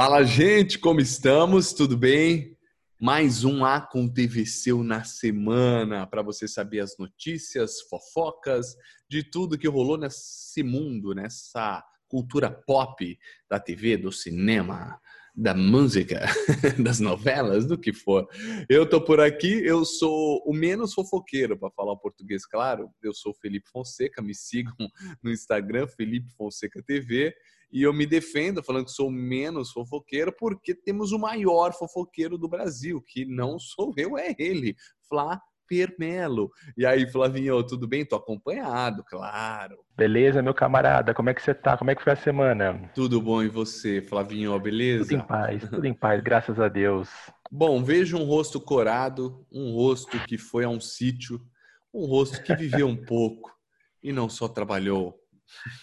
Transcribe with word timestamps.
Fala, 0.00 0.22
gente, 0.22 0.78
como 0.78 1.00
estamos? 1.00 1.72
Tudo 1.72 1.96
bem? 1.96 2.56
Mais 3.00 3.42
um 3.42 3.64
Aconteceu 3.64 4.84
na 4.84 5.02
semana 5.02 6.06
para 6.06 6.22
você 6.22 6.46
saber 6.46 6.78
as 6.78 6.96
notícias, 6.96 7.80
fofocas 7.80 8.76
de 9.10 9.24
tudo 9.24 9.58
que 9.58 9.66
rolou 9.66 9.98
nesse 9.98 10.62
mundo, 10.62 11.16
nessa 11.16 11.84
cultura 12.06 12.48
pop 12.48 13.18
da 13.50 13.58
TV, 13.58 13.96
do 13.96 14.12
cinema, 14.12 15.00
da 15.34 15.52
música, 15.52 16.26
das 16.80 17.00
novelas, 17.00 17.66
do 17.66 17.76
que 17.76 17.92
for. 17.92 18.28
Eu 18.68 18.88
tô 18.88 19.00
por 19.00 19.18
aqui, 19.18 19.66
eu 19.66 19.84
sou 19.84 20.44
o 20.46 20.54
menos 20.54 20.94
fofoqueiro, 20.94 21.58
para 21.58 21.72
falar 21.72 21.94
o 21.94 21.98
português 21.98 22.46
claro. 22.46 22.88
Eu 23.02 23.12
sou 23.12 23.34
Felipe 23.34 23.68
Fonseca, 23.68 24.22
me 24.22 24.32
sigam 24.32 24.76
no 25.20 25.32
Instagram, 25.32 25.88
Felipe 25.88 26.30
Fonseca 26.36 26.80
TV. 26.86 27.34
E 27.70 27.82
eu 27.82 27.92
me 27.92 28.06
defendo 28.06 28.62
falando 28.62 28.86
que 28.86 28.90
sou 28.90 29.10
menos 29.10 29.70
fofoqueiro 29.70 30.32
porque 30.36 30.74
temos 30.74 31.12
o 31.12 31.18
maior 31.18 31.72
fofoqueiro 31.72 32.38
do 32.38 32.48
Brasil, 32.48 33.02
que 33.06 33.24
não 33.24 33.58
sou 33.58 33.92
eu, 33.96 34.16
é 34.16 34.34
ele, 34.38 34.74
Flá 35.08 35.40
Permelo. 35.68 36.50
E 36.76 36.86
aí, 36.86 37.06
Flavinho, 37.10 37.62
tudo 37.62 37.86
bem? 37.86 38.04
Tô 38.04 38.16
acompanhado, 38.16 39.04
claro. 39.04 39.76
Beleza, 39.94 40.40
meu 40.40 40.54
camarada, 40.54 41.12
como 41.12 41.28
é 41.28 41.34
que 41.34 41.42
você 41.42 41.54
tá? 41.54 41.76
Como 41.76 41.90
é 41.90 41.94
que 41.94 42.02
foi 42.02 42.14
a 42.14 42.16
semana? 42.16 42.90
Tudo 42.94 43.20
bom 43.20 43.42
e 43.42 43.48
você, 43.48 44.00
Flavinho, 44.00 44.58
beleza? 44.58 45.04
Tudo 45.04 45.14
em 45.20 45.26
paz, 45.26 45.68
tudo 45.68 45.86
em 45.86 45.94
paz, 45.94 46.22
graças 46.22 46.58
a 46.58 46.68
Deus. 46.68 47.10
Bom, 47.50 47.84
vejo 47.84 48.16
um 48.16 48.24
rosto 48.24 48.58
corado, 48.60 49.46
um 49.52 49.72
rosto 49.72 50.18
que 50.20 50.38
foi 50.38 50.64
a 50.64 50.68
um 50.70 50.80
sítio, 50.80 51.40
um 51.92 52.06
rosto 52.06 52.42
que 52.42 52.54
viveu 52.56 52.86
um 52.86 52.96
pouco 52.96 53.52
e 54.02 54.12
não 54.12 54.28
só 54.28 54.48
trabalhou 54.48 55.18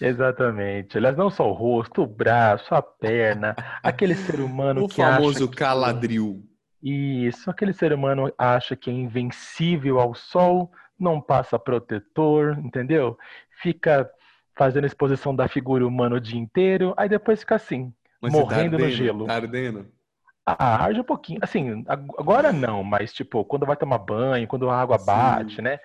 Exatamente. 0.00 0.96
Aliás, 0.96 1.16
não 1.16 1.30
só 1.30 1.48
o 1.48 1.52
rosto, 1.52 2.02
o 2.02 2.06
braço, 2.06 2.74
a 2.74 2.82
perna, 2.82 3.54
aquele 3.82 4.14
ser 4.14 4.40
humano 4.40 4.84
o 4.84 4.88
que 4.88 4.96
famoso 4.96 5.48
que... 5.48 5.56
caladril. 5.56 6.44
Isso, 6.82 7.50
aquele 7.50 7.72
ser 7.72 7.92
humano 7.92 8.32
acha 8.38 8.76
que 8.76 8.90
é 8.90 8.92
invencível 8.92 9.98
ao 9.98 10.14
sol, 10.14 10.70
não 10.98 11.20
passa 11.20 11.58
protetor, 11.58 12.58
entendeu? 12.58 13.18
Fica 13.60 14.08
fazendo 14.56 14.86
exposição 14.86 15.34
da 15.34 15.48
figura 15.48 15.86
humana 15.86 16.16
o 16.16 16.20
dia 16.20 16.38
inteiro, 16.38 16.94
aí 16.96 17.08
depois 17.08 17.40
fica 17.40 17.56
assim, 17.56 17.92
Mas 18.20 18.32
tá 18.32 18.38
morrendo 18.38 18.78
tá 18.78 18.84
ardendo, 18.84 18.84
no 18.84 18.90
gelo. 18.90 19.26
Tá 19.26 19.34
ardendo? 19.34 19.86
Ah, 20.46 20.84
arde 20.84 21.00
um 21.00 21.04
pouquinho. 21.04 21.40
Assim, 21.42 21.84
agora 21.88 22.52
não, 22.52 22.84
mas 22.84 23.12
tipo, 23.12 23.44
quando 23.44 23.66
vai 23.66 23.76
tomar 23.76 23.98
banho, 23.98 24.46
quando 24.46 24.70
a 24.70 24.80
água 24.80 24.96
Sim. 24.98 25.06
bate, 25.06 25.60
né? 25.60 25.80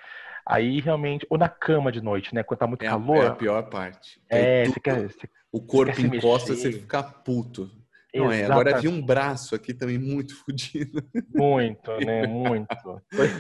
Aí 0.52 0.82
realmente, 0.82 1.26
ou 1.30 1.38
na 1.38 1.48
cama 1.48 1.94
de 1.94 2.02
noite, 2.02 2.36
né? 2.36 2.44
Quando 2.44 2.60
tá 2.60 2.68
muito 2.68 2.84
é 2.84 2.90
calor. 2.90 3.22
A, 3.22 3.24
é 3.24 3.28
a 3.28 3.36
pior 3.36 3.64
parte. 3.70 4.22
É, 4.30 4.66
você 4.66 4.80
quer, 4.82 5.08
você, 5.08 5.30
o 5.50 5.62
corpo 5.62 5.96
você 5.96 6.02
encosta, 6.02 6.54
você 6.54 6.74
fica 6.74 7.02
puto. 7.02 7.72
Não 8.14 8.30
é, 8.30 8.44
agora 8.44 8.78
vi 8.78 8.90
um 8.90 9.02
braço 9.02 9.56
aqui 9.56 9.74
também 9.74 9.98
muito 9.98 10.36
fodido. 10.44 11.02
Muito, 11.34 11.92
né? 12.06 12.28
Muito. 12.28 12.68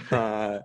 ah, 0.09 0.61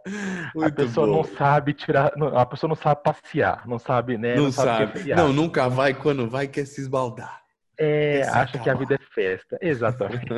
muito 0.55 0.69
a 0.69 0.71
pessoa 0.71 1.07
bom. 1.09 1.17
não 1.17 1.25
sabe 1.25 1.75
tirar, 1.75 2.13
a 2.37 2.47
pessoa 2.47 2.69
não 2.69 2.77
sabe 2.77 3.03
passear, 3.03 3.67
não 3.67 3.81
sabe, 3.81 4.17
né? 4.17 4.37
Não, 4.37 4.45
não 4.45 4.53
sabe. 4.53 5.01
sabe 5.01 5.15
não, 5.17 5.33
nunca 5.33 5.69
vai, 5.69 5.95
quando 5.95 6.31
vai 6.31 6.47
quer 6.47 6.65
se 6.65 6.81
esbaldar. 6.81 7.43
É, 7.77 8.23
acha 8.29 8.57
que 8.57 8.71
a 8.71 8.75
vida 8.75 8.95
é 8.95 8.99
festa. 9.13 9.59
Exatamente. 9.61 10.29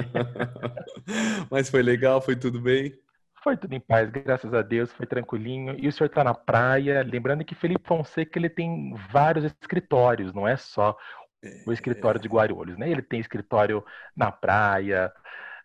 Mas 1.51 1.69
foi 1.69 1.83
legal, 1.83 2.23
foi 2.23 2.35
tudo 2.35 2.59
bem? 2.61 2.95
Foi 3.43 3.57
tudo 3.57 3.75
em 3.75 3.81
paz, 3.81 4.11
graças 4.11 4.53
a 4.53 4.63
Deus, 4.63 4.93
foi 4.93 5.07
tranquilinho. 5.07 5.77
E 5.79 5.89
o 5.89 5.93
senhor 5.93 6.09
está 6.09 6.25
na 6.25 6.35
praia, 6.35 7.03
lembrando 7.03 7.45
que 7.45 7.55
Felipe 7.55 7.87
Fonseca 7.87 8.39
ele 8.39 8.51
tem 8.51 8.95
vários 9.11 9.45
escritórios, 9.45 10.33
não 10.33 10.47
é 10.47 10.57
só 10.57 10.97
o 11.67 11.73
escritório 11.73 12.21
de 12.21 12.29
Guarulhos, 12.29 12.77
né? 12.77 12.91
Ele 12.91 13.03
tem 13.03 13.21
escritório 13.21 13.85
na 14.17 14.33
praia, 14.33 15.13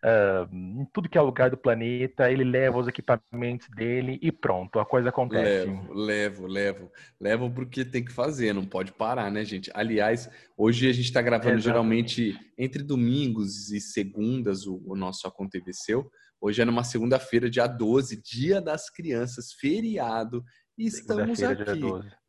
uh, 0.04 0.54
em 0.54 0.86
tudo 0.92 1.08
que 1.08 1.18
é 1.18 1.20
lugar 1.20 1.50
do 1.50 1.56
planeta, 1.56 2.30
ele 2.30 2.44
leva 2.44 2.78
os 2.78 2.86
equipamentos 2.86 3.68
dele 3.70 4.18
e 4.22 4.30
pronto, 4.30 4.78
a 4.78 4.84
coisa 4.84 5.08
acontece. 5.08 5.66
Levo, 5.66 5.92
levo, 5.92 6.46
levo. 6.46 6.92
Levo 7.20 7.50
porque 7.50 7.84
tem 7.84 8.04
que 8.04 8.12
fazer, 8.12 8.52
não 8.52 8.64
pode 8.64 8.92
parar, 8.92 9.30
né, 9.30 9.44
gente? 9.44 9.70
Aliás, 9.74 10.30
hoje 10.56 10.88
a 10.88 10.92
gente 10.92 11.06
está 11.06 11.22
gravando 11.22 11.58
Exatamente. 11.58 12.22
geralmente 12.22 12.50
entre 12.58 12.82
domingos 12.82 13.70
e 13.72 13.80
segundas 13.80 14.66
o, 14.66 14.82
o 14.86 14.94
nosso 14.94 15.26
Aconteceu. 15.26 16.08
Hoje 16.44 16.60
é 16.60 16.64
numa 16.66 16.84
segunda-feira, 16.84 17.48
dia 17.48 17.66
12, 17.66 18.20
Dia 18.20 18.60
das 18.60 18.90
Crianças, 18.90 19.54
feriado. 19.54 20.44
E 20.76 20.84
estamos 20.84 21.42
aqui. 21.42 21.80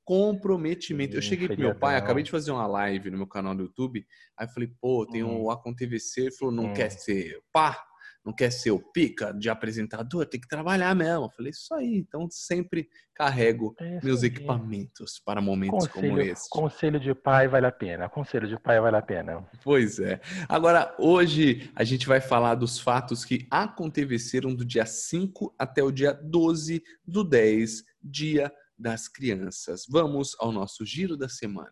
Comprometimento. 0.05 1.17
eu 1.17 1.21
cheguei 1.21 1.49
pro 1.49 1.59
meu 1.59 1.75
pai, 1.75 1.97
acabei 1.97 2.23
de 2.23 2.31
fazer 2.31 2.51
uma 2.51 2.65
live 2.65 3.11
no 3.11 3.17
meu 3.17 3.27
canal 3.27 3.53
do 3.53 3.63
YouTube. 3.63 4.05
Aí 4.37 4.47
falei, 4.47 4.71
pô, 4.79 5.05
tem 5.05 5.21
hum. 5.21 5.41
o 5.41 5.51
AconTVC. 5.51 6.21
Ele 6.21 6.31
falou, 6.31 6.53
não 6.53 6.67
hum. 6.67 6.73
quer 6.73 6.91
ser 6.91 7.41
pá? 7.51 7.77
Não 8.25 8.34
quer 8.34 8.52
ser 8.52 8.72
o 8.72 8.80
pica 8.80 9.31
de 9.31 9.50
apresentador, 9.50 10.25
tem 10.25 10.41
que 10.41 10.47
trabalhar 10.47 10.96
mesmo. 10.96 11.25
Eu 11.25 11.30
falei, 11.30 11.52
isso 11.52 11.74
aí, 11.74 11.97
então 11.97 12.28
sempre 12.30 12.90
carrego 13.13 13.75
é 13.80 14.00
meus 14.03 14.24
aí. 14.24 14.28
equipamentos 14.28 15.22
para 15.24 15.40
momentos 15.40 15.88
conselho, 15.88 16.09
como 16.09 16.22
esse. 16.22 16.50
Conselho 16.50 17.00
de 17.00 17.13
pai 17.13 17.47
vale 17.47 17.68
a 17.68 17.72
pena, 17.72 18.09
conselho 18.09 18.47
de 18.47 18.59
pai 18.59 18.80
vale 18.81 18.97
a 18.97 19.02
pena. 19.02 19.46
Pois 19.63 20.00
é. 20.00 20.19
Agora, 20.50 20.96
hoje 20.97 21.72
a 21.75 21.84
gente 21.84 22.08
vai 22.08 22.19
falar 22.19 22.56
dos 22.56 22.80
fatos 22.80 23.24
que 23.24 23.47
aconteceram 23.52 24.53
do 24.53 24.66
dia 24.66 24.86
5 24.86 25.53
até 25.57 25.84
o 25.84 25.92
dia 25.92 26.12
12 26.13 26.84
do 27.06 27.24
10, 27.24 27.84
dia 28.03 28.52
das 28.78 29.07
crianças. 29.07 29.86
Vamos 29.90 30.36
ao 30.40 30.52
nosso 30.52 30.86
giro 30.86 31.16
da 31.16 31.30
semana. 31.30 31.72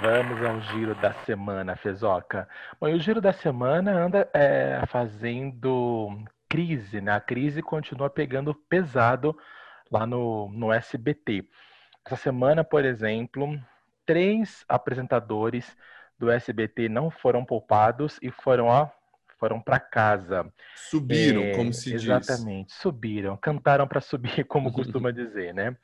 Vamos 0.00 0.42
ao 0.44 0.60
giro 0.60 0.94
da 0.96 1.12
semana, 1.24 1.74
Fezoca. 1.74 2.48
Bom, 2.80 2.88
e 2.88 2.94
o 2.94 3.00
giro 3.00 3.20
da 3.20 3.32
semana 3.32 3.92
anda 3.92 4.28
é, 4.34 4.82
fazendo 4.88 6.22
crise, 6.48 7.00
né? 7.00 7.12
A 7.12 7.20
crise 7.20 7.62
continua 7.62 8.10
pegando 8.10 8.54
pesado 8.54 9.36
lá 9.90 10.06
no, 10.06 10.50
no 10.52 10.72
SBT. 10.72 11.48
Essa 12.04 12.16
semana, 12.16 12.62
por 12.62 12.84
exemplo, 12.84 13.58
três 14.04 14.64
apresentadores 14.68 15.76
do 16.18 16.30
SBT 16.30 16.88
não 16.88 17.10
foram 17.10 17.44
poupados 17.44 18.18
e 18.20 18.30
foram 18.30 18.66
ó, 18.66 18.88
foram 19.38 19.60
para 19.60 19.80
casa. 19.80 20.46
Subiram, 20.74 21.42
é, 21.42 21.56
como 21.56 21.72
se 21.72 21.94
exatamente, 21.94 22.26
diz. 22.26 22.30
Exatamente, 22.30 22.72
subiram, 22.74 23.36
cantaram 23.36 23.88
para 23.88 24.00
subir, 24.00 24.44
como 24.46 24.72
costuma 24.72 25.10
dizer, 25.10 25.54
né? 25.54 25.76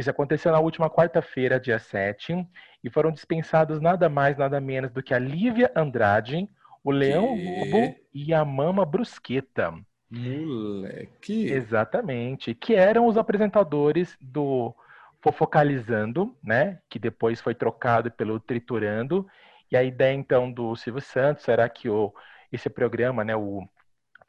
Isso 0.00 0.08
aconteceu 0.08 0.50
na 0.50 0.58
última 0.58 0.88
quarta-feira, 0.88 1.60
dia 1.60 1.78
7, 1.78 2.46
e 2.82 2.88
foram 2.88 3.12
dispensados 3.12 3.82
nada 3.82 4.08
mais, 4.08 4.38
nada 4.38 4.58
menos 4.58 4.90
do 4.90 5.02
que 5.02 5.12
a 5.12 5.18
Lívia 5.18 5.70
Andrade, 5.76 6.48
o 6.82 6.90
Leão 6.90 7.36
que... 7.36 7.44
Lobo 7.44 7.96
e 8.14 8.32
a 8.32 8.42
Mama 8.42 8.86
Brusqueta. 8.86 9.74
Moleque! 10.10 11.52
Exatamente. 11.52 12.54
Que 12.54 12.74
eram 12.74 13.06
os 13.06 13.18
apresentadores 13.18 14.16
do 14.18 14.74
Fofocalizando, 15.20 16.34
né? 16.42 16.78
Que 16.88 16.98
depois 16.98 17.38
foi 17.38 17.54
trocado 17.54 18.10
pelo 18.10 18.40
Triturando. 18.40 19.26
E 19.70 19.76
a 19.76 19.84
ideia, 19.84 20.14
então, 20.14 20.50
do 20.50 20.74
Silvio 20.76 21.02
Santos 21.02 21.46
era 21.46 21.68
que 21.68 21.90
o, 21.90 22.10
esse 22.50 22.70
programa, 22.70 23.22
né? 23.22 23.36
O 23.36 23.68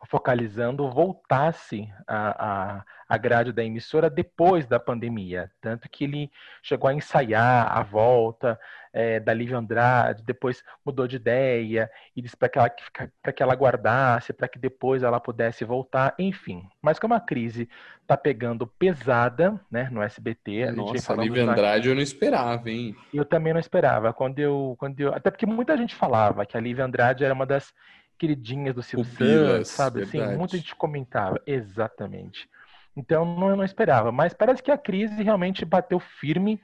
focalizando 0.07 0.89
voltasse 0.89 1.87
a, 2.07 2.45
a, 2.77 2.85
a 3.07 3.17
grade 3.17 3.51
da 3.51 3.63
emissora 3.63 4.09
depois 4.09 4.65
da 4.65 4.79
pandemia. 4.79 5.51
Tanto 5.61 5.89
que 5.89 6.05
ele 6.05 6.31
chegou 6.63 6.89
a 6.89 6.93
ensaiar 6.93 7.77
a 7.77 7.83
volta 7.83 8.59
é, 8.93 9.19
da 9.19 9.33
Lívia 9.33 9.57
Andrade, 9.57 10.23
depois 10.23 10.63
mudou 10.85 11.07
de 11.07 11.15
ideia 11.15 11.89
e 12.15 12.21
disse 12.21 12.35
para 12.35 12.49
que, 12.49 12.57
ela, 12.57 12.69
que 12.69 13.43
ela 13.43 13.55
guardasse, 13.55 14.33
para 14.33 14.47
que 14.47 14.59
depois 14.59 15.03
ela 15.03 15.19
pudesse 15.19 15.63
voltar, 15.63 16.13
enfim. 16.17 16.67
Mas 16.81 16.99
como 16.99 17.13
a 17.13 17.19
crise 17.19 17.69
está 18.01 18.17
pegando 18.17 18.67
pesada 18.67 19.59
né, 19.69 19.87
no 19.91 20.01
SBT. 20.01 20.63
A 20.63 20.71
Nossa, 20.71 21.13
a 21.13 21.15
Lívia 21.15 21.43
Andrade 21.43 21.87
eu 21.87 21.95
não 21.95 22.01
esperava, 22.01 22.69
hein? 22.69 22.95
Eu 23.13 23.23
também 23.23 23.53
não 23.53 23.59
esperava. 23.59 24.11
Quando 24.11 24.39
eu, 24.39 24.75
quando 24.77 24.99
eu, 24.99 25.13
até 25.13 25.31
porque 25.31 25.45
muita 25.45 25.77
gente 25.77 25.95
falava 25.95 26.45
que 26.45 26.57
a 26.57 26.59
Lívia 26.59 26.83
Andrade 26.83 27.23
era 27.23 27.33
uma 27.33 27.45
das 27.45 27.73
queridinhas 28.21 28.75
do 28.75 28.83
Silvio 28.83 29.03
Santos, 29.03 29.69
sabe? 29.69 30.03
Assim, 30.03 30.21
muita 30.37 30.55
gente 30.55 30.75
comentava. 30.75 31.41
Exatamente. 31.43 32.47
Então, 32.95 33.25
não, 33.25 33.55
não 33.55 33.63
esperava. 33.63 34.11
Mas 34.11 34.31
parece 34.31 34.61
que 34.61 34.69
a 34.69 34.77
crise 34.77 35.23
realmente 35.23 35.65
bateu 35.65 35.99
firme 35.99 36.61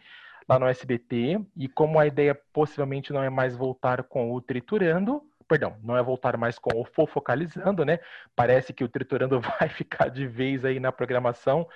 lá 0.48 0.60
no 0.60 0.68
SBT. 0.68 1.42
E 1.56 1.68
como 1.68 1.98
a 1.98 2.06
ideia 2.06 2.40
possivelmente 2.54 3.12
não 3.12 3.24
é 3.24 3.30
mais 3.32 3.56
voltar 3.56 4.04
com 4.04 4.32
o 4.32 4.40
Triturando, 4.40 5.24
perdão, 5.48 5.76
não 5.82 5.98
é 5.98 6.04
voltar 6.04 6.38
mais 6.38 6.60
com 6.60 6.80
o 6.80 6.86
Fofocalizando, 6.86 7.84
né? 7.84 7.98
Parece 8.36 8.72
que 8.72 8.84
o 8.84 8.90
Triturando 8.90 9.42
vai 9.42 9.68
ficar 9.68 10.10
de 10.10 10.28
vez 10.28 10.64
aí 10.64 10.80
na 10.80 10.92
programação, 10.92 11.68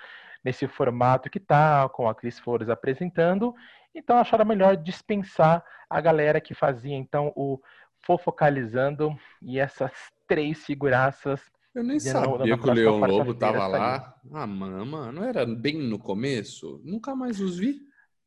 nesse 0.44 0.68
formato 0.68 1.28
que 1.28 1.40
tá, 1.40 1.88
com 1.88 2.08
a 2.08 2.14
Cris 2.14 2.38
Flores 2.38 2.68
apresentando. 2.68 3.52
Então, 3.92 4.16
acharam 4.16 4.44
melhor 4.44 4.76
dispensar 4.76 5.64
a 5.90 6.00
galera 6.00 6.40
que 6.40 6.54
fazia, 6.54 6.96
então, 6.96 7.32
o 7.34 7.60
fofocalizando 8.04 9.16
e 9.40 9.58
essas 9.58 9.92
três 10.26 10.64
figuraças. 10.64 11.40
Eu 11.74 11.82
nem 11.82 11.98
sabia 11.98 12.58
que 12.58 12.68
o 12.68 12.72
Leão 12.72 12.98
Lobo 12.98 13.34
tava 13.34 13.66
lá. 13.66 14.14
Ah, 14.32 14.46
mama, 14.46 15.10
não 15.10 15.24
era 15.24 15.46
bem 15.46 15.78
no 15.78 15.98
começo? 15.98 16.80
Nunca 16.84 17.14
mais 17.14 17.40
os 17.40 17.58
vi. 17.58 17.80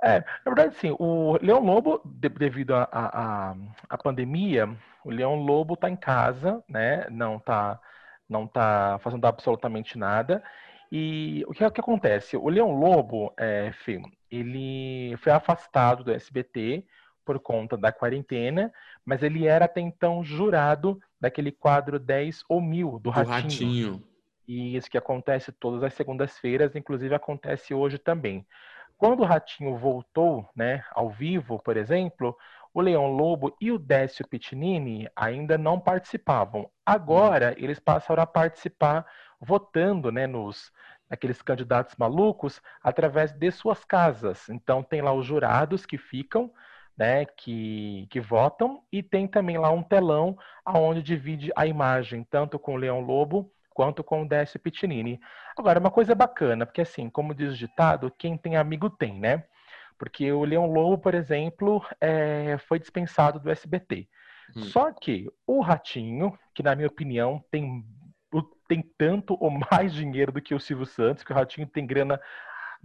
É, 0.04 0.20
na 0.20 0.54
verdade, 0.54 0.76
sim, 0.76 0.96
o 1.00 1.38
Leão 1.42 1.64
Lobo, 1.64 2.02
devido 2.06 2.74
à 2.76 3.56
pandemia, 4.04 4.70
o 5.04 5.10
Leão 5.10 5.36
Lobo 5.36 5.76
está 5.76 5.90
em 5.90 5.96
casa, 5.96 6.64
né? 6.68 7.08
Não 7.10 7.38
está 7.38 7.80
não 8.28 8.48
tá 8.48 9.00
fazendo 9.04 9.26
absolutamente 9.26 9.98
nada. 9.98 10.44
E 10.92 11.44
o 11.48 11.54
que, 11.54 11.64
o 11.64 11.72
que 11.72 11.82
acontece? 11.82 12.38
O 12.38 12.50
Leão 12.50 12.72
Lobo, 12.72 13.34
é, 13.38 13.68
enfim, 13.68 14.02
ele 14.30 15.16
foi 15.18 15.32
afastado 15.32 16.04
do 16.04 16.12
SBT 16.12 16.86
por 17.26 17.40
conta 17.40 17.76
da 17.76 17.92
quarentena, 17.92 18.72
mas 19.04 19.24
ele 19.24 19.48
era 19.48 19.66
até 19.66 19.82
então 19.82 20.24
jurado 20.24 21.00
daquele 21.20 21.52
quadro 21.52 22.00
10 22.00 22.44
ou 22.48 22.62
mil 22.62 22.92
do, 22.92 23.00
do 23.00 23.10
Ratinho. 23.10 23.34
Ratinho. 23.42 24.04
E 24.48 24.78
isso 24.78 24.90
que 24.90 24.98
acontece 24.98 25.52
todas 25.52 25.84
as 25.84 25.94
segundas-feiras, 25.96 26.76
inclusive 26.76 27.16
acontece 27.16 27.74
hoje 27.74 27.98
também. 27.98 28.46
Quando 28.98 29.22
o 29.22 29.26
Ratinho 29.26 29.76
voltou, 29.76 30.48
né, 30.56 30.84
ao 30.92 31.10
vivo, 31.10 31.60
por 31.60 31.76
exemplo, 31.76 32.38
o 32.74 32.80
Leão 32.80 33.08
Lobo 33.08 33.56
e 33.60 33.72
o 33.72 33.80
Décio 33.80 34.28
Pitinini 34.28 35.10
ainda 35.16 35.58
não 35.58 35.80
participavam. 35.80 36.70
Agora 36.86 37.52
hum. 37.52 37.64
eles 37.64 37.80
passaram 37.80 38.22
a 38.22 38.28
participar 38.28 39.06
votando, 39.40 40.12
né, 40.12 40.28
nos 40.28 40.72
aqueles 41.10 41.42
candidatos 41.42 41.96
malucos 41.98 42.62
através 42.82 43.32
de 43.32 43.52
suas 43.52 43.84
casas. 43.86 44.50
Então 44.50 44.84
tem 44.84 45.02
lá 45.02 45.14
os 45.14 45.26
jurados 45.26 45.86
que 45.86 45.98
ficam, 45.98 46.52
né, 46.98 47.26
que, 47.26 48.08
que 48.10 48.20
votam 48.20 48.82
e 48.92 49.04
tem 49.04 49.28
também 49.28 49.58
lá 49.58 49.70
um 49.72 49.84
telão 49.84 50.38
aonde 50.64 51.04
divide 51.04 51.52
a 51.56 51.68
imagem 51.68 52.24
tanto 52.24 52.58
com 52.58 52.74
o 52.74 52.78
Leão 52.78 53.02
Lobo 53.02 53.52
quanto 53.76 54.02
com 54.04 54.24
o 54.24 54.28
Décio 54.28 54.60
Pitinini. 54.60 55.20
Agora, 55.58 55.80
uma 55.80 55.92
coisa 55.92 56.16
bacana, 56.16 56.66
porque 56.66 56.82
assim, 56.82 57.10
como 57.10 57.36
diz 57.36 57.54
o 57.54 57.58
ditado, 57.58 58.14
quem 58.18 58.38
tem 58.38 58.56
amigo 58.56 58.90
tem, 58.90 59.20
né? 59.20 59.44
Porque 59.98 60.32
o 60.32 60.46
Leão 60.46 60.66
Lobo, 60.66 60.98
por 60.98 61.14
exemplo, 61.14 61.86
é, 62.00 62.58
foi 62.70 62.80
dispensado 62.80 63.40
do 63.40 63.52
SBT. 63.52 64.08
Hum. 64.56 64.64
Só 64.64 64.92
que 64.94 65.30
o 65.46 65.60
Ratinho, 65.60 66.38
que 66.54 66.64
na 66.64 66.74
minha 66.74 66.88
opinião 66.88 67.44
tem, 67.52 67.84
tem 68.68 68.82
tanto 68.98 69.38
ou 69.42 69.52
mais 69.72 69.94
dinheiro 69.94 70.32
do 70.32 70.42
que 70.42 70.56
o 70.56 70.60
Silvio 70.60 70.86
Santos, 70.86 71.24
que 71.24 71.34
o 71.34 71.36
Ratinho 71.36 71.68
tem 71.68 71.86
grana 71.86 72.20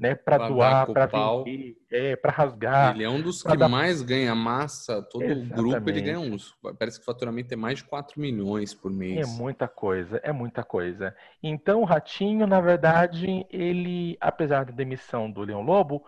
né, 0.01 0.15
para 0.15 0.49
doar, 0.49 0.87
para 0.87 1.05
vender, 1.05 1.77
é, 1.93 2.17
para 2.17 2.33
rasgar. 2.33 2.95
Ele 2.95 3.05
é 3.05 3.11
um 3.11 3.21
dos 3.21 3.43
que 3.43 3.55
dar... 3.55 3.69
mais 3.69 4.01
ganha 4.01 4.35
massa, 4.35 5.03
todo 5.03 5.23
Exatamente. 5.23 5.53
o 5.53 5.57
grupo 5.57 5.91
ele 5.91 6.01
ganha 6.01 6.19
uns. 6.19 6.57
Parece 6.79 6.99
que 6.99 7.03
o 7.03 7.05
faturamento 7.05 7.53
é 7.53 7.57
mais 7.57 7.79
de 7.79 7.85
4 7.85 8.19
milhões 8.19 8.73
por 8.73 8.91
mês. 8.91 9.29
É 9.29 9.39
muita 9.39 9.69
coisa, 9.69 10.19
é 10.25 10.33
muita 10.33 10.65
coisa. 10.65 11.15
Então 11.43 11.83
o 11.83 11.85
Ratinho, 11.85 12.47
na 12.47 12.63
verdade, 12.63 13.47
ele, 13.51 14.17
apesar 14.23 14.65
da 14.65 14.73
demissão 14.73 15.31
do 15.31 15.43
Leão 15.43 15.61
Lobo, 15.61 16.03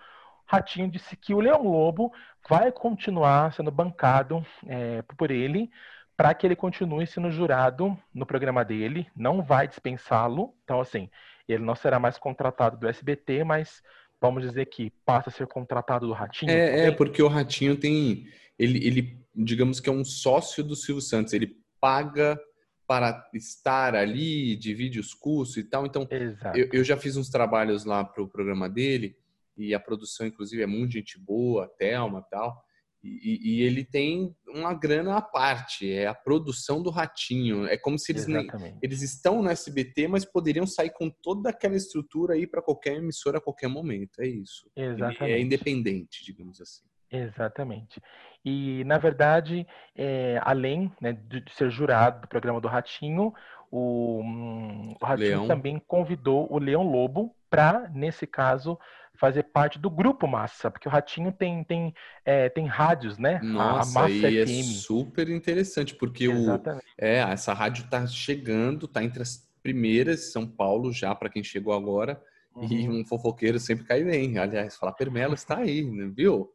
Ratinho 0.46 0.90
disse 0.90 1.14
que 1.14 1.34
o 1.34 1.40
Leão 1.40 1.62
Lobo 1.62 2.10
vai 2.48 2.72
continuar 2.72 3.52
sendo 3.52 3.70
bancado 3.70 4.42
é, 4.66 5.02
por 5.02 5.30
ele 5.30 5.70
para 6.16 6.32
que 6.32 6.46
ele 6.46 6.56
continue 6.56 7.06
sendo 7.06 7.30
jurado 7.30 7.98
no 8.14 8.24
programa 8.24 8.64
dele, 8.64 9.06
não 9.16 9.42
vai 9.42 9.66
dispensá-lo. 9.66 10.54
Então, 10.62 10.80
assim, 10.80 11.10
ele 11.48 11.64
não 11.64 11.74
será 11.74 11.98
mais 11.98 12.18
contratado 12.18 12.76
do 12.76 12.88
SBT, 12.88 13.44
mas 13.44 13.82
vamos 14.20 14.42
dizer 14.42 14.66
que 14.66 14.92
passa 15.04 15.30
a 15.30 15.32
ser 15.32 15.46
contratado 15.46 16.06
do 16.06 16.12
Ratinho. 16.12 16.50
É, 16.50 16.86
é 16.86 16.90
porque 16.90 17.22
o 17.22 17.28
Ratinho 17.28 17.76
tem. 17.76 18.26
Ele, 18.58 18.86
ele, 18.86 19.26
digamos 19.34 19.80
que 19.80 19.88
é 19.88 19.92
um 19.92 20.04
sócio 20.04 20.62
do 20.62 20.76
Silvio 20.76 21.02
Santos, 21.02 21.32
ele 21.32 21.56
paga 21.80 22.38
para 22.86 23.28
estar 23.32 23.94
ali, 23.96 24.54
divide 24.54 25.00
os 25.00 25.14
custos 25.14 25.56
e 25.56 25.64
tal. 25.64 25.86
Então, 25.86 26.06
eu, 26.54 26.68
eu, 26.72 26.84
já 26.84 26.96
fiz 26.96 27.16
uns 27.16 27.28
trabalhos 27.28 27.84
lá 27.84 28.04
para 28.04 28.22
o 28.22 28.28
programa 28.28 28.68
dele, 28.68 29.16
e 29.56 29.74
a 29.74 29.80
produção, 29.80 30.26
inclusive, 30.26 30.62
é 30.62 30.66
muito 30.66 30.92
gente 30.92 31.18
boa, 31.18 31.68
Thelma 31.78 32.24
e 32.26 32.30
tal. 32.30 32.62
E, 33.04 33.56
e, 33.56 33.62
ele 33.62 33.84
tem 33.84 34.32
uma 34.46 34.72
grana 34.72 35.16
à 35.16 35.20
parte, 35.20 35.92
é 35.92 36.06
a 36.06 36.14
produção 36.14 36.80
do 36.80 36.88
ratinho. 36.88 37.66
É 37.66 37.76
como 37.76 37.98
se 37.98 38.12
eles 38.12 38.28
nem, 38.28 38.46
eles 38.80 39.02
estão 39.02 39.42
no 39.42 39.50
SBT, 39.50 40.06
mas 40.06 40.24
poderiam 40.24 40.66
sair 40.66 40.90
com 40.90 41.10
toda 41.10 41.50
aquela 41.50 41.74
estrutura 41.74 42.34
aí 42.34 42.46
para 42.46 42.62
qualquer 42.62 42.96
emissora 42.96 43.38
a 43.38 43.40
qualquer 43.40 43.68
momento. 43.68 44.20
É 44.20 44.26
isso. 44.28 44.70
Exatamente. 44.76 45.24
Ele 45.24 45.32
é 45.32 45.40
independente, 45.40 46.24
digamos 46.24 46.60
assim. 46.60 46.84
Exatamente. 47.10 48.00
E 48.44 48.84
na 48.84 48.98
verdade, 48.98 49.66
é, 49.96 50.40
além 50.42 50.90
né, 51.00 51.12
de 51.12 51.44
ser 51.52 51.70
jurado 51.70 52.22
do 52.22 52.28
programa 52.28 52.60
do 52.60 52.68
Ratinho, 52.68 53.34
o, 53.70 54.20
hum, 54.22 54.94
o 55.00 55.04
Ratinho 55.04 55.28
Leão. 55.28 55.48
também 55.48 55.82
convidou 55.86 56.46
o 56.50 56.58
Leão 56.58 56.82
Lobo 56.82 57.34
para, 57.50 57.88
nesse 57.90 58.26
caso, 58.26 58.78
fazer 59.22 59.44
parte 59.44 59.78
do 59.78 59.88
grupo 59.88 60.26
Massa, 60.26 60.68
porque 60.68 60.88
o 60.88 60.90
Ratinho 60.90 61.30
tem 61.30 61.62
tem, 61.62 61.94
é, 62.24 62.48
tem 62.48 62.66
rádios, 62.66 63.18
né? 63.18 63.38
Nossa, 63.40 64.00
a 64.00 64.02
Massa 64.02 64.28
e 64.28 64.44
FM. 64.44 64.50
é 64.50 64.62
super 64.64 65.28
interessante, 65.28 65.94
porque 65.94 66.26
o, 66.26 66.60
é, 66.98 67.18
essa 67.18 67.52
rádio 67.52 67.84
está 67.84 68.04
chegando, 68.04 68.86
está 68.86 69.04
entre 69.04 69.22
as 69.22 69.48
primeiras 69.62 70.32
São 70.32 70.44
Paulo 70.44 70.92
já, 70.92 71.14
para 71.14 71.28
quem 71.28 71.44
chegou 71.44 71.72
agora, 71.72 72.20
uhum. 72.52 72.66
e 72.66 72.88
um 72.88 73.04
fofoqueiro 73.04 73.60
sempre 73.60 73.84
cai 73.84 74.02
bem. 74.02 74.38
Aliás, 74.38 74.76
falar 74.76 74.90
Permelo 74.90 75.34
está 75.34 75.58
aí, 75.58 75.88
né, 75.88 76.10
viu? 76.12 76.50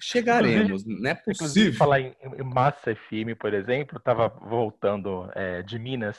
Chegaremos, 0.00 0.86
não 0.86 1.10
é 1.10 1.14
possível. 1.14 1.74
Falar 1.74 2.00
em, 2.00 2.16
em 2.38 2.42
Massa 2.42 2.94
FM, 2.94 3.36
por 3.38 3.52
exemplo, 3.52 3.98
estava 3.98 4.28
voltando 4.28 5.30
é, 5.34 5.60
de 5.62 5.78
Minas, 5.78 6.16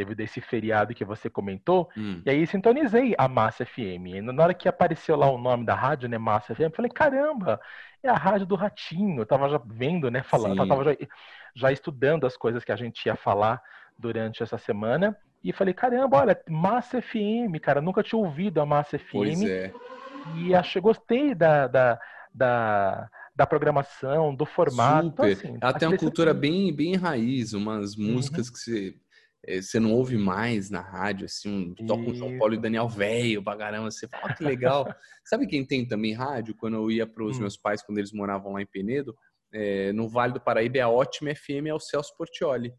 teve 0.00 0.14
desse 0.14 0.40
feriado 0.40 0.94
que 0.94 1.04
você 1.04 1.28
comentou, 1.28 1.90
hum. 1.94 2.22
e 2.24 2.30
aí 2.30 2.46
sintonizei 2.46 3.14
a 3.18 3.28
Massa 3.28 3.66
FM. 3.66 4.06
E 4.06 4.20
na 4.22 4.42
hora 4.42 4.54
que 4.54 4.66
apareceu 4.66 5.14
lá 5.14 5.30
o 5.30 5.36
nome 5.36 5.66
da 5.66 5.74
rádio, 5.74 6.08
né, 6.08 6.16
Massa 6.16 6.54
FM, 6.54 6.60
eu 6.60 6.70
falei, 6.70 6.90
caramba, 6.90 7.60
é 8.02 8.08
a 8.08 8.14
rádio 8.14 8.46
do 8.46 8.54
Ratinho. 8.54 9.20
Eu 9.20 9.26
tava 9.26 9.46
já 9.50 9.60
vendo, 9.62 10.10
né, 10.10 10.22
falando, 10.22 10.62
Sim. 10.62 10.68
tava 10.68 10.84
já, 10.84 10.96
já 11.54 11.70
estudando 11.70 12.26
as 12.26 12.34
coisas 12.34 12.64
que 12.64 12.72
a 12.72 12.76
gente 12.76 13.04
ia 13.04 13.14
falar 13.14 13.62
durante 13.98 14.42
essa 14.42 14.56
semana. 14.56 15.14
E 15.44 15.52
falei, 15.52 15.74
caramba, 15.74 16.16
olha, 16.16 16.40
Massa 16.48 17.02
FM, 17.02 17.60
cara, 17.60 17.82
nunca 17.82 18.02
tinha 18.02 18.18
ouvido 18.18 18.58
a 18.58 18.64
Massa 18.64 18.98
FM. 18.98 19.12
Pois 19.12 19.42
é. 19.42 19.72
E 20.36 20.54
achei, 20.54 20.80
gostei 20.80 21.34
da, 21.34 21.66
da, 21.66 22.00
da, 22.32 23.10
da 23.36 23.46
programação, 23.46 24.34
do 24.34 24.46
formato. 24.46 25.08
Super. 25.08 25.30
Então, 25.30 25.50
assim, 25.50 25.58
Ela 25.60 25.72
tem 25.74 25.88
uma 25.88 25.98
cultura 25.98 26.32
bem, 26.32 26.74
bem 26.74 26.96
raiz, 26.96 27.52
umas 27.52 27.96
uhum. 27.96 28.12
músicas 28.12 28.46
uhum. 28.46 28.52
que 28.54 28.58
você 28.58 28.94
você 29.48 29.80
não 29.80 29.92
ouve 29.92 30.18
mais 30.18 30.68
na 30.70 30.80
rádio, 30.80 31.24
assim, 31.24 31.74
um, 31.78 31.86
toca 31.86 32.10
um 32.10 32.14
João 32.14 32.38
Paulo 32.38 32.54
e 32.54 32.60
Daniel 32.60 32.88
velho 32.88 33.42
pra 33.42 33.56
caramba, 33.56 33.90
você 33.90 34.06
fala, 34.06 34.34
que 34.34 34.44
legal. 34.44 34.84
Sabe 35.24 35.46
quem 35.46 35.64
tem 35.64 35.86
também 35.86 36.12
rádio? 36.12 36.54
Quando 36.54 36.74
eu 36.74 36.90
ia 36.90 37.06
para 37.06 37.24
os 37.24 37.38
hum. 37.38 37.40
meus 37.40 37.56
pais, 37.56 37.82
quando 37.82 37.98
eles 37.98 38.12
moravam 38.12 38.52
lá 38.52 38.62
em 38.62 38.66
Penedo, 38.66 39.16
é, 39.52 39.92
no 39.92 40.08
Vale 40.08 40.34
do 40.34 40.40
Paraíba, 40.40 40.78
é 40.78 40.82
a 40.82 40.88
Ótima 40.88 41.34
FM, 41.34 41.66
é 41.66 41.74
o 41.74 41.80
Celso 41.80 42.14
Portioli. 42.16 42.72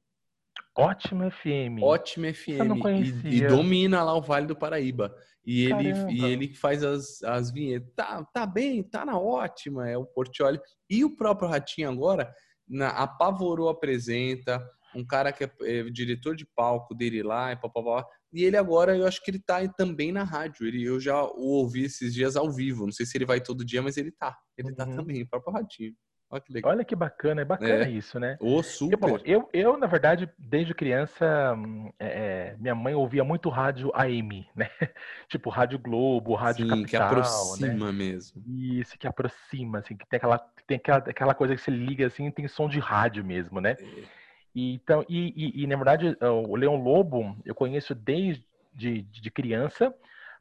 Ótima 0.77 1.29
FM. 1.29 1.81
Ótima 1.81 2.33
FM. 2.33 2.59
Eu 2.59 2.65
não 2.65 2.79
conhecia. 2.79 3.29
E, 3.29 3.37
e, 3.39 3.47
domina 3.47 4.03
lá 4.03 4.15
o 4.15 4.21
Vale 4.21 4.47
do 4.47 4.55
Paraíba. 4.55 5.13
E 5.45 5.65
ele, 5.65 5.91
e 6.11 6.23
ele 6.23 6.53
faz 6.53 6.83
as, 6.83 7.21
as 7.23 7.51
vinhetas. 7.51 7.91
Tá, 7.95 8.23
tá 8.31 8.45
bem, 8.45 8.83
tá 8.83 9.03
na 9.03 9.19
ótima, 9.19 9.89
é 9.89 9.97
o 9.97 10.05
Portioli. 10.05 10.59
E 10.89 11.03
o 11.03 11.15
próprio 11.15 11.49
Ratinho 11.49 11.89
agora 11.89 12.31
na, 12.67 12.89
apavorou 12.89 13.67
apresenta, 13.67 14.63
um 14.95 15.05
cara 15.05 15.31
que 15.31 15.43
é, 15.43 15.51
é 15.61 15.83
diretor 15.83 16.35
de 16.35 16.45
palco 16.45 16.93
dele 16.93 17.23
lá, 17.23 17.51
e 17.51 17.55
papapá. 17.55 18.05
E 18.33 18.43
ele 18.43 18.57
agora, 18.57 18.95
eu 18.95 19.05
acho 19.05 19.21
que 19.23 19.31
ele 19.31 19.39
tá 19.39 19.67
também 19.67 20.11
na 20.11 20.23
rádio. 20.23 20.65
Ele, 20.65 20.83
eu 20.83 20.99
já 20.99 21.21
o 21.21 21.47
ouvi 21.59 21.83
esses 21.83 22.13
dias 22.13 22.35
ao 22.35 22.51
vivo. 22.51 22.85
Não 22.85 22.91
sei 22.91 23.05
se 23.05 23.17
ele 23.17 23.25
vai 23.25 23.41
todo 23.41 23.65
dia, 23.65 23.81
mas 23.81 23.97
ele 23.97 24.11
tá. 24.11 24.37
Ele 24.57 24.73
tá 24.73 24.85
uhum. 24.85 24.91
tá 24.91 24.95
também, 24.95 25.23
o 25.23 25.27
próprio 25.27 25.53
Ratinho. 25.53 25.93
Olha 26.31 26.41
que, 26.41 26.53
legal. 26.53 26.71
Olha 26.71 26.85
que 26.85 26.95
bacana, 26.95 27.41
é 27.41 27.45
bacana 27.45 27.83
é. 27.83 27.91
isso, 27.91 28.17
né? 28.17 28.37
Oh, 28.39 28.63
super. 28.63 28.97
bom, 28.97 29.17
eu, 29.25 29.49
eu, 29.51 29.77
na 29.77 29.85
verdade, 29.85 30.29
desde 30.39 30.73
criança, 30.73 31.53
hum, 31.57 31.91
é, 31.99 32.53
é, 32.53 32.57
minha 32.57 32.73
mãe 32.73 32.95
ouvia 32.95 33.21
muito 33.21 33.49
rádio 33.49 33.91
AM, 33.93 34.47
né? 34.55 34.69
tipo 35.27 35.49
Rádio 35.49 35.77
Globo, 35.77 36.33
Rádio 36.33 36.63
Sim, 36.63 36.69
Capital, 36.69 36.87
que 36.87 36.95
aproxima 36.95 37.85
né? 37.87 37.91
mesmo. 37.91 38.41
Isso, 38.47 38.97
que 38.97 39.05
aproxima, 39.05 39.79
assim, 39.79 39.97
que 39.97 40.07
tem 40.07 40.17
aquela, 40.17 40.39
tem 40.65 40.77
aquela, 40.77 40.97
aquela 40.99 41.33
coisa 41.33 41.53
que 41.53 41.61
você 41.61 41.69
liga 41.69 42.07
assim, 42.07 42.31
tem 42.31 42.47
som 42.47 42.69
de 42.69 42.79
rádio 42.79 43.25
mesmo, 43.25 43.59
né? 43.59 43.75
É. 43.77 44.20
E, 44.53 44.75
então, 44.75 45.05
e, 45.07 45.33
e, 45.35 45.63
e, 45.63 45.67
na 45.67 45.75
verdade, 45.75 46.17
o 46.21 46.55
Leão 46.55 46.75
Lobo 46.75 47.37
eu 47.45 47.55
conheço 47.55 47.95
desde 47.95 48.45
de, 48.73 49.01
de 49.03 49.31
criança, 49.31 49.93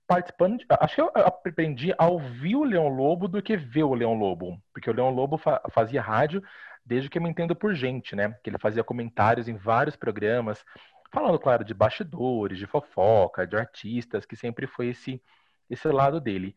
participando. 0.06 0.58
De, 0.58 0.66
acho 0.68 0.94
que 0.94 1.00
eu 1.00 1.10
aprendi 1.14 1.94
a 1.96 2.06
ouvir 2.06 2.56
o 2.56 2.64
Leão 2.64 2.88
Lobo 2.88 3.28
do 3.28 3.42
que 3.42 3.56
ver 3.56 3.84
o 3.84 3.94
Leão 3.94 4.14
Lobo, 4.14 4.60
porque 4.72 4.90
o 4.90 4.92
Leão 4.92 5.10
Lobo 5.10 5.36
fa, 5.36 5.60
fazia 5.70 6.02
rádio 6.02 6.42
desde 6.84 7.08
que 7.08 7.18
eu 7.18 7.22
me 7.22 7.30
entendo 7.30 7.54
por 7.54 7.74
gente, 7.74 8.16
né? 8.16 8.36
Que 8.42 8.50
ele 8.50 8.58
fazia 8.58 8.82
comentários 8.82 9.48
em 9.48 9.54
vários 9.54 9.96
programas, 9.96 10.64
falando, 11.12 11.38
claro, 11.38 11.64
de 11.64 11.74
bastidores, 11.74 12.58
de 12.58 12.66
fofoca, 12.66 13.46
de 13.46 13.56
artistas, 13.56 14.24
que 14.24 14.34
sempre 14.34 14.66
foi 14.66 14.88
esse, 14.88 15.22
esse 15.68 15.88
lado 15.88 16.20
dele. 16.20 16.54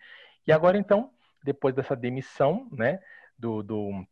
E 0.48 0.52
agora, 0.52 0.78
então, 0.78 1.12
depois 1.44 1.76
dessa 1.76 1.96
demissão, 1.96 2.68
né, 2.72 3.00
do, 3.38 3.62
do 3.62 4.06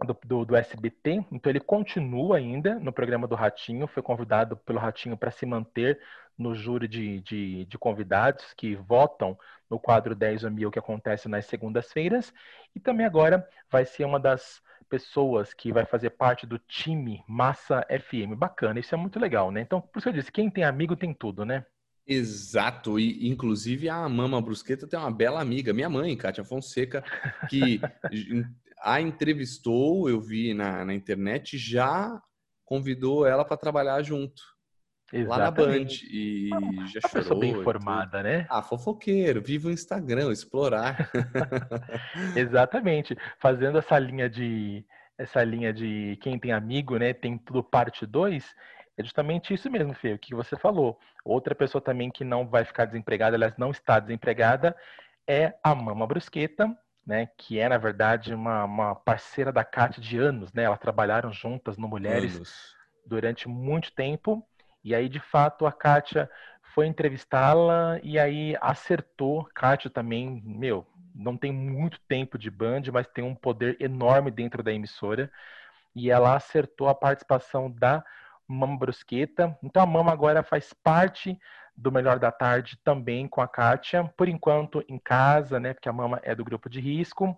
do, 0.00 0.16
do, 0.24 0.44
do, 0.44 0.56
SBT, 0.56 1.24
então 1.30 1.50
ele 1.50 1.60
continua 1.60 2.38
ainda 2.38 2.78
no 2.78 2.92
programa 2.92 3.26
do 3.26 3.34
Ratinho, 3.34 3.86
foi 3.86 4.02
convidado 4.02 4.56
pelo 4.56 4.78
Ratinho 4.78 5.16
para 5.16 5.30
se 5.30 5.44
manter 5.44 6.00
no 6.36 6.54
júri 6.54 6.88
de, 6.88 7.20
de, 7.20 7.64
de, 7.66 7.78
convidados 7.78 8.54
que 8.54 8.74
votam 8.74 9.38
no 9.68 9.78
quadro 9.78 10.14
10 10.14 10.44
ou 10.44 10.50
mil 10.50 10.70
que 10.70 10.78
acontece 10.78 11.28
nas 11.28 11.46
segundas-feiras, 11.46 12.32
e 12.74 12.80
também 12.80 13.04
agora 13.04 13.46
vai 13.70 13.84
ser 13.84 14.04
uma 14.04 14.18
das 14.18 14.62
pessoas 14.88 15.54
que 15.54 15.72
vai 15.72 15.86
fazer 15.86 16.10
parte 16.10 16.46
do 16.46 16.58
time 16.58 17.22
Massa 17.26 17.86
FM. 17.88 18.36
Bacana, 18.36 18.80
isso 18.80 18.94
é 18.94 18.98
muito 18.98 19.18
legal, 19.18 19.50
né? 19.50 19.60
Então, 19.60 19.80
por 19.80 19.98
isso 19.98 20.08
eu 20.08 20.12
disse, 20.12 20.32
quem 20.32 20.50
tem 20.50 20.64
amigo 20.64 20.96
tem 20.96 21.14
tudo, 21.14 21.44
né? 21.44 21.64
Exato, 22.06 22.98
e 22.98 23.28
inclusive 23.28 23.88
a 23.88 24.08
Mama 24.08 24.42
Brusqueta 24.42 24.88
tem 24.88 24.98
uma 24.98 25.10
bela 25.10 25.40
amiga, 25.40 25.72
minha 25.72 25.88
mãe, 25.88 26.16
Kátia 26.16 26.44
Fonseca, 26.44 27.02
que 27.48 27.80
a 28.82 29.00
entrevistou, 29.00 30.08
eu 30.08 30.20
vi 30.20 30.54
na, 30.54 30.84
na 30.84 30.94
internet, 30.94 31.56
já 31.56 32.20
convidou 32.64 33.26
ela 33.26 33.44
para 33.44 33.56
trabalhar 33.56 34.02
junto. 34.02 34.42
Exatamente. 35.12 35.28
Lá 35.28 35.38
na 35.38 35.50
Band. 35.50 35.86
E 36.10 36.50
ah, 36.52 36.86
já 36.86 37.00
chorou. 37.00 37.22
Pessoa 37.22 37.40
bem 37.40 37.50
informada, 37.52 38.22
né? 38.22 38.46
Ah, 38.48 38.62
fofoqueiro, 38.62 39.42
vive 39.42 39.68
o 39.68 39.70
Instagram, 39.70 40.32
explorar. 40.32 41.10
Exatamente. 42.34 43.16
Fazendo 43.38 43.78
essa 43.78 43.98
linha 43.98 44.28
de 44.28 44.84
essa 45.18 45.44
linha 45.44 45.72
de 45.72 46.18
quem 46.22 46.38
tem 46.38 46.52
amigo, 46.52 46.96
né? 46.96 47.12
Tem 47.12 47.36
tudo 47.36 47.62
parte 47.62 48.06
2. 48.06 48.44
É 48.96 49.02
justamente 49.02 49.54
isso 49.54 49.70
mesmo, 49.70 49.94
Fê, 49.94 50.14
o 50.14 50.18
que 50.18 50.34
você 50.34 50.56
falou. 50.56 50.98
Outra 51.24 51.54
pessoa 51.54 51.80
também 51.80 52.10
que 52.10 52.24
não 52.24 52.48
vai 52.48 52.64
ficar 52.64 52.86
desempregada, 52.86 53.36
aliás, 53.36 53.54
não 53.56 53.70
está 53.70 54.00
desempregada, 54.00 54.74
é 55.28 55.54
a 55.62 55.74
Mama 55.74 56.06
Brusqueta, 56.06 56.76
né? 57.06 57.28
Que 57.36 57.58
é, 57.58 57.68
na 57.68 57.78
verdade, 57.78 58.34
uma, 58.34 58.64
uma 58.64 58.94
parceira 58.94 59.52
da 59.52 59.64
Kátia 59.64 60.02
de 60.02 60.18
anos, 60.18 60.52
né? 60.52 60.64
Elas 60.64 60.78
trabalharam 60.78 61.32
juntas 61.32 61.76
no 61.76 61.88
Mulheres 61.88 62.36
anos. 62.36 62.76
durante 63.04 63.48
muito 63.48 63.92
tempo. 63.92 64.46
E 64.84 64.94
aí, 64.94 65.08
de 65.08 65.20
fato, 65.20 65.66
a 65.66 65.72
Kátia 65.72 66.30
foi 66.74 66.86
entrevistá-la 66.86 67.98
e 68.02 68.18
aí 68.18 68.56
acertou. 68.60 69.44
Kátia 69.54 69.90
também, 69.90 70.42
meu, 70.44 70.86
não 71.14 71.36
tem 71.36 71.52
muito 71.52 72.00
tempo 72.08 72.38
de 72.38 72.50
Band, 72.50 72.82
mas 72.92 73.06
tem 73.08 73.24
um 73.24 73.34
poder 73.34 73.76
enorme 73.80 74.30
dentro 74.30 74.62
da 74.62 74.72
emissora. 74.72 75.30
E 75.94 76.10
ela 76.10 76.34
acertou 76.36 76.88
a 76.88 76.94
participação 76.94 77.70
da 77.70 78.04
Mama 78.46 78.78
Brusqueta. 78.78 79.56
Então 79.62 79.82
a 79.82 79.86
Mama 79.86 80.12
agora 80.12 80.42
faz 80.42 80.72
parte 80.72 81.38
do 81.76 81.90
Melhor 81.90 82.18
da 82.18 82.30
Tarde 82.30 82.78
também 82.84 83.26
com 83.26 83.40
a 83.40 83.48
Kátia, 83.48 84.04
por 84.16 84.28
enquanto 84.28 84.84
em 84.88 84.98
casa, 84.98 85.58
né? 85.58 85.74
Porque 85.74 85.88
a 85.88 85.92
Mama 85.92 86.20
é 86.22 86.34
do 86.34 86.44
grupo 86.44 86.68
de 86.68 86.80
risco. 86.80 87.36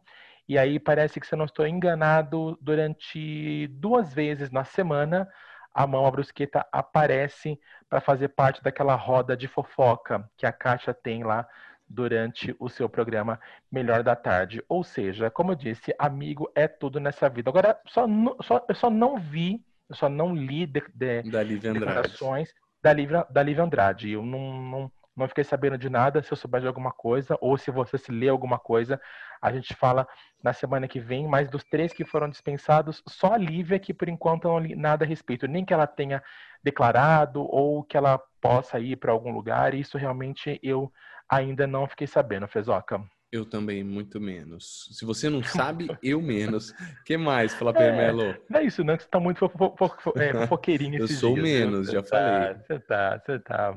E 0.48 0.58
aí 0.58 0.78
parece 0.78 1.18
que 1.18 1.26
se 1.26 1.34
eu 1.34 1.38
não 1.38 1.46
estou 1.46 1.66
enganado, 1.66 2.58
durante 2.60 3.66
duas 3.68 4.12
vezes 4.12 4.50
na 4.50 4.64
semana, 4.64 5.28
a 5.72 5.86
Mama 5.86 6.10
Brusqueta 6.10 6.66
aparece 6.70 7.58
para 7.88 8.00
fazer 8.00 8.28
parte 8.28 8.62
daquela 8.62 8.94
roda 8.94 9.36
de 9.36 9.48
fofoca 9.48 10.28
que 10.36 10.46
a 10.46 10.52
Kátia 10.52 10.92
tem 10.92 11.24
lá 11.24 11.46
durante 11.88 12.54
o 12.58 12.68
seu 12.68 12.88
programa 12.88 13.40
Melhor 13.70 14.02
da 14.02 14.16
Tarde. 14.16 14.62
Ou 14.68 14.84
seja, 14.84 15.30
como 15.30 15.52
eu 15.52 15.56
disse, 15.56 15.94
amigo 15.98 16.50
é 16.54 16.68
tudo 16.68 17.00
nessa 17.00 17.28
vida. 17.28 17.50
Agora, 17.50 17.80
só, 17.86 18.06
só, 18.42 18.64
eu 18.68 18.74
só 18.74 18.90
não 18.90 19.18
vi 19.18 19.64
eu 19.88 19.94
só 19.94 20.08
não 20.08 20.34
li 20.34 20.66
de, 20.66 20.82
de, 20.94 21.22
declarações 21.58 22.52
da 22.84 22.92
Lívia, 22.92 23.26
da 23.30 23.42
Lívia 23.42 23.64
Andrade. 23.64 24.10
Eu 24.10 24.22
não, 24.22 24.62
não, 24.62 24.92
não 25.16 25.26
fiquei 25.26 25.42
sabendo 25.42 25.78
de 25.78 25.88
nada. 25.88 26.22
Se 26.22 26.30
eu 26.30 26.36
souber 26.36 26.60
de 26.60 26.66
alguma 26.66 26.92
coisa, 26.92 27.38
ou 27.40 27.56
se 27.56 27.70
você 27.70 27.96
se 27.96 28.12
lê 28.12 28.28
alguma 28.28 28.58
coisa, 28.58 29.00
a 29.40 29.50
gente 29.50 29.74
fala 29.74 30.06
na 30.42 30.52
semana 30.52 30.86
que 30.86 31.00
vem. 31.00 31.26
Mas 31.26 31.48
dos 31.48 31.64
três 31.64 31.94
que 31.94 32.04
foram 32.04 32.28
dispensados, 32.28 33.02
só 33.08 33.32
a 33.32 33.38
Lívia 33.38 33.78
que 33.78 33.94
por 33.94 34.06
enquanto 34.06 34.48
não 34.48 34.58
li 34.58 34.76
nada 34.76 35.02
a 35.02 35.08
respeito. 35.08 35.48
Nem 35.48 35.64
que 35.64 35.72
ela 35.72 35.86
tenha 35.86 36.22
declarado 36.62 37.42
ou 37.42 37.82
que 37.82 37.96
ela 37.96 38.20
possa 38.38 38.78
ir 38.78 38.96
para 38.96 39.12
algum 39.12 39.32
lugar. 39.32 39.72
Isso 39.72 39.96
realmente 39.96 40.60
eu 40.62 40.92
ainda 41.26 41.66
não 41.66 41.86
fiquei 41.86 42.06
sabendo, 42.06 42.46
Fezoca. 42.46 43.02
Eu 43.34 43.44
também, 43.44 43.82
muito 43.82 44.20
menos. 44.20 44.88
Se 44.92 45.04
você 45.04 45.28
não 45.28 45.42
sabe, 45.42 45.88
eu 46.00 46.22
menos. 46.22 46.72
que 47.04 47.16
mais, 47.16 47.52
Fala 47.52 47.72
é, 47.74 47.90
Melo? 47.90 48.32
Não 48.48 48.60
é 48.60 48.62
isso, 48.62 48.84
não, 48.84 48.96
que 48.96 49.02
você 49.02 49.08
tá 49.08 49.18
muito 49.18 49.38
fo 49.48 49.74
fo 49.76 49.88
fo 49.88 50.12
é, 50.16 50.32
fofoqueirinho 50.46 51.00
Eu 51.00 51.08
sou 51.08 51.34
dias, 51.34 51.42
menos, 51.42 51.90
já 51.90 52.00
tá, 52.00 52.08
falei. 52.08 52.54
Você 52.54 52.78
tá, 52.78 53.18
você 53.18 53.38
tá. 53.40 53.76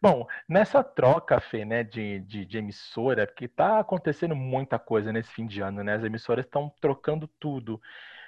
Bom, 0.00 0.26
nessa 0.46 0.84
troca, 0.84 1.40
Fê, 1.40 1.64
né, 1.64 1.82
de, 1.82 2.20
de, 2.20 2.44
de, 2.44 2.58
emissora, 2.58 3.26
porque 3.26 3.48
tá 3.48 3.78
acontecendo 3.78 4.36
muita 4.36 4.78
coisa 4.78 5.10
nesse 5.10 5.30
fim 5.30 5.46
de 5.46 5.62
ano, 5.62 5.82
né? 5.82 5.94
As 5.94 6.04
emissoras 6.04 6.44
estão 6.44 6.70
trocando 6.78 7.26
tudo. 7.40 7.80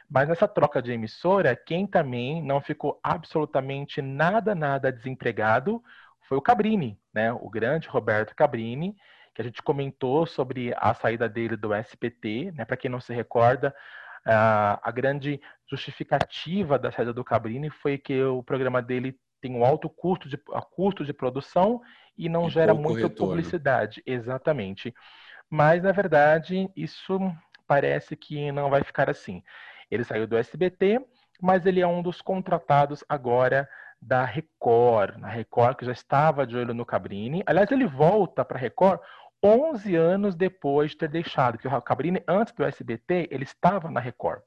Mas 0.08 0.30
nessa 0.30 0.48
troca 0.48 0.80
de 0.80 0.92
emissora, 0.92 1.54
quem 1.54 1.86
também 1.86 2.42
não 2.42 2.58
ficou 2.62 2.98
absolutamente 3.02 4.00
nada, 4.00 4.54
nada 4.54 4.90
desempregado 4.90 5.82
foi 6.26 6.38
o 6.38 6.42
Cabrini, 6.42 6.98
né? 7.12 7.34
O 7.34 7.50
grande 7.50 7.86
Roberto 7.86 8.34
Cabrini, 8.34 8.96
que 9.34 9.42
a 9.42 9.44
gente 9.44 9.62
comentou 9.62 10.26
sobre 10.26 10.72
a 10.76 10.94
saída 10.94 11.28
dele 11.28 11.56
do 11.56 11.74
SPT, 11.74 12.52
né? 12.52 12.64
Para 12.64 12.76
quem 12.76 12.90
não 12.90 13.00
se 13.00 13.12
recorda, 13.12 13.74
a, 14.24 14.90
grande 14.90 15.40
justificativa 15.68 16.78
da 16.78 16.90
saída 16.90 17.12
do 17.12 17.24
Cabrini 17.24 17.68
foi 17.68 17.98
que 17.98 18.22
o 18.22 18.42
programa 18.42 18.80
dele 18.80 19.18
tem 19.40 19.54
um 19.54 19.64
alto 19.64 19.90
custo 19.90 20.28
de, 20.28 20.38
custo 20.70 21.04
de 21.04 21.12
produção 21.12 21.82
e 22.16 22.28
não 22.28 22.46
e 22.46 22.50
gera 22.50 22.72
muita 22.72 23.08
retorno. 23.08 23.32
publicidade. 23.32 24.02
Exatamente. 24.06 24.94
Mas, 25.50 25.82
na 25.82 25.92
verdade, 25.92 26.70
isso 26.74 27.18
parece 27.66 28.16
que 28.16 28.50
não 28.52 28.70
vai 28.70 28.82
ficar 28.82 29.10
assim. 29.10 29.42
Ele 29.90 30.04
saiu 30.04 30.26
do 30.26 30.36
SBT, 30.36 31.04
mas 31.40 31.66
ele 31.66 31.80
é 31.80 31.86
um 31.86 32.02
dos 32.02 32.22
contratados 32.22 33.04
agora 33.08 33.68
da 34.00 34.24
Record. 34.24 35.22
A 35.22 35.28
Record 35.28 35.76
que 35.76 35.84
já 35.84 35.92
estava 35.92 36.46
de 36.46 36.56
olho 36.56 36.74
no 36.74 36.86
Cabrini. 36.86 37.42
Aliás, 37.46 37.70
ele 37.70 37.86
volta 37.86 38.44
para 38.44 38.56
a 38.56 38.60
Record 38.60 39.00
11 39.44 39.94
anos 39.94 40.34
depois 40.34 40.92
de 40.92 40.96
ter 40.96 41.08
deixado, 41.08 41.58
que 41.58 41.68
o 41.68 41.82
Cabrini, 41.82 42.22
antes 42.26 42.54
do 42.54 42.64
SBT, 42.64 43.28
ele 43.30 43.44
estava 43.44 43.90
na 43.90 44.00
Record. 44.00 44.40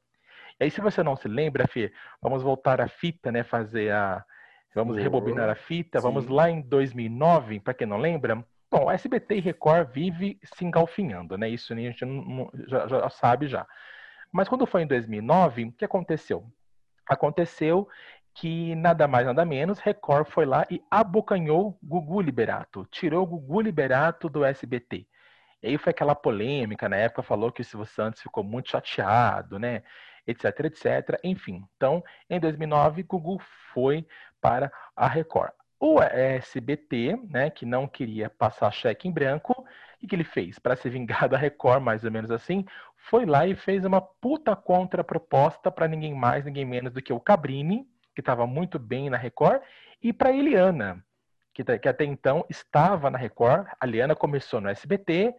E 0.59 0.63
aí, 0.63 0.71
se 0.71 0.81
você 0.81 1.03
não 1.03 1.15
se 1.15 1.27
lembra, 1.27 1.67
Fê, 1.67 1.93
vamos 2.19 2.41
voltar 2.41 2.81
a 2.81 2.87
fita, 2.87 3.31
né? 3.31 3.43
Fazer 3.43 3.91
a. 3.91 4.25
Vamos 4.73 4.97
rebobinar 4.97 5.49
a 5.49 5.55
fita. 5.55 5.99
Sim. 5.99 6.03
Vamos 6.03 6.27
lá 6.27 6.49
em 6.49 6.61
2009, 6.61 7.59
para 7.59 7.75
quem 7.75 7.85
não 7.85 7.97
lembra. 7.97 8.43
Bom, 8.69 8.91
SBT 8.91 9.35
e 9.35 9.39
Record 9.39 9.89
vive 9.91 10.39
se 10.43 10.65
engalfinhando, 10.65 11.37
né? 11.37 11.47
Isso 11.47 11.73
a 11.73 11.75
gente 11.75 12.03
não, 12.03 12.49
já, 12.67 12.87
já 12.87 13.09
sabe 13.09 13.47
já. 13.47 13.65
Mas 14.31 14.49
quando 14.49 14.65
foi 14.65 14.81
em 14.81 14.87
2009, 14.87 15.65
o 15.65 15.71
que 15.71 15.85
aconteceu? 15.85 16.43
Aconteceu 17.07 17.87
que 18.39 18.75
nada 18.75 19.07
mais, 19.07 19.25
nada 19.25 19.43
menos, 19.43 19.79
Record 19.79 20.27
foi 20.29 20.45
lá 20.45 20.63
e 20.69 20.79
abocanhou 20.91 21.75
Gugu 21.83 22.21
Liberato, 22.21 22.85
tirou 22.91 23.25
Gugu 23.25 23.61
Liberato 23.61 24.29
do 24.29 24.45
SBT. 24.45 25.07
E 25.63 25.69
aí 25.69 25.77
foi 25.79 25.89
aquela 25.89 26.13
polêmica, 26.13 26.87
na 26.87 26.97
época 26.97 27.23
falou 27.23 27.51
que 27.51 27.61
o 27.61 27.65
Silvio 27.65 27.87
Santos 27.87 28.21
ficou 28.21 28.43
muito 28.43 28.69
chateado, 28.69 29.57
né, 29.57 29.81
etc, 30.27 30.65
etc, 30.65 31.19
enfim. 31.23 31.63
Então, 31.75 32.03
em 32.29 32.39
2009, 32.39 33.01
Gugu 33.01 33.41
foi 33.73 34.05
para 34.39 34.71
a 34.95 35.07
Record. 35.07 35.51
O 35.79 35.99
SBT, 35.99 37.19
né, 37.31 37.49
que 37.49 37.65
não 37.65 37.87
queria 37.87 38.29
passar 38.29 38.69
cheque 38.69 39.07
em 39.07 39.11
branco, 39.11 39.65
o 39.99 40.07
que 40.07 40.15
ele 40.15 40.23
fez? 40.23 40.59
Para 40.59 40.75
se 40.75 40.87
vingar 40.91 41.27
da 41.27 41.37
Record, 41.37 41.81
mais 41.81 42.03
ou 42.03 42.11
menos 42.11 42.29
assim, 42.29 42.63
foi 42.97 43.25
lá 43.25 43.47
e 43.47 43.55
fez 43.55 43.83
uma 43.83 43.99
puta 43.99 44.55
contraproposta 44.55 45.71
para 45.71 45.87
ninguém 45.87 46.13
mais, 46.13 46.45
ninguém 46.45 46.65
menos 46.65 46.93
do 46.93 47.01
que 47.01 47.11
o 47.11 47.19
Cabrini, 47.19 47.87
que 48.17 48.21
estava 48.21 48.47
muito 48.47 48.79
bem 48.79 49.11
na 49.11 49.17
Record, 49.17 49.61
e 50.01 50.11
para 50.11 50.31
Eliana, 50.31 51.05
que, 51.53 51.63
que, 51.63 51.87
até 51.87 52.03
então 52.03 52.43
estava 52.49 53.11
na 53.11 53.17
Record. 53.17 53.67
A 53.79 53.85
Eliana 53.85 54.15
começou 54.15 54.59
no 54.59 54.69
SBT, 54.69 55.35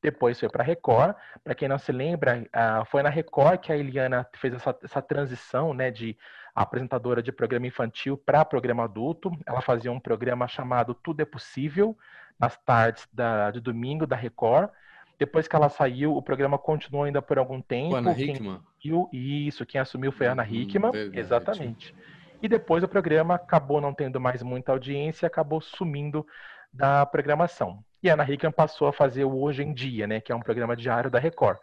depois 0.00 0.38
foi 0.38 0.48
para 0.48 0.62
a 0.62 0.66
Record. 0.66 1.16
Para 1.42 1.56
quem 1.56 1.66
não 1.66 1.76
se 1.76 1.90
lembra, 1.90 2.46
foi 2.86 3.02
na 3.02 3.08
Record 3.08 3.58
que 3.58 3.72
a 3.72 3.76
Eliana 3.76 4.24
fez 4.36 4.54
essa, 4.54 4.78
essa 4.80 5.02
transição 5.02 5.74
né, 5.74 5.90
de 5.90 6.16
apresentadora 6.54 7.20
de 7.20 7.32
programa 7.32 7.66
infantil 7.66 8.16
para 8.16 8.44
programa 8.44 8.84
adulto. 8.84 9.32
Ela 9.44 9.60
fazia 9.60 9.90
um 9.90 9.98
programa 9.98 10.46
chamado 10.46 10.94
Tudo 10.94 11.22
é 11.22 11.24
Possível, 11.24 11.98
nas 12.38 12.56
tardes 12.58 13.08
da, 13.12 13.50
de 13.50 13.58
domingo 13.58 14.06
da 14.06 14.14
Record. 14.14 14.70
Depois 15.18 15.48
que 15.48 15.56
ela 15.56 15.68
saiu, 15.68 16.16
o 16.16 16.22
programa 16.22 16.56
continuou 16.56 17.04
ainda 17.04 17.20
por 17.20 17.38
algum 17.38 17.60
tempo. 17.60 17.96
Ana 17.96 18.12
Hickman? 18.12 18.60
Isso, 19.12 19.66
quem 19.66 19.80
assumiu 19.80 20.12
foi 20.12 20.28
a 20.28 20.32
Ana 20.32 20.44
hum, 20.44 20.46
Hickman, 20.48 20.90
hum, 20.92 21.10
exatamente. 21.12 21.94
E 22.42 22.48
depois 22.48 22.82
o 22.82 22.88
programa 22.88 23.34
acabou 23.34 23.80
não 23.80 23.92
tendo 23.92 24.20
mais 24.20 24.42
muita 24.42 24.72
audiência 24.72 25.26
e 25.26 25.28
acabou 25.28 25.60
sumindo 25.60 26.26
da 26.72 27.04
programação. 27.04 27.84
E 28.02 28.08
a 28.08 28.14
Ana 28.14 28.30
Hickman 28.30 28.52
passou 28.52 28.88
a 28.88 28.92
fazer 28.92 29.24
o 29.24 29.38
Hoje 29.38 29.62
em 29.62 29.74
Dia, 29.74 30.06
né, 30.06 30.20
que 30.20 30.32
é 30.32 30.34
um 30.34 30.40
programa 30.40 30.74
diário 30.74 31.10
da 31.10 31.18
Record. 31.18 31.58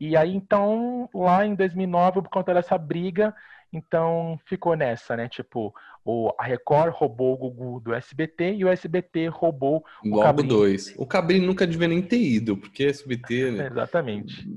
E 0.00 0.16
aí, 0.16 0.34
então, 0.34 1.08
lá 1.14 1.44
em 1.46 1.54
2009, 1.54 2.22
por 2.22 2.30
conta 2.30 2.54
dessa 2.54 2.78
briga, 2.78 3.34
então 3.70 4.40
ficou 4.46 4.74
nessa, 4.74 5.14
né? 5.14 5.28
Tipo, 5.28 5.74
o, 6.04 6.32
a 6.38 6.44
Record 6.44 6.94
roubou 6.94 7.34
o 7.34 7.36
Gugu 7.36 7.80
do 7.80 7.94
SBT 7.94 8.54
e 8.54 8.64
o 8.64 8.68
SBT 8.68 9.28
roubou 9.28 9.84
o 10.02 10.16
Logo 10.16 10.42
dois. 10.42 10.94
O 10.96 11.06
Cabrini 11.06 11.46
nunca 11.46 11.66
devia 11.66 11.86
nem 11.86 12.00
ter 12.00 12.18
ido, 12.18 12.56
porque 12.56 12.84
SBT... 12.84 13.50
Né? 13.52 13.66
Exatamente. 13.70 14.48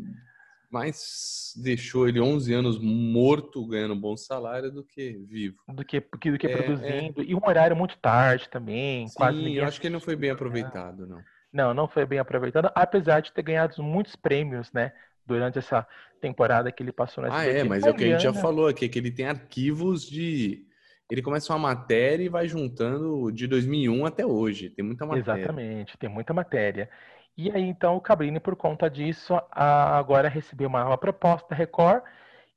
Mais 0.73 1.53
deixou 1.55 2.07
ele 2.07 2.19
11 2.19 2.53
anos 2.53 2.79
morto, 2.79 3.65
ganhando 3.67 3.93
um 3.93 3.99
bom 3.99 4.17
salário, 4.17 4.71
do 4.71 4.83
que 4.83 5.11
vivo. 5.29 5.57
Do 5.67 5.85
que, 5.85 5.99
do 5.99 6.17
que, 6.17 6.37
que 6.37 6.47
é, 6.47 6.57
produzindo. 6.57 7.21
É... 7.21 7.25
E 7.25 7.35
um 7.35 7.41
horário 7.45 7.75
muito 7.75 7.97
tarde 7.99 8.49
também. 8.49 9.07
Sim, 9.07 9.15
quase 9.15 9.37
ninguém 9.37 9.55
eu 9.57 9.65
acho 9.65 9.79
que 9.79 9.87
ele 9.87 9.93
não 9.93 10.01
foi 10.01 10.15
bem 10.15 10.31
aproveitado, 10.31 11.05
não. 11.05 11.21
Não, 11.53 11.73
não 11.73 11.87
foi 11.87 12.05
bem 12.05 12.17
aproveitado, 12.17 12.71
apesar 12.73 13.19
de 13.19 13.31
ter 13.31 13.43
ganhado 13.43 13.81
muitos 13.83 14.15
prêmios, 14.15 14.71
né? 14.73 14.91
Durante 15.25 15.59
essa 15.59 15.87
temporada 16.19 16.71
que 16.71 16.81
ele 16.81 16.91
passou 16.91 17.23
na 17.23 17.37
Ah, 17.37 17.45
é, 17.45 17.63
mas 17.63 17.83
é 17.83 17.91
o 17.91 17.93
que 17.93 18.03
a 18.03 18.07
gente 18.07 18.23
já 18.23 18.33
falou 18.33 18.67
aqui, 18.67 18.89
que 18.89 18.97
ele 18.97 19.11
tem 19.11 19.27
arquivos 19.27 20.09
de 20.09 20.65
ele 21.11 21.21
começa 21.21 21.53
uma 21.53 21.59
matéria 21.59 22.23
e 22.23 22.29
vai 22.29 22.47
juntando 22.47 23.31
de 23.31 23.45
2001 23.45 24.05
até 24.05 24.25
hoje. 24.25 24.71
Tem 24.71 24.83
muita 24.83 25.05
matéria. 25.05 25.41
Exatamente, 25.41 25.97
tem 25.97 26.09
muita 26.09 26.33
matéria. 26.33 26.89
E 27.35 27.51
aí, 27.51 27.63
então, 27.63 27.95
o 27.95 28.01
Cabrini, 28.01 28.39
por 28.39 28.55
conta 28.55 28.89
disso, 28.89 29.33
agora 29.51 30.29
recebeu 30.29 30.69
uma 30.69 30.83
nova 30.83 30.97
proposta 30.97 31.47
da 31.49 31.55
Record. 31.55 32.03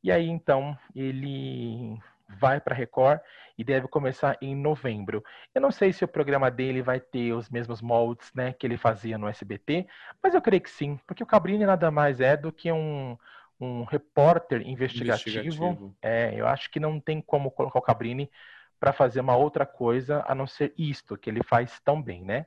E 0.02 0.12
aí, 0.12 0.28
então, 0.28 0.76
ele 0.94 1.98
vai 2.28 2.60
para 2.60 2.74
a 2.74 2.76
Record 2.76 3.20
e 3.56 3.64
deve 3.64 3.88
começar 3.88 4.36
em 4.40 4.54
novembro. 4.54 5.24
Eu 5.54 5.60
não 5.60 5.70
sei 5.70 5.92
se 5.92 6.04
o 6.04 6.08
programa 6.08 6.50
dele 6.50 6.82
vai 6.82 7.00
ter 7.00 7.32
os 7.32 7.48
mesmos 7.48 7.80
moldes 7.80 8.30
né, 8.34 8.52
que 8.52 8.66
ele 8.66 8.76
fazia 8.76 9.16
no 9.16 9.28
SBT, 9.28 9.86
mas 10.22 10.34
eu 10.34 10.42
creio 10.42 10.60
que 10.60 10.70
sim, 10.70 10.98
porque 11.06 11.22
o 11.22 11.26
Cabrini 11.26 11.64
nada 11.64 11.90
mais 11.90 12.20
é 12.20 12.36
do 12.36 12.52
que 12.52 12.70
um, 12.70 13.16
um 13.58 13.84
repórter 13.84 14.60
investigativo. 14.66 15.38
investigativo. 15.38 15.96
É, 16.02 16.34
eu 16.34 16.46
acho 16.46 16.70
que 16.70 16.78
não 16.78 17.00
tem 17.00 17.20
como 17.20 17.50
colocar 17.50 17.78
o 17.78 17.82
Cabrini 17.82 18.30
para 18.78 18.92
fazer 18.92 19.20
uma 19.20 19.36
outra 19.36 19.64
coisa 19.64 20.22
a 20.28 20.34
não 20.34 20.46
ser 20.46 20.74
isto 20.76 21.16
que 21.16 21.30
ele 21.30 21.42
faz 21.42 21.80
tão 21.80 22.02
bem, 22.02 22.22
né? 22.22 22.46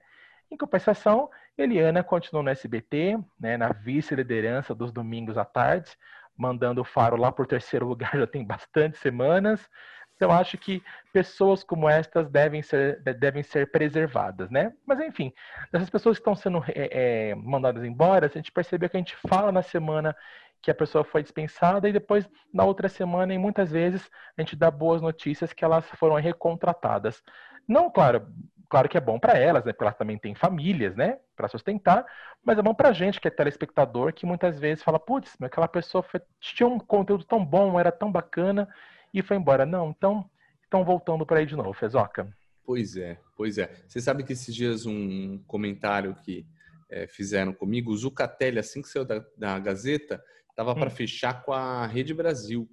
Em 0.52 0.58
compensação, 0.58 1.30
Eliana 1.58 2.04
continuou 2.04 2.44
no 2.44 2.50
SBT, 2.50 3.18
né, 3.40 3.58
na 3.58 3.70
vice-liderança 3.70 4.74
dos 4.74 4.92
domingos 4.92 5.38
à 5.38 5.46
tarde, 5.46 5.92
mandando 6.36 6.82
o 6.82 6.86
Faro 6.86 7.18
lá 7.18 7.32
por 7.32 7.46
terceiro 7.46 7.86
lugar 7.88 8.12
já 8.18 8.26
tem 8.26 8.46
bastante 8.46 8.98
semanas. 8.98 9.70
Então, 10.16 10.32
acho 10.32 10.58
que 10.58 10.84
pessoas 11.14 11.64
como 11.64 11.88
estas 11.88 12.30
devem 12.30 12.62
ser, 12.62 13.02
devem 13.02 13.42
ser 13.42 13.72
preservadas, 13.72 14.50
né? 14.50 14.74
Mas, 14.86 15.00
enfim, 15.00 15.32
dessas 15.72 15.90
pessoas 15.90 16.18
que 16.18 16.22
estão 16.22 16.36
sendo 16.36 16.62
é, 16.68 17.30
é, 17.30 17.36
mandadas 17.36 17.86
embora, 17.86 18.26
a 18.26 18.30
gente 18.30 18.52
percebeu 18.52 18.90
que 18.90 18.98
a 18.98 19.00
gente 19.00 19.16
fala 19.16 19.50
na 19.50 19.62
semana 19.62 20.14
que 20.62 20.70
a 20.70 20.76
pessoa 20.76 21.06
foi 21.06 21.24
dispensada 21.24 21.88
e 21.88 21.94
depois 21.94 22.30
na 22.54 22.66
outra 22.66 22.90
semana 22.90 23.34
e 23.34 23.38
muitas 23.38 23.72
vezes 23.72 24.10
a 24.38 24.42
gente 24.42 24.58
dá 24.58 24.70
boas 24.70 25.02
notícias 25.02 25.54
que 25.54 25.64
elas 25.64 25.86
foram 25.92 26.16
recontratadas. 26.16 27.24
Não, 27.66 27.90
claro, 27.90 28.28
claro 28.70 28.88
que 28.88 28.98
é 28.98 29.02
bom 29.02 29.20
para 29.20 29.38
elas, 29.38 29.66
né? 29.66 29.74
Porque 29.74 29.84
elas 29.84 29.98
também 29.98 30.18
têm 30.18 30.36
famílias, 30.36 30.96
né? 30.96 31.18
Para 31.36 31.48
sustentar, 31.48 32.06
mas 32.44 32.58
é 32.58 32.62
bom 32.62 32.74
para 32.74 32.90
a 32.90 32.94
gente 32.94 33.20
que 33.20 33.28
é 33.28 33.32
telespectador 33.32 34.14
que 34.14 34.26
muitas 34.26 34.60
vezes 34.60 34.84
fala, 34.84 35.00
putz, 35.00 35.36
aquela 35.42 35.68
pessoa 35.68 36.04
foi, 36.04 36.22
tinha 36.40 36.68
um 36.68 36.80
conteúdo 36.80 37.24
tão 37.24 37.44
bom, 37.44 37.80
era 37.80 37.92
tão 37.92 38.12
bacana 38.12 38.68
e 39.14 39.22
foi 39.22 39.38
embora. 39.38 39.66
Não, 39.66 39.90
então 39.90 40.30
estão 40.64 40.86
voltando 40.86 41.26
para 41.26 41.40
aí 41.40 41.46
de 41.46 41.56
novo, 41.56 41.74
Fezoca. 41.74 42.32
Pois 42.64 42.96
é, 42.96 43.18
pois 43.36 43.58
é. 43.58 43.72
Você 43.88 44.00
sabe 44.00 44.24
que 44.24 44.34
esses 44.34 44.54
dias 44.54 44.86
um 44.86 45.42
comentário 45.48 46.14
que 46.16 46.46
é, 46.90 47.08
fizeram 47.08 47.52
comigo, 47.52 47.92
o 47.92 47.98
Zucatelli, 47.98 48.60
assim 48.60 48.82
que 48.82 48.88
saiu 48.88 49.06
da, 49.06 49.24
da 49.36 49.58
Gazeta, 49.60 50.24
Tava 50.60 50.76
para 50.76 50.88
hum. 50.88 50.92
fechar 50.92 51.42
com 51.42 51.54
a 51.54 51.88
Rede 51.88 52.14
Brasil. 52.14 52.70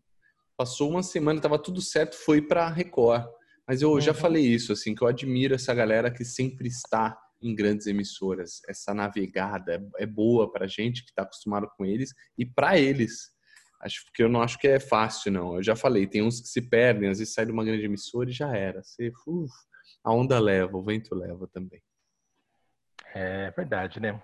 Passou 0.57 0.91
uma 0.91 1.05
semana, 1.05 1.41
tava 1.41 1.57
tudo 1.57 1.81
certo, 1.81 2.17
foi 2.17 2.43
para 2.43 2.69
Record. 2.69 3.25
Mas 3.67 3.83
eu 3.83 3.91
uhum. 3.91 4.01
já 4.01 4.15
falei 4.15 4.47
isso, 4.47 4.73
assim, 4.73 4.95
que 4.95 5.03
eu 5.03 5.09
admiro 5.09 5.55
essa 5.55 5.75
galera 5.75 6.11
que 6.11 6.25
sempre 6.25 6.69
está 6.69 7.19
em 7.43 7.55
grandes 7.55 7.87
emissoras. 7.87 8.61
Essa 8.69 8.95
navegada 8.95 9.75
é, 9.75 10.03
é 10.05 10.07
boa 10.07 10.51
para 10.51 10.67
gente 10.67 11.05
que 11.05 11.11
está 11.11 11.23
acostumado 11.23 11.69
com 11.77 11.85
eles 11.85 12.15
e 12.39 12.47
para 12.47 12.79
eles. 12.79 13.35
Acho 13.81 14.05
que 14.15 14.23
eu 14.23 14.29
não 14.29 14.41
acho 14.41 14.59
que 14.59 14.69
é 14.69 14.81
fácil, 14.81 15.33
não. 15.33 15.57
Eu 15.57 15.63
já 15.63 15.77
falei, 15.77 16.07
tem 16.07 16.23
uns 16.23 16.41
que 16.41 16.49
se 16.49 16.63
perdem, 16.63 17.11
às 17.11 17.19
vezes 17.19 17.35
sai 17.35 17.45
de 17.45 17.53
uma 17.53 17.65
grande 17.65 17.85
emissora 17.85 18.31
e 18.31 18.33
já 18.33 18.55
era. 18.57 18.83
Você, 18.83 19.13
uf, 19.27 19.53
a 20.03 20.13
onda 20.13 20.39
leva, 20.39 20.77
o 20.77 20.83
vento 20.83 21.15
leva 21.15 21.47
também. 21.49 21.83
É 23.15 23.51
verdade, 23.51 24.01
né? 24.01 24.21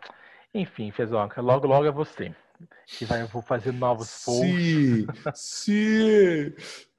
Enfim, 0.54 0.90
Fezoca, 0.90 1.40
logo, 1.40 1.66
logo 1.66 1.86
é 1.86 1.90
você 1.90 2.34
que 2.86 3.04
vai 3.04 3.24
vou 3.24 3.42
fazer 3.42 3.72
novos 3.72 4.24
posts. 4.24 4.44
Sim, 4.54 5.06
sim. 5.34 6.54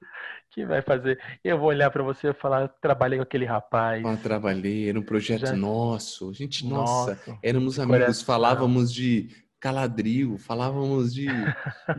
que 0.53 0.65
vai 0.65 0.81
fazer. 0.81 1.19
Eu 1.43 1.57
vou 1.57 1.69
olhar 1.69 1.89
para 1.89 2.03
você 2.03 2.29
e 2.29 2.33
falar, 2.33 2.67
trabalhei 2.79 3.17
com 3.17 3.23
aquele 3.23 3.45
rapaz. 3.45 4.05
Ah, 4.05 4.15
trabalhei, 4.15 4.89
era 4.89 4.99
um 4.99 5.03
projeto 5.03 5.47
Já... 5.47 5.55
nosso. 5.55 6.33
Gente, 6.33 6.65
nossa, 6.65 7.11
nossa 7.11 7.39
éramos 7.41 7.79
amigos, 7.79 7.99
coração. 7.99 8.25
falávamos 8.25 8.93
de 8.93 9.29
caladril, 9.63 10.37
falávamos 10.37 11.13
de 11.13 11.25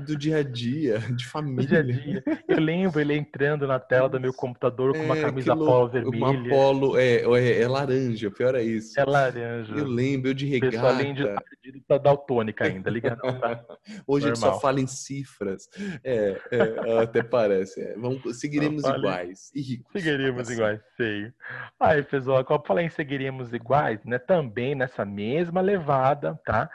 do 0.05 0.15
dia 0.19 0.41
a 0.41 0.43
dia, 0.43 0.99
de 0.99 1.25
família. 1.25 1.83
Dia 1.83 1.83
dia. 1.83 2.25
Eu 2.47 2.61
lembro 2.61 3.01
ele 3.01 3.17
entrando 3.17 3.67
na 3.67 3.79
tela 3.79 4.07
do 4.07 4.21
meu 4.21 4.35
computador 4.35 4.93
com 4.93 5.03
uma 5.03 5.17
é, 5.17 5.23
camisa 5.23 5.57
polo 5.57 5.89
vermelha. 5.89 6.27
Uma 6.27 6.49
polo, 6.51 6.99
é, 6.99 7.23
é, 7.23 7.63
é, 7.63 7.67
laranja, 7.67 8.31
pior 8.31 8.55
é 8.55 8.63
isso. 8.63 9.01
É 9.01 9.05
laranja. 9.07 9.75
Eu 9.75 9.87
lembro, 9.87 10.29
eu 10.29 10.35
de 10.35 10.47
regata. 10.47 10.73
Pessoal, 10.73 10.93
além 10.93 11.15
de, 11.15 11.81
tá 11.89 11.97
daltônica 11.97 12.65
ainda, 12.65 12.91
liga 12.91 13.17
não, 13.23 13.33
tá? 13.41 13.65
Hoje 14.07 14.27
Normal. 14.27 14.27
a 14.27 14.27
gente 14.27 14.39
só 14.39 14.61
fala 14.61 14.81
em 14.83 14.87
cifras. 14.87 15.67
É, 16.05 16.39
é 16.51 17.03
até 17.03 17.23
parece. 17.23 17.81
É. 17.81 17.95
Vamos, 17.97 18.39
seguiremos 18.39 18.83
não, 18.83 18.99
iguais. 18.99 19.51
seguiremos 19.91 20.51
iguais, 20.51 20.81
feio. 20.99 21.33
Aí, 21.81 22.03
pessoal, 22.03 22.45
quando 22.45 22.67
falar 22.67 22.83
em 22.83 22.91
seguiremos 22.91 23.55
iguais, 23.55 24.05
né, 24.05 24.19
também 24.19 24.75
nessa 24.75 25.03
mesma 25.07 25.63
levada, 25.63 26.39
tá? 26.45 26.69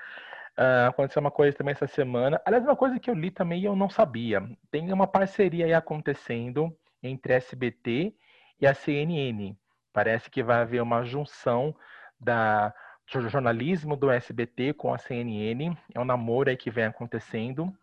Uh, 0.60 0.90
aconteceu 0.90 1.22
uma 1.22 1.32
coisa 1.32 1.56
também 1.56 1.72
essa 1.72 1.88
semana. 1.88 2.42
Aliás, 2.44 2.66
uma 2.66 2.76
coisa 2.76 3.00
que 3.00 3.10
eu 3.10 3.14
li 3.14 3.32
também 3.32 3.62
e 3.62 3.66
eu 3.66 3.78
não 3.78 3.90
sabia. 3.90 4.44
Tem 4.70 4.92
uma 4.92 5.08
parceria 5.08 5.66
aí 5.66 5.74
acontecendo 5.74 6.78
entre 7.02 7.34
a 7.34 7.38
SBT 7.38 8.14
e 8.60 8.68
a 8.68 8.74
CNN. 8.74 9.56
Parece 9.94 10.30
que 10.30 10.44
vai 10.44 10.58
haver 10.58 10.82
uma 10.82 11.02
junção 11.06 11.74
da 12.20 12.74
do 13.12 13.30
jornalismo 13.30 13.96
do 13.96 14.12
SBT 14.12 14.74
com 14.74 14.94
a 14.94 14.98
CNN. 14.98 15.76
É 15.96 16.00
um 16.00 16.06
namoro 16.06 16.50
aí 16.50 16.58
que 16.58 16.70
vem 16.70 16.84
acontecendo. 16.84 17.74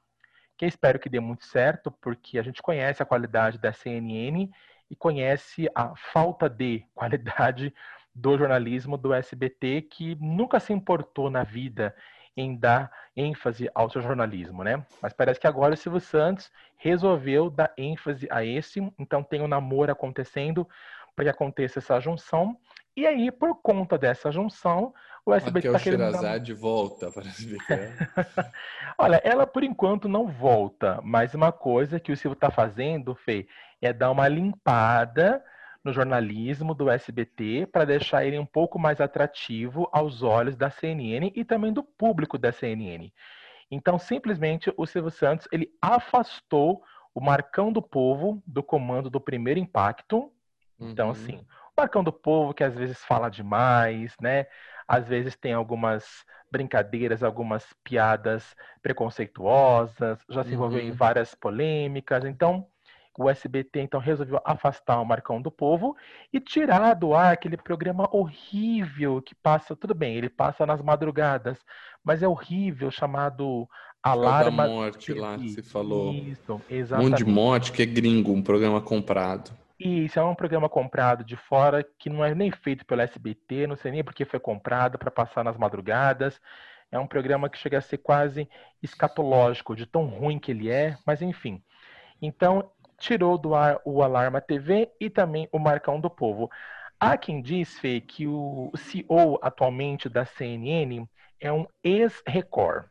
Que 0.57 0.67
espero 0.67 0.99
que 0.99 1.09
dê 1.09 1.19
muito 1.19 1.47
certo, 1.47 1.91
porque 1.91 2.39
a 2.39 2.43
gente 2.43 2.63
conhece 2.63 3.03
a 3.03 3.07
qualidade 3.07 3.59
da 3.59 3.73
CNN 3.73 4.51
e 4.91 4.95
conhece 4.95 5.67
a 5.75 5.97
falta 5.97 6.47
de 6.49 6.85
qualidade 6.95 7.75
do 8.15 8.37
jornalismo 8.37 8.97
do 8.99 9.15
SBT, 9.15 9.83
que 9.91 10.15
nunca 10.17 10.61
se 10.61 10.75
importou 10.75 11.31
na 11.31 11.43
vida 11.43 11.95
em 12.37 12.55
dar 12.55 12.91
ênfase 13.17 13.71
ao 13.75 13.89
seu 13.89 14.03
jornalismo, 14.03 14.63
né? 14.63 14.85
Mas 15.01 15.13
parece 15.13 15.41
que 15.41 15.47
agora 15.47 15.75
o 15.75 15.77
Silvio 15.77 16.01
Santos 16.01 16.51
resolveu 16.77 17.49
dar 17.49 17.73
ênfase 17.77 18.29
a 18.31 18.45
esse, 18.45 18.81
então 18.99 19.23
tem 19.23 19.41
um 19.41 19.49
namoro 19.49 19.91
acontecendo 19.91 20.69
para 21.15 21.25
que 21.25 21.31
aconteça 21.31 21.79
essa 21.79 21.99
junção. 21.99 22.57
E 22.95 23.07
aí, 23.07 23.31
por 23.31 23.55
conta 23.57 23.97
dessa 23.97 24.31
junção, 24.31 24.95
o 25.25 25.35
SBT 25.35 25.69
está 25.69 25.81
querendo... 25.81 26.01
Sherazade 26.01 26.55
dar... 26.55 26.61
volta 26.61 27.11
para 27.11 27.25
SBT. 27.29 27.93
Olha, 28.99 29.21
ela 29.25 29.47
por 29.47 29.65
enquanto 29.65 30.09
não 30.09 30.27
volta, 30.27 31.01
mas 31.03 31.35
uma 31.35 31.53
coisa 31.53 31.99
que 31.99 32.13
o 32.13 32.17
Silvio 32.17 32.35
está 32.37 32.51
fazendo, 32.51 33.15
Fê, 33.15 33.49
é 33.81 33.93
dar 33.93 34.11
uma 34.11 34.29
limpada 34.29 35.43
no 35.87 35.93
jornalismo 35.93 36.75
do 36.75 36.91
SBT 36.91 37.69
para 37.71 37.85
deixar 37.85 38.27
ele 38.27 38.39
um 38.39 38.45
pouco 38.45 38.77
mais 38.77 39.01
atrativo 39.01 39.89
aos 39.93 40.21
olhos 40.23 40.57
da 40.57 40.69
CNN 40.69 41.33
e 41.35 41.45
também 41.45 41.73
do 41.73 41.83
público 41.83 42.37
da 42.37 42.51
CNN. 42.51 43.13
Então, 43.71 43.97
simplesmente, 43.99 44.73
o 44.77 44.85
Silvio 44.85 45.13
Santos 45.13 45.47
ele 45.53 45.71
afastou 45.81 46.83
o 47.15 47.21
Marcão 47.21 47.73
do 47.73 47.81
Povo 47.81 48.43
do 48.45 48.63
comando 48.63 49.09
do 49.09 49.21
Primeiro 49.21 49.61
Impacto. 49.61 50.33
Então, 50.79 51.07
uhum. 51.07 51.13
assim, 51.13 51.37
o 51.37 51.81
Marcão 51.81 52.03
do 52.03 52.13
Povo 52.13 52.53
que 52.53 52.65
às 52.65 52.75
vezes 52.75 52.99
fala 53.05 53.29
demais, 53.29 54.15
né? 54.21 54.47
Às 54.89 55.07
vezes 55.07 55.37
tem 55.37 55.53
algumas 55.53 56.25
brincadeiras, 56.51 57.23
algumas 57.23 57.73
piadas 57.85 58.57
preconceituosas, 58.83 60.19
já 60.29 60.43
se 60.43 60.53
envolveu 60.53 60.81
uhum. 60.81 60.89
em 60.89 60.93
várias 60.93 61.35
polêmicas. 61.35 62.25
Então, 62.25 62.67
o 63.19 63.31
SBT 63.31 63.81
então 63.81 64.01
resolveu 64.01 64.41
afastar 64.45 65.01
o 65.01 65.05
Marcão 65.05 65.41
do 65.41 65.51
Povo 65.51 65.97
e 66.33 66.41
tirar 66.41 66.95
do 66.95 67.15
ar 67.15 67.33
aquele 67.33 67.57
programa 67.57 68.09
horrível 68.13 69.23
que 69.23 69.35
passa, 69.35 69.75
tudo 69.75 69.95
bem, 69.95 70.17
ele 70.17 70.29
passa 70.29 70.67
nas 70.67 70.83
madrugadas, 70.83 71.59
mas 72.05 72.23
é 72.23 72.29
horrível 72.29 72.91
chamado 72.91 73.69
Alarma 74.03 74.63
da 74.63 74.69
Morte 74.69 75.13
lá 75.13 75.37
você 75.37 75.63
falou. 75.63 76.13
Isso, 76.13 76.61
exatamente. 76.71 77.13
Um 77.13 77.17
de 77.17 77.25
Morte 77.25 77.73
que 77.73 77.83
é 77.83 77.87
gringo, 77.87 78.33
um 78.33 78.43
programa 78.43 78.81
comprado. 78.81 79.51
Isso, 79.79 80.19
é 80.19 80.25
um 80.25 80.35
programa 80.35 80.69
comprado 80.69 81.25
de 81.25 81.37
fora 81.37 81.87
que 81.99 82.09
não 82.09 82.25
é 82.25 82.35
nem 82.35 82.51
feito 82.51 82.87
pelo 82.87 83.03
SBT, 83.03 83.67
não 83.67 83.77
sei 83.77 83.91
nem 83.91 84.05
porque 84.05 84.25
foi 84.25 84.41
comprado 84.41 84.99
para 84.99 85.11
passar 85.11 85.45
nas 85.45 85.57
madrugadas. 85.57 86.41
É 86.91 86.99
um 86.99 87.07
programa 87.07 87.51
que 87.51 87.59
chega 87.59 87.79
a 87.79 87.83
ser 87.83 87.99
quase 87.99 88.49
escatológico, 88.83 89.75
de 89.75 89.87
tão 89.87 90.07
ruim 90.07 90.39
que 90.39 90.53
ele 90.53 90.71
é, 90.71 90.97
mas 91.05 91.21
enfim. 91.21 91.63
Então, 92.23 92.71
tirou 92.99 93.37
do 93.39 93.55
ar 93.55 93.81
o 93.85 94.03
Alarma 94.03 94.41
TV 94.41 94.91
e 95.01 95.11
também 95.11 95.49
o 95.53 95.59
Marcão 95.59 96.01
do 96.01 96.11
Povo. 96.11 96.51
Há 96.99 97.17
quem 97.17 97.43
diz, 97.43 97.79
Fê, 97.79 98.01
que 98.01 98.27
o 98.27 98.73
CEO 98.75 99.39
atualmente 99.43 100.09
da 100.09 100.25
CNN 100.25 101.07
é 101.39 101.53
um 101.53 101.67
ex-Record, 101.85 102.87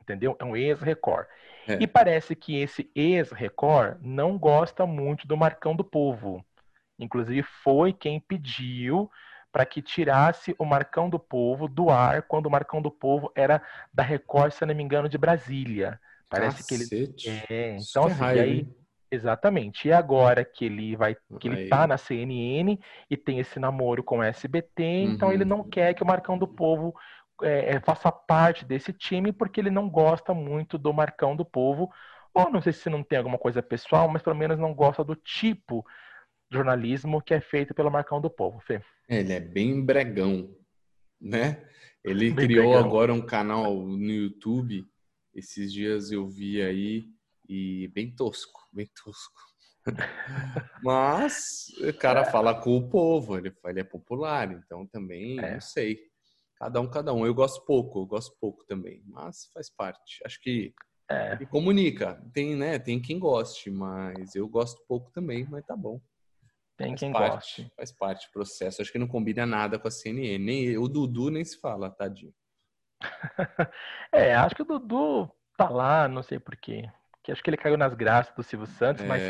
entendeu? 0.00 0.34
É 0.38 0.44
um 0.44 0.56
ex-Record. 0.56 1.26
É. 1.68 1.78
E 1.80 1.86
parece 1.86 2.34
que 2.34 2.56
esse 2.56 2.90
ex-Record 2.94 3.98
não 4.00 4.38
gosta 4.38 4.86
muito 4.86 5.26
do 5.26 5.36
Marcão 5.36 5.76
do 5.76 5.84
Povo. 5.84 6.44
Inclusive, 6.98 7.42
foi 7.42 7.92
quem 7.92 8.18
pediu 8.18 9.10
para 9.52 9.66
que 9.66 9.82
tirasse 9.82 10.54
o 10.58 10.64
Marcão 10.64 11.10
do 11.10 11.18
Povo 11.18 11.68
do 11.68 11.90
ar 11.90 12.22
quando 12.22 12.46
o 12.46 12.50
Marcão 12.50 12.80
do 12.80 12.90
Povo 12.90 13.30
era 13.34 13.60
da 13.92 14.02
Record, 14.02 14.52
se 14.52 14.64
não 14.64 14.74
me 14.74 14.82
engano, 14.82 15.08
de 15.08 15.18
Brasília. 15.18 16.00
Parece 16.28 16.58
Cacete. 16.58 17.14
que 17.14 17.28
ele. 17.28 17.44
É, 17.50 17.76
então, 17.76 18.04
assim, 18.06 18.20
raiva, 18.20 18.42
aí. 18.42 18.68
Exatamente. 19.10 19.88
E 19.88 19.92
agora 19.92 20.44
que 20.44 20.64
ele 20.64 20.94
vai, 20.94 21.16
que 21.40 21.48
ele 21.48 21.68
tá 21.68 21.86
na 21.86 21.98
CNN 21.98 22.78
e 23.10 23.16
tem 23.16 23.40
esse 23.40 23.58
namoro 23.58 24.04
com 24.04 24.18
o 24.18 24.22
SBT, 24.22 24.82
uhum. 24.82 25.12
então 25.12 25.32
ele 25.32 25.44
não 25.44 25.58
uhum. 25.60 25.68
quer 25.68 25.94
que 25.94 26.02
o 26.02 26.06
Marcão 26.06 26.38
do 26.38 26.46
Povo 26.46 26.94
é, 27.42 27.74
é, 27.74 27.80
faça 27.80 28.12
parte 28.12 28.64
desse 28.64 28.92
time 28.92 29.32
porque 29.32 29.60
ele 29.60 29.70
não 29.70 29.90
gosta 29.90 30.32
muito 30.32 30.78
do 30.78 30.92
Marcão 30.92 31.34
do 31.34 31.44
Povo. 31.44 31.90
Ou 32.32 32.50
não 32.50 32.62
sei 32.62 32.72
se 32.72 32.88
não 32.88 33.02
tem 33.02 33.18
alguma 33.18 33.38
coisa 33.38 33.60
pessoal, 33.60 34.08
mas 34.08 34.22
pelo 34.22 34.36
menos 34.36 34.58
não 34.58 34.72
gosta 34.72 35.02
do 35.02 35.16
tipo 35.16 35.84
de 36.48 36.56
jornalismo 36.56 37.20
que 37.20 37.34
é 37.34 37.40
feito 37.40 37.74
pelo 37.74 37.90
Marcão 37.90 38.20
do 38.20 38.30
Povo, 38.30 38.60
Fê. 38.60 38.80
Ele 39.08 39.32
é 39.32 39.40
bem 39.40 39.84
bregão, 39.84 40.54
né? 41.20 41.64
Ele 42.04 42.30
bem 42.30 42.46
criou 42.46 42.70
bregão. 42.70 42.86
agora 42.86 43.12
um 43.12 43.20
canal 43.20 43.74
no 43.74 44.10
YouTube. 44.10 44.84
Esses 45.34 45.72
dias 45.72 46.12
eu 46.12 46.28
vi 46.28 46.62
aí 46.62 47.08
e 47.50 47.88
bem 47.88 48.14
tosco, 48.14 48.60
bem 48.72 48.88
tosco. 48.94 49.40
Mas 50.84 51.66
o 51.80 51.92
cara 51.98 52.24
fala 52.24 52.54
com 52.54 52.76
o 52.76 52.88
povo, 52.88 53.36
ele, 53.36 53.52
ele 53.64 53.80
é 53.80 53.84
popular, 53.84 54.52
então 54.52 54.86
também 54.86 55.36
é. 55.40 55.54
não 55.54 55.60
sei. 55.60 55.98
Cada 56.56 56.80
um, 56.80 56.88
cada 56.88 57.12
um. 57.12 57.26
Eu 57.26 57.34
gosto 57.34 57.64
pouco, 57.64 58.00
eu 58.00 58.06
gosto 58.06 58.36
pouco 58.38 58.64
também, 58.66 59.02
mas 59.06 59.50
faz 59.54 59.70
parte. 59.70 60.20
Acho 60.26 60.38
que 60.42 60.74
é. 61.10 61.32
ele 61.32 61.46
comunica. 61.46 62.22
Tem, 62.34 62.54
né? 62.54 62.78
Tem 62.78 63.00
quem 63.00 63.18
goste, 63.18 63.70
mas 63.70 64.34
eu 64.34 64.46
gosto 64.46 64.84
pouco 64.86 65.10
também, 65.10 65.46
mas 65.48 65.64
tá 65.64 65.74
bom. 65.74 66.00
Tem 66.76 66.88
faz 66.88 67.00
quem 67.00 67.12
parte, 67.12 67.62
goste. 67.62 67.72
Faz 67.76 67.92
parte 67.92 68.26
do 68.28 68.32
processo. 68.32 68.82
Acho 68.82 68.92
que 68.92 68.98
não 68.98 69.08
combina 69.08 69.46
nada 69.46 69.78
com 69.78 69.88
a 69.88 69.90
CNN. 69.90 70.38
Nem 70.38 70.76
o 70.76 70.86
Dudu 70.86 71.30
nem 71.30 71.44
se 71.44 71.58
fala, 71.58 71.90
tadinho. 71.90 72.34
é, 74.12 74.34
acho 74.34 74.54
que 74.54 74.62
o 74.62 74.66
Dudu 74.66 75.32
tá 75.56 75.70
lá, 75.70 76.06
não 76.06 76.22
sei 76.22 76.38
porquê. 76.38 76.90
Que 77.30 77.32
acho 77.32 77.42
que 77.44 77.50
ele 77.50 77.56
caiu 77.56 77.76
nas 77.76 77.94
graças 77.94 78.34
do 78.34 78.42
Silvio 78.42 78.66
Santos, 78.66 79.04
é. 79.04 79.06
mas 79.06 79.22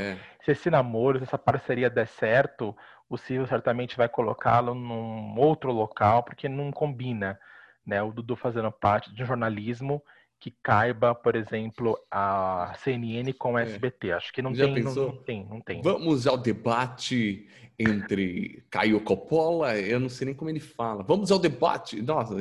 se 0.43 0.53
esse 0.53 0.71
namoro, 0.71 1.19
se 1.19 1.25
essa 1.25 1.37
parceria 1.37 1.91
der 1.91 2.07
certo, 2.07 2.75
o 3.09 3.19
Silvio 3.19 3.47
certamente 3.47 3.97
vai 3.97 4.09
colocá-lo 4.09 4.75
num 4.75 5.39
outro 5.39 5.71
local, 5.71 6.23
porque 6.23 6.49
não 6.49 6.73
combina, 6.73 7.39
né? 7.85 8.03
O 8.03 8.11
Dudu 8.11 8.37
fazendo 8.37 8.73
parte 8.73 9.15
de 9.15 9.23
um 9.23 9.27
jornalismo 9.27 10.03
que 10.39 10.51
caiba, 10.63 11.15
por 11.15 11.37
exemplo, 11.37 11.99
a 12.11 12.73
CNN 12.79 13.31
com 13.35 13.53
o 13.53 13.59
SBT. 13.59 14.09
É. 14.09 14.13
Acho 14.15 14.33
que 14.33 14.41
não 14.41 14.55
tem, 14.55 14.83
não, 14.83 14.95
não, 14.95 15.17
tem, 15.19 15.45
não 15.45 15.61
tem. 15.61 15.83
Vamos 15.83 16.27
ao 16.27 16.39
debate 16.39 17.47
entre 17.79 18.65
Caio 18.71 19.01
Coppola, 19.03 19.79
eu 19.79 20.01
não 20.01 20.09
sei 20.09 20.27
nem 20.27 20.35
como 20.35 20.49
ele 20.49 20.61
fala. 20.61 21.03
Vamos 21.03 21.31
ao 21.31 21.39
debate. 21.39 22.01
Nossa, 22.01 22.37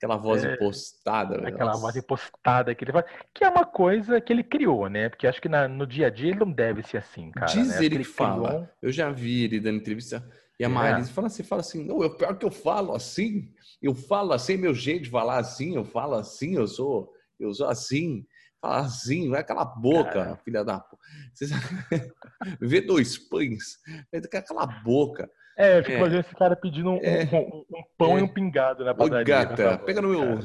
Aquela 0.00 0.16
voz 0.16 0.42
é, 0.42 0.54
impostada. 0.54 1.46
Aquela 1.46 1.72
nossa. 1.72 1.80
voz 1.82 1.96
impostada 1.96 2.74
que 2.74 2.84
ele 2.84 2.92
faz. 2.92 3.04
Que 3.34 3.44
é 3.44 3.48
uma 3.50 3.66
coisa 3.66 4.18
que 4.18 4.32
ele 4.32 4.42
criou, 4.42 4.88
né? 4.88 5.10
Porque 5.10 5.26
acho 5.26 5.42
que 5.42 5.48
na, 5.48 5.68
no 5.68 5.86
dia 5.86 6.06
a 6.06 6.10
dia 6.10 6.30
ele 6.30 6.38
não 6.38 6.50
deve 6.50 6.82
ser 6.82 6.96
assim, 6.96 7.30
cara. 7.30 7.52
Diz 7.52 7.68
né? 7.68 7.84
ele 7.84 7.98
que, 7.98 8.04
fala. 8.04 8.48
Criou... 8.48 8.68
Eu 8.80 8.92
já 8.92 9.10
vi 9.10 9.44
ele 9.44 9.60
dando 9.60 9.76
entrevista. 9.76 10.26
E 10.58 10.64
a 10.64 10.68
é. 10.68 10.70
Marise 10.70 11.12
fala 11.12 11.26
assim, 11.26 11.42
fala 11.42 11.60
assim, 11.60 11.84
não, 11.84 12.02
eu 12.02 12.16
pior 12.16 12.34
que 12.38 12.46
eu 12.46 12.50
falo 12.50 12.94
assim, 12.94 13.52
eu 13.82 13.94
falo 13.94 14.32
assim, 14.32 14.56
meu 14.56 14.74
jeito 14.74 15.04
de 15.04 15.10
falar 15.10 15.38
assim, 15.38 15.76
eu 15.76 15.84
falo 15.84 16.14
assim, 16.14 16.56
eu 16.56 16.66
sou, 16.66 17.12
eu 17.38 17.52
sou 17.52 17.68
assim, 17.68 18.26
fala 18.58 18.80
assim, 18.80 19.28
vai 19.28 19.40
aquela 19.40 19.66
boca, 19.66 20.12
Cara. 20.12 20.36
filha 20.36 20.64
da. 20.64 20.82
Vê 22.58 22.80
dois 22.80 23.18
pães, 23.18 23.78
aquela 24.32 24.66
boca. 24.66 25.30
É, 25.56 25.78
eu 25.78 25.82
fico 25.82 25.92
é. 25.92 25.98
imaginando 25.98 26.26
esse 26.26 26.34
cara 26.36 26.56
pedindo 26.56 26.90
um, 26.90 27.00
é. 27.02 27.24
um, 27.32 27.64
um 27.70 27.82
pão 27.98 28.16
é. 28.16 28.20
e 28.20 28.22
um 28.22 28.28
pingado 28.28 28.84
na 28.84 28.94
padaria. 28.94 29.22
Ô, 29.22 29.26
gata, 29.26 29.78
pega 29.78 30.00
no 30.00 30.08
meu... 30.08 30.38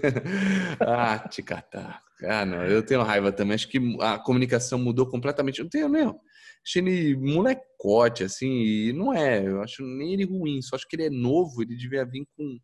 ah, 0.80 1.18
te 1.28 1.42
catar. 1.42 2.02
Ah, 2.24 2.46
não, 2.46 2.64
eu 2.64 2.82
tenho 2.84 3.02
raiva 3.02 3.30
também. 3.30 3.54
Acho 3.54 3.68
que 3.68 3.78
a 4.00 4.18
comunicação 4.18 4.78
mudou 4.78 5.08
completamente. 5.08 5.60
Eu 5.60 5.68
tenho, 5.68 5.88
meu. 5.88 6.18
Achei 6.66 6.82
ele 6.82 7.16
molecote, 7.16 8.24
assim, 8.24 8.48
e 8.48 8.92
não 8.92 9.12
é. 9.12 9.46
Eu 9.46 9.62
acho 9.62 9.84
nem 9.84 10.14
ele 10.14 10.24
ruim, 10.24 10.60
só 10.62 10.74
acho 10.76 10.88
que 10.88 10.96
ele 10.96 11.06
é 11.06 11.10
novo. 11.10 11.62
Ele 11.62 11.76
devia 11.76 12.04
vir 12.04 12.26
com. 12.36 12.58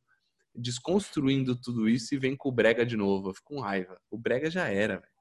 desconstruindo 0.55 1.55
tudo 1.55 1.89
isso 1.89 2.15
e 2.15 2.19
vem 2.19 2.35
com 2.35 2.49
o 2.49 2.53
Brega 2.53 2.87
de 2.87 2.97
novo. 2.97 3.29
Eu 3.31 3.35
fico 3.35 3.55
com 3.55 3.61
raiva. 3.61 3.97
O 4.11 4.19
Brega 4.19 4.51
já 4.51 4.69
era, 4.69 4.95
velho. 4.95 5.13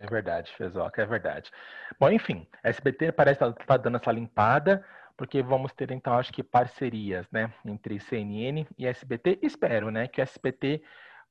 É 0.00 0.06
verdade, 0.06 0.50
Fezoca, 0.56 1.02
é 1.02 1.06
verdade. 1.06 1.50
Bom, 1.98 2.10
enfim, 2.10 2.46
a 2.64 2.70
SBT 2.70 3.12
parece 3.12 3.36
estar 3.36 3.52
tá, 3.52 3.64
tá 3.64 3.76
dando 3.76 3.98
essa 3.98 4.10
limpada 4.10 4.82
porque 5.20 5.42
vamos 5.42 5.70
ter 5.74 5.90
então 5.90 6.14
acho 6.14 6.32
que 6.32 6.42
parcerias, 6.42 7.26
né, 7.30 7.52
entre 7.62 8.00
CNN 8.00 8.66
e 8.78 8.86
SBT. 8.86 9.38
Espero, 9.42 9.90
né, 9.90 10.08
que 10.08 10.18
o 10.18 10.22
SBT 10.22 10.82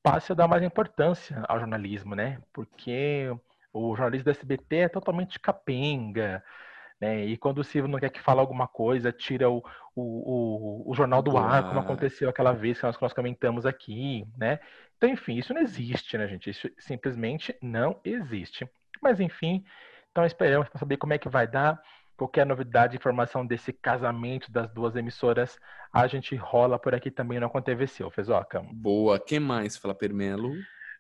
passe 0.04 0.32
a 0.32 0.36
dar 0.36 0.48
mais 0.48 0.62
importância 0.62 1.44
ao 1.48 1.58
jornalismo, 1.58 2.14
né? 2.14 2.40
Porque 2.54 3.36
o 3.74 3.96
jornalismo 3.96 4.26
do 4.26 4.30
SBT 4.30 4.76
é 4.76 4.90
totalmente 4.90 5.40
capenga, 5.40 6.44
né? 7.02 7.26
E 7.26 7.36
quando 7.36 7.58
o 7.58 7.64
Silvio 7.64 7.90
não 7.90 7.98
quer 7.98 8.12
que 8.12 8.22
fale 8.22 8.40
alguma 8.40 8.68
coisa, 8.68 9.12
tira 9.12 9.50
o, 9.50 9.58
o, 9.96 10.84
o, 10.86 10.92
o 10.92 10.94
jornal 10.94 11.24
do 11.24 11.36
ar, 11.36 11.68
como 11.68 11.80
aconteceu 11.80 12.30
aquela 12.30 12.54
vez 12.54 12.78
que 12.78 12.86
nós, 12.86 12.96
que 12.96 13.02
nós 13.02 13.14
comentamos 13.14 13.66
aqui, 13.66 14.24
né? 14.38 14.60
Então, 14.98 15.10
enfim, 15.10 15.36
isso 15.36 15.52
não 15.52 15.62
existe, 15.64 16.16
né, 16.16 16.28
gente? 16.28 16.52
Isso 16.52 16.70
simplesmente 16.78 17.58
não 17.60 18.00
existe. 18.06 18.70
Mas, 19.02 19.20
enfim, 19.20 19.66
então 20.12 20.26
esperamos 20.26 20.70
para 20.70 20.80
saber 20.80 20.98
como 20.98 21.14
é 21.14 21.18
que 21.18 21.28
vai 21.28 21.48
dar. 21.48 21.82
Qualquer 22.20 22.46
novidade, 22.46 22.98
informação 22.98 23.46
desse 23.46 23.72
casamento 23.72 24.52
das 24.52 24.70
duas 24.74 24.94
emissoras, 24.98 25.58
a 25.92 26.06
gente 26.06 26.36
rola 26.36 26.78
por 26.78 26.94
aqui 26.94 27.10
também 27.10 27.40
no 27.40 27.46
Aconteceu, 27.46 28.12
Fezoca. 28.12 28.62
Boa. 28.74 29.18
Quem 29.18 29.40
mais, 29.40 29.78
Fala 29.78 29.96
Permelo? 29.96 30.52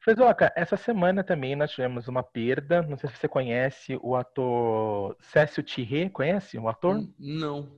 Fezoca, 0.01 0.49
essa 0.55 0.77
semana 0.77 1.21
também 1.21 1.57
nós 1.57 1.71
tivemos 1.71 2.07
uma 2.07 2.23
perda. 2.23 2.81
Não 2.83 2.95
sei 2.95 3.09
se 3.09 3.17
você 3.17 3.27
conhece 3.27 3.99
o 4.01 4.15
ator 4.15 5.17
Cécio 5.19 5.61
Thierry. 5.61 6.09
Conhece 6.09 6.57
o 6.57 6.69
ator? 6.69 6.95
Hum, 6.95 7.13
não. 7.19 7.69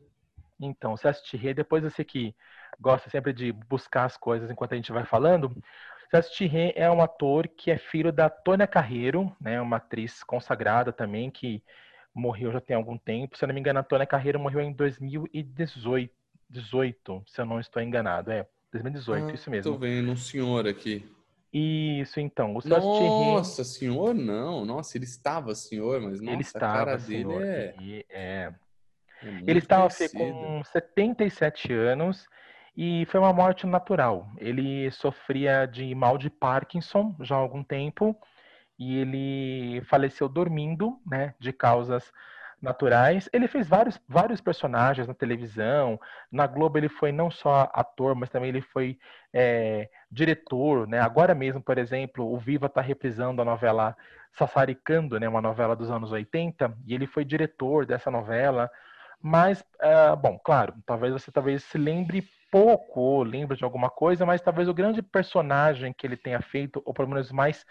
Então, 0.60 0.96
Cécio 0.96 1.26
Thierry, 1.26 1.56
depois 1.56 1.82
você 1.82 2.04
que 2.04 2.36
gosta 2.80 3.10
sempre 3.10 3.34
de 3.34 3.52
buscar 3.52 4.06
as 4.06 4.18
coisas 4.18 4.52
enquanto 4.52 4.74
a 4.74 4.76
gente 4.76 4.92
vai 4.92 5.04
falando, 5.04 5.52
Cécio 6.12 6.32
Thierry 6.38 6.74
é 6.76 6.92
um 6.92 7.02
ator 7.02 7.48
que 7.48 7.72
é 7.72 7.78
filho 7.80 8.12
da 8.12 8.30
Tônia 8.30 8.68
Carreiro, 8.68 9.36
né, 9.42 9.60
uma 9.60 9.78
atriz 9.78 10.24
consagrada 10.24 10.94
também, 10.94 11.32
que 11.32 11.64
morreu 12.14 12.52
já 12.52 12.62
tem 12.62 12.76
algum 12.76 12.98
tempo. 12.98 13.38
Se 13.38 13.44
eu 13.44 13.48
não 13.48 13.54
me 13.54 13.60
engano, 13.60 13.80
a 13.80 13.82
Antônia 13.82 14.06
Carreiro 14.06 14.40
morreu 14.40 14.62
em 14.62 14.74
2018, 14.74 16.14
18, 16.50 17.24
se 17.28 17.42
eu 17.42 17.46
não 17.46 17.60
estou 17.60 17.82
enganado. 17.82 18.32
É, 18.32 18.46
2018, 18.72 19.26
ah, 19.30 19.34
isso 19.34 19.50
mesmo. 19.50 19.72
Estou 19.72 19.80
vendo 19.80 20.12
um 20.12 20.18
senhor 20.18 20.68
aqui. 20.68 21.06
Isso, 21.54 22.20
então. 22.20 22.56
O 22.56 22.68
nossa, 22.68 23.64
senhor 23.64 24.14
não. 24.14 24.64
Nossa, 24.64 24.98
ele 24.98 25.06
estava 25.06 25.54
senhor, 25.54 26.00
mas 26.02 26.22
nossa, 26.22 26.34
ele 26.34 26.42
estava, 26.42 26.86
cara 26.86 27.00
senhor, 27.00 27.42
dele 27.42 27.52
é... 27.52 27.76
Ele, 27.78 28.06
é... 28.10 28.54
é 29.22 29.44
ele 29.46 29.60
estava 29.60 29.90
com 30.14 30.64
77 30.64 31.74
anos 31.74 32.26
e 32.76 33.06
foi 33.08 33.20
uma 33.20 33.34
morte 33.34 33.68
natural. 33.68 34.30
Ele 34.38 34.90
sofria 34.92 35.66
de 35.66 35.94
mal 35.94 36.18
de 36.18 36.30
Parkinson 36.30 37.16
já 37.20 37.36
há 37.36 37.40
algum 37.40 37.64
tempo 37.64 38.18
e 38.82 38.98
ele 38.98 39.82
faleceu 39.82 40.28
dormindo, 40.28 41.00
né, 41.06 41.36
de 41.40 41.54
causas 41.54 42.12
naturais. 42.60 43.30
Ele 43.32 43.48
fez 43.48 43.68
vários, 43.68 44.02
vários 44.10 44.42
personagens 44.42 45.08
na 45.08 45.14
televisão. 45.14 46.00
Na 46.32 46.48
Globo 46.48 46.80
ele 46.80 46.90
foi 46.90 47.12
não 47.12 47.30
só 47.30 47.70
ator, 47.76 48.16
mas 48.16 48.32
também 48.32 48.50
ele 48.50 48.62
foi 48.62 48.98
é, 49.32 49.88
diretor, 50.12 50.88
né? 50.88 51.00
Agora 51.00 51.36
mesmo, 51.36 51.62
por 51.62 51.78
exemplo, 51.78 52.26
o 52.34 52.40
Viva 52.40 52.66
está 52.66 52.82
reprisando 52.82 53.40
a 53.40 53.46
novela 53.46 53.96
Sassaricando, 54.34 55.20
né? 55.20 55.30
Uma 55.30 55.44
novela 55.44 55.76
dos 55.76 55.92
anos 55.92 56.12
80, 56.12 56.76
e 56.88 56.96
ele 56.96 57.06
foi 57.06 57.24
diretor 57.24 57.86
dessa 57.86 58.10
novela. 58.10 58.68
Mas, 59.22 59.62
uh, 59.62 60.16
bom, 60.16 60.40
claro, 60.44 60.74
talvez 60.88 61.14
você 61.14 61.32
talvez 61.32 61.64
se 61.64 61.78
lembre 61.78 62.28
pouco, 62.52 63.00
ou 63.00 63.22
lembre 63.24 63.56
de 63.58 63.64
alguma 63.64 63.92
coisa, 63.92 64.26
mas 64.26 64.42
talvez 64.42 64.68
o 64.68 64.74
grande 64.74 65.04
personagem 65.04 65.94
que 65.94 66.08
ele 66.08 66.18
tenha 66.18 66.42
feito, 66.42 66.82
ou 66.84 66.94
pelo 66.96 67.10
menos 67.10 67.32
mais 67.32 67.64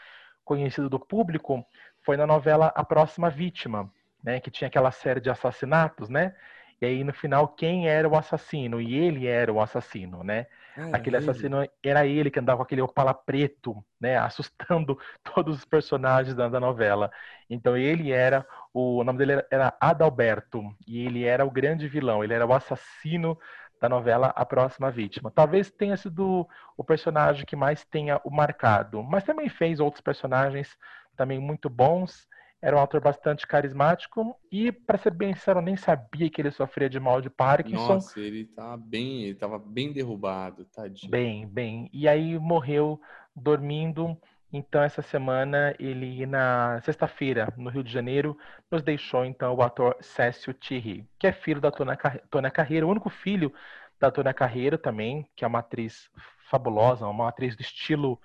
conhecido 0.45 0.89
do 0.89 0.99
público 0.99 1.65
foi 2.03 2.17
na 2.17 2.27
novela 2.27 2.69
A 2.75 2.85
Próxima 2.85 3.31
Vítima, 3.31 3.91
né, 4.23 4.41
que 4.41 4.51
tinha 4.51 4.69
aquela 4.69 4.91
série 4.91 5.21
de 5.21 5.31
assassinatos, 5.31 6.09
né? 6.09 6.35
E 6.81 6.87
aí 6.87 7.05
no 7.05 7.13
final 7.13 7.49
quem 7.49 7.89
era 7.89 8.09
o 8.09 8.17
assassino? 8.17 8.81
E 8.81 8.95
ele 8.95 9.27
era 9.27 9.53
o 9.53 9.61
assassino, 9.61 10.23
né? 10.25 10.47
Ah, 10.77 10.91
Aquele 10.93 11.17
ele. 11.17 11.17
assassino 11.17 11.59
era 11.85 12.07
ele 12.07 12.31
que 12.31 12.39
andava 12.41 12.59
com 12.59 12.63
aquele 12.65 12.81
opala 12.83 13.15
preto, 13.15 13.85
né, 14.01 14.17
assustando 14.19 14.99
todos 15.23 15.59
os 15.59 15.65
personagens 15.65 16.35
da, 16.35 16.49
da 16.49 16.59
novela. 16.59 17.11
Então 17.49 17.77
ele 17.77 18.11
era 18.13 18.47
o, 18.73 18.99
o 18.99 19.05
nome 19.05 19.19
dele 19.19 19.45
era 19.51 19.77
Adalberto 19.81 20.63
e 20.87 21.05
ele 21.07 21.25
era 21.25 21.45
o 21.45 21.51
grande 21.51 21.87
vilão, 21.89 22.25
ele 22.25 22.35
era 22.35 22.47
o 22.47 22.53
assassino 22.53 23.39
da 23.81 23.89
novela 23.89 24.29
A 24.37 24.45
Próxima 24.45 24.91
Vítima. 24.91 25.31
Talvez 25.31 25.71
tenha 25.71 25.97
sido 25.97 26.47
o 26.77 26.85
personagem 26.85 27.47
que 27.47 27.57
mais 27.57 27.85
tenha 27.85 28.21
o 28.25 28.31
marcado, 28.31 29.03
mas 29.03 29.25
também 29.25 29.49
fez 29.49 29.81
outros 29.81 30.03
personagens 30.03 30.77
também 31.17 31.39
muito 31.39 31.71
bons. 31.71 32.29
Era 32.63 32.77
um 32.77 32.83
ator 32.83 33.01
bastante 33.01 33.47
carismático 33.47 34.37
e, 34.53 34.71
para 34.71 34.99
ser 34.99 35.13
bem 35.13 35.35
sincero, 35.35 35.61
eu 35.61 35.65
nem 35.65 35.77
sabia 35.77 36.29
que 36.29 36.43
ele 36.43 36.51
sofria 36.51 36.91
de 36.91 37.01
mal 37.01 37.23
de 37.23 37.31
Parkinson. 37.31 37.95
Nossa, 37.95 38.21
ele 38.21 38.45
tá 38.45 38.77
bem, 38.77 39.23
ele 39.25 39.35
tava 39.35 39.59
bem 39.59 39.93
derrubado, 39.93 40.67
tadinho. 40.67 41.11
Bem, 41.11 41.47
bem. 41.47 41.89
E 41.91 42.07
aí 42.07 42.39
morreu 42.39 43.01
dormindo. 43.35 44.15
Então, 44.53 44.83
essa 44.83 45.01
semana, 45.01 45.75
ele, 45.79 46.27
na 46.27 46.81
sexta-feira, 46.83 47.53
no 47.57 47.71
Rio 47.71 47.85
de 47.85 47.93
Janeiro, 47.93 48.37
nos 48.71 48.83
deixou, 48.83 49.25
então, 49.25 49.55
o 49.55 49.63
ator 49.63 49.97
Cécio 50.01 50.53
Thierry, 50.53 51.07
que 51.19 51.27
é 51.27 51.33
filho 51.33 51.61
da 51.61 51.71
Tônia 51.71 52.51
Carreira, 52.51 52.87
o 52.87 52.91
único 52.91 53.09
filho 53.09 53.53
da 54.01 54.11
Tônia 54.11 54.35
Carreira 54.35 54.77
também, 54.77 55.29
que 55.37 55.45
é 55.45 55.49
uma 55.49 55.61
atriz 55.61 56.11
fabulosa, 56.51 57.07
uma 57.07 57.29
atriz 57.29 57.55
do 57.55 57.63
estilo 57.63 58.19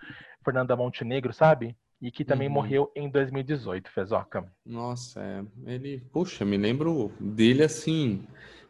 Fernanda 0.43 0.75
Montenegro, 0.75 1.31
sabe? 1.31 1.75
E 2.01 2.09
que 2.11 2.25
também 2.25 2.47
uhum. 2.47 2.53
morreu 2.55 2.91
em 2.95 3.09
2018, 3.09 3.91
Fezoca. 3.91 4.51
Nossa, 4.65 5.21
é, 5.21 5.43
ele, 5.71 6.01
puxa, 6.11 6.43
me 6.43 6.57
lembro 6.57 7.11
dele 7.19 7.63
assim, 7.63 8.25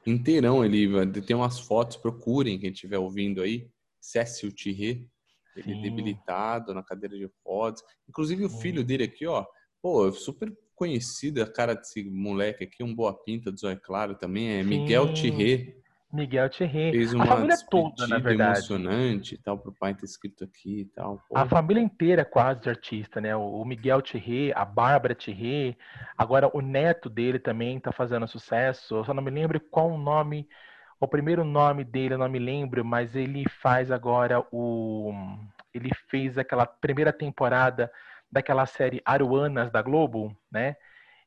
inteirão. 0.06 0.64
Ele 0.64 1.22
tem 1.22 1.36
umas 1.36 1.60
fotos, 1.60 1.98
procurem 1.98 2.60
quem 2.60 2.72
estiver 2.72 2.98
ouvindo 2.98 3.42
aí. 3.42 3.68
Cécio 4.00 4.52
Thierry, 4.52 5.10
ele 5.56 5.74
Sim. 5.74 5.82
debilitado 5.82 6.74
na 6.74 6.84
cadeira 6.84 7.18
de 7.18 7.30
rodas. 7.46 7.82
Inclusive 8.08 8.46
o 8.46 8.50
filho 8.50 8.84
dele 8.84 9.06
aqui, 9.06 9.26
ó, 9.26 9.46
pô, 9.82 10.12
super 10.12 10.52
conhecido 10.76 11.42
a 11.42 11.48
cara 11.48 11.74
desse 11.74 12.04
moleque 12.04 12.64
aqui, 12.64 12.84
um 12.84 12.94
boa 12.94 13.14
pinta 13.14 13.52
do 13.52 13.60
Zóio 13.60 13.80
Claro 13.80 14.16
também, 14.16 14.60
é 14.60 14.64
Miguel 14.64 15.14
Thierry. 15.14 15.76
Miguel 16.12 16.50
Thierry. 16.50 16.92
Fez 16.92 17.14
uma 17.14 17.24
a 17.24 17.28
família 17.28 17.58
toda, 17.70 18.08
na 18.08 18.18
verdade. 18.18 18.52
emocionante 18.52 19.38
tal, 19.38 19.58
pro 19.58 19.74
pai 19.74 19.94
ter 19.94 20.06
escrito 20.06 20.44
aqui 20.44 20.82
e 20.82 20.86
tal. 20.86 21.22
Pô. 21.28 21.38
A 21.38 21.46
família 21.46 21.82
inteira 21.82 22.22
é 22.22 22.26
quase 22.26 22.62
de 22.62 22.70
artista, 22.70 23.20
né? 23.20 23.36
O 23.36 23.64
Miguel 23.66 24.02
Thierry, 24.02 24.54
a 24.54 24.64
Bárbara 24.64 25.16
Thierry, 25.16 25.78
agora 26.18 26.50
o 26.54 26.62
neto 26.62 27.10
dele 27.10 27.40
também 27.40 27.80
tá 27.80 27.92
fazendo 27.92 28.28
sucesso. 28.28 28.96
Eu 28.96 29.06
só 29.06 29.14
não 29.14 29.24
me 29.24 29.32
lembro 29.32 29.60
qual 29.60 29.92
o 29.92 29.98
nome, 29.98 30.48
o 31.00 31.08
primeiro 31.08 31.44
nome 31.44 31.84
dele, 31.84 32.14
eu 32.14 32.18
não 32.18 32.30
me 32.30 32.40
lembro, 32.40 32.84
mas 32.84 33.16
ele 33.16 33.46
faz 33.62 33.92
agora 33.92 34.46
o. 34.52 35.14
Ele 35.74 35.92
fez 36.10 36.38
aquela 36.38 36.66
primeira 36.66 37.12
temporada 37.12 37.92
daquela 38.32 38.66
série 38.66 39.02
Aruanas 39.06 39.70
da 39.72 39.82
Globo, 39.82 40.36
né? 40.52 40.76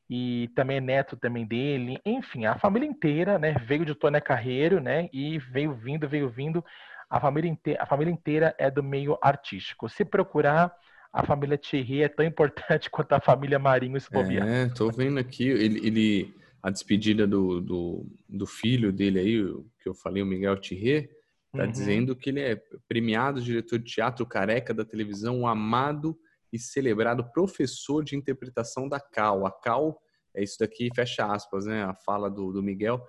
e 0.09 0.49
também 0.55 0.77
é 0.77 0.81
neto 0.81 1.15
também 1.15 1.45
dele. 1.45 1.99
Enfim, 2.03 2.45
a 2.45 2.57
família 2.57 2.87
inteira, 2.87 3.37
né, 3.37 3.53
veio 3.63 3.85
de 3.85 3.93
Tônia 3.93 4.19
Carreiro, 4.19 4.79
né, 4.79 5.07
e 5.13 5.37
veio 5.37 5.73
vindo, 5.73 6.09
veio 6.09 6.27
vindo. 6.27 6.65
A 7.09 7.19
família, 7.19 7.49
inteira, 7.49 7.83
a 7.83 7.85
família 7.85 8.11
inteira 8.11 8.55
é 8.57 8.71
do 8.71 8.83
meio 8.83 9.17
artístico. 9.21 9.87
Se 9.87 10.03
procurar, 10.03 10.73
a 11.13 11.23
família 11.23 11.57
Thierry 11.57 12.03
é 12.03 12.07
tão 12.07 12.25
importante 12.25 12.89
quanto 12.89 13.13
a 13.13 13.19
família 13.19 13.59
Marinho 13.59 13.99
se 13.99 14.11
bobear. 14.11 14.47
É, 14.47 14.67
tô 14.67 14.89
vendo 14.91 15.19
aqui, 15.19 15.47
ele, 15.47 15.85
ele 15.85 16.33
a 16.61 16.69
despedida 16.69 17.25
do, 17.25 17.61
do, 17.61 18.05
do, 18.27 18.45
filho 18.45 18.91
dele 18.91 19.19
aí, 19.19 19.63
que 19.81 19.87
eu 19.87 19.93
falei, 19.93 20.21
o 20.21 20.25
Miguel 20.25 20.59
Thierry, 20.59 21.09
tá 21.53 21.63
uhum. 21.63 21.71
dizendo 21.71 22.15
que 22.15 22.29
ele 22.29 22.41
é 22.41 22.61
premiado 22.87 23.41
diretor 23.41 23.79
de 23.79 23.91
teatro 23.91 24.25
careca 24.25 24.73
da 24.73 24.83
televisão, 24.83 25.39
um 25.39 25.47
amado 25.47 26.17
e 26.51 26.59
celebrado 26.59 27.31
professor 27.31 28.03
de 28.03 28.15
interpretação 28.15 28.89
da 28.89 28.99
Cal. 28.99 29.45
A 29.45 29.51
Cal 29.51 30.01
é 30.35 30.43
isso 30.43 30.57
daqui, 30.59 30.89
fecha 30.93 31.25
aspas, 31.25 31.65
né? 31.65 31.83
A 31.83 31.93
fala 31.93 32.29
do, 32.29 32.51
do 32.51 32.61
Miguel. 32.61 33.01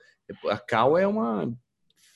A 0.49 0.59
Cal 0.59 0.97
é 0.97 1.07
uma 1.07 1.53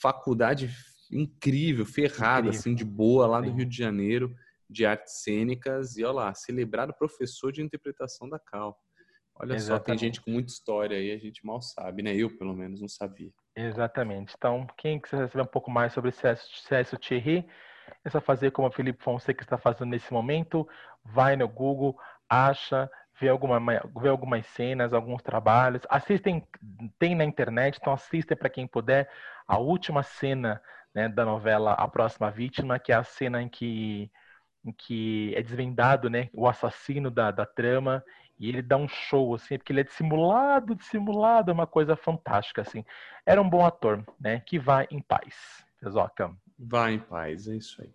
faculdade 0.01 0.71
incrível, 1.11 1.85
ferrada, 1.85 2.49
incrível. 2.49 2.61
assim, 2.61 2.75
de 2.75 2.85
boa, 2.85 3.27
lá 3.27 3.41
do 3.41 3.51
Rio 3.51 3.67
de 3.67 3.77
Janeiro, 3.77 4.35
de 4.69 4.87
artes 4.87 5.23
cênicas. 5.23 5.97
E 5.97 6.05
olha 6.05 6.15
lá, 6.15 6.35
celebrado 6.35 6.95
professor 6.95 7.53
de 7.53 7.63
interpretação 7.63 8.29
da 8.29 8.39
Cal. 8.39 8.79
Olha 9.37 9.55
Exatamente. 9.55 9.63
só, 9.67 9.79
tem 9.79 9.99
gente 9.99 10.21
com 10.21 10.31
muita 10.31 10.51
história 10.51 10.97
aí, 10.97 11.11
a 11.11 11.19
gente 11.19 11.45
mal 11.45 11.61
sabe, 11.61 12.03
né? 12.03 12.15
Eu, 12.15 12.31
pelo 12.37 12.55
menos, 12.55 12.81
não 12.81 12.89
sabia. 12.89 13.31
Exatamente. 13.57 14.35
Então, 14.37 14.67
quem 14.77 15.01
quiser 15.01 15.29
saber 15.29 15.43
um 15.43 15.47
pouco 15.47 15.71
mais 15.71 15.93
sobre 15.93 16.13
César 16.13 16.99
Thierry, 16.99 17.47
é 18.05 18.11
só 18.11 18.21
fazer 18.21 18.51
como 18.51 18.69
o 18.69 18.73
Felipe 18.73 19.03
Fonseca 19.03 19.43
está 19.43 19.59
fazendo 19.59 19.91
nesse 19.91 20.13
momento. 20.13 20.69
Vai 21.05 21.37
no 21.37 21.49
Google, 21.49 21.99
acha, 22.29 22.91
vê, 23.21 23.29
alguma, 23.29 23.61
vê 24.01 24.09
algumas 24.09 24.47
cenas, 24.47 24.93
alguns 24.93 25.23
trabalhos. 25.23 25.83
Assistem, 25.89 26.47
tem 26.99 27.15
na 27.15 27.25
internet, 27.25 27.79
então 27.81 27.93
assistem 27.93 28.37
para 28.37 28.49
quem 28.51 28.67
puder. 28.67 29.11
A 29.47 29.59
última 29.59 30.03
cena 30.03 30.61
né, 30.95 31.09
da 31.09 31.25
novela 31.25 31.73
A 31.73 31.89
Próxima 31.89 32.31
Vítima, 32.31 32.79
que 32.79 32.93
é 32.93 32.95
a 32.95 33.05
cena 33.05 33.43
em 33.43 33.49
que, 33.49 34.11
em 34.65 34.73
que 34.73 35.35
é 35.37 35.43
desvendado 35.43 36.09
né, 36.09 36.31
o 36.33 36.49
assassino 36.49 37.11
da, 37.11 37.31
da 37.31 37.45
trama 37.45 38.03
e 38.39 38.49
ele 38.49 38.63
dá 38.63 38.77
um 38.77 38.89
show, 38.89 39.35
assim, 39.35 39.57
porque 39.57 39.73
ele 39.73 39.81
é 39.81 39.85
dissimulado, 39.85 40.75
dissimulado, 40.75 41.51
é 41.51 41.55
uma 41.55 41.67
coisa 41.67 41.97
fantástica, 41.97 42.63
assim. 42.63 42.85
Era 43.25 43.41
um 43.41 43.49
bom 43.49 43.65
ator, 43.65 44.05
né? 44.21 44.41
Que 44.41 44.59
vai 44.59 44.87
em 44.91 45.01
paz, 45.01 45.65
Fezoca. 45.79 46.35
Vai 46.59 46.95
em 46.95 46.99
paz, 46.99 47.49
é 47.49 47.55
isso 47.55 47.81
aí. 47.83 47.93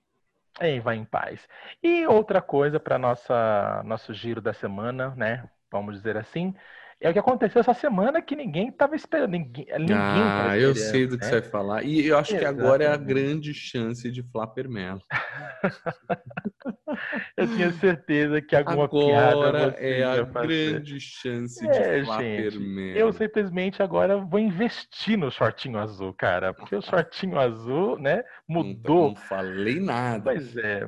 É, 0.60 0.80
vai 0.80 0.98
em 0.98 1.06
paz. 1.06 1.48
E 1.82 2.06
outra 2.08 2.42
coisa 2.42 2.80
para 2.80 2.98
nossa 2.98 3.82
nosso 3.86 4.14
giro 4.14 4.42
da 4.42 4.54
semana, 4.54 5.14
né? 5.16 5.50
Vamos 5.72 5.96
dizer 5.96 6.18
assim, 6.18 6.54
é 7.02 7.10
o 7.10 7.14
que 7.14 7.20
aconteceu 7.20 7.62
essa 7.62 7.74
semana 7.74 8.22
que 8.22 8.36
ninguém 8.36 8.68
estava 8.68 8.96
esperando. 8.96 9.32
Ninguém, 9.32 9.66
ninguém 9.80 9.96
ah, 9.96 10.58
eu 10.58 10.76
sei 10.76 11.08
do 11.08 11.18
que 11.18 11.24
né? 11.24 11.30
você 11.30 11.40
vai 11.40 11.50
falar. 11.50 11.84
E 11.84 12.06
eu 12.06 12.18
acho 12.18 12.36
Exatamente. 12.36 12.58
que 12.58 12.66
agora 12.66 12.84
é 12.84 12.88
a 12.88 12.98
grande 12.98 13.54
chance 13.54 14.12
de 14.12 14.22
Flapper 14.22 14.70
Melo. 14.70 15.02
eu 17.38 17.48
tinha 17.48 17.72
certeza 17.72 18.42
que 18.42 18.54
alguma 18.54 18.84
agora 18.84 19.72
piada 19.72 19.78
é 19.80 20.04
a 20.04 20.22
grande 20.24 21.00
chance 21.00 21.66
é, 21.66 22.00
de 22.00 22.06
Flapper 22.06 22.60
Melo. 22.60 22.98
Eu 22.98 23.14
simplesmente 23.14 23.82
agora 23.82 24.18
vou 24.18 24.40
investir 24.40 25.18
no 25.18 25.32
shortinho 25.32 25.80
azul, 25.80 26.14
cara. 26.14 26.54
Porque 26.54 26.76
o 26.76 26.82
shortinho 26.82 27.40
azul, 27.40 27.98
né, 27.98 28.26
mudou. 28.46 29.04
Não, 29.04 29.10
não 29.10 29.16
falei 29.16 29.80
nada. 29.80 30.22
Pois 30.22 30.58
é. 30.58 30.86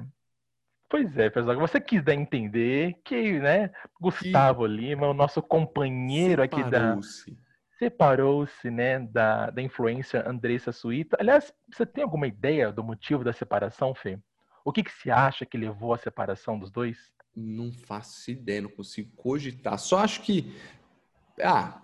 Pois 0.92 1.18
é, 1.18 1.30
pessoal, 1.30 1.58
você 1.58 1.80
quis 1.80 2.04
dar 2.04 2.12
a 2.12 2.16
entender 2.16 3.00
que, 3.06 3.40
né, 3.40 3.72
Gustavo 3.98 4.68
que... 4.68 4.74
Lima, 4.74 5.08
o 5.08 5.14
nosso 5.14 5.42
companheiro 5.42 6.44
aqui 6.44 6.62
da 6.70 7.00
separou-se, 7.80 8.70
né, 8.70 9.00
da, 9.00 9.50
da 9.50 9.62
influência 9.62 10.30
Andressa 10.30 10.74
Suíta. 10.74 11.16
Aliás, 11.18 11.54
você 11.72 11.86
tem 11.86 12.04
alguma 12.04 12.28
ideia 12.28 12.74
do 12.74 12.84
motivo 12.84 13.24
da 13.24 13.32
separação, 13.32 13.96
Fê? 13.96 14.20
O 14.66 14.72
que 14.74 14.84
que 14.84 14.92
se 14.92 15.10
acha 15.10 15.46
que 15.46 15.58
levou 15.58 15.94
à 15.94 15.98
separação 15.98 16.60
dos 16.60 16.70
dois? 16.70 16.98
Não 17.34 17.72
faço 17.72 18.30
ideia, 18.30 18.62
não 18.62 18.70
consigo 18.70 19.10
cogitar. 19.16 19.80
Só 19.80 20.00
acho 20.00 20.22
que 20.22 20.54
ah, 21.40 21.82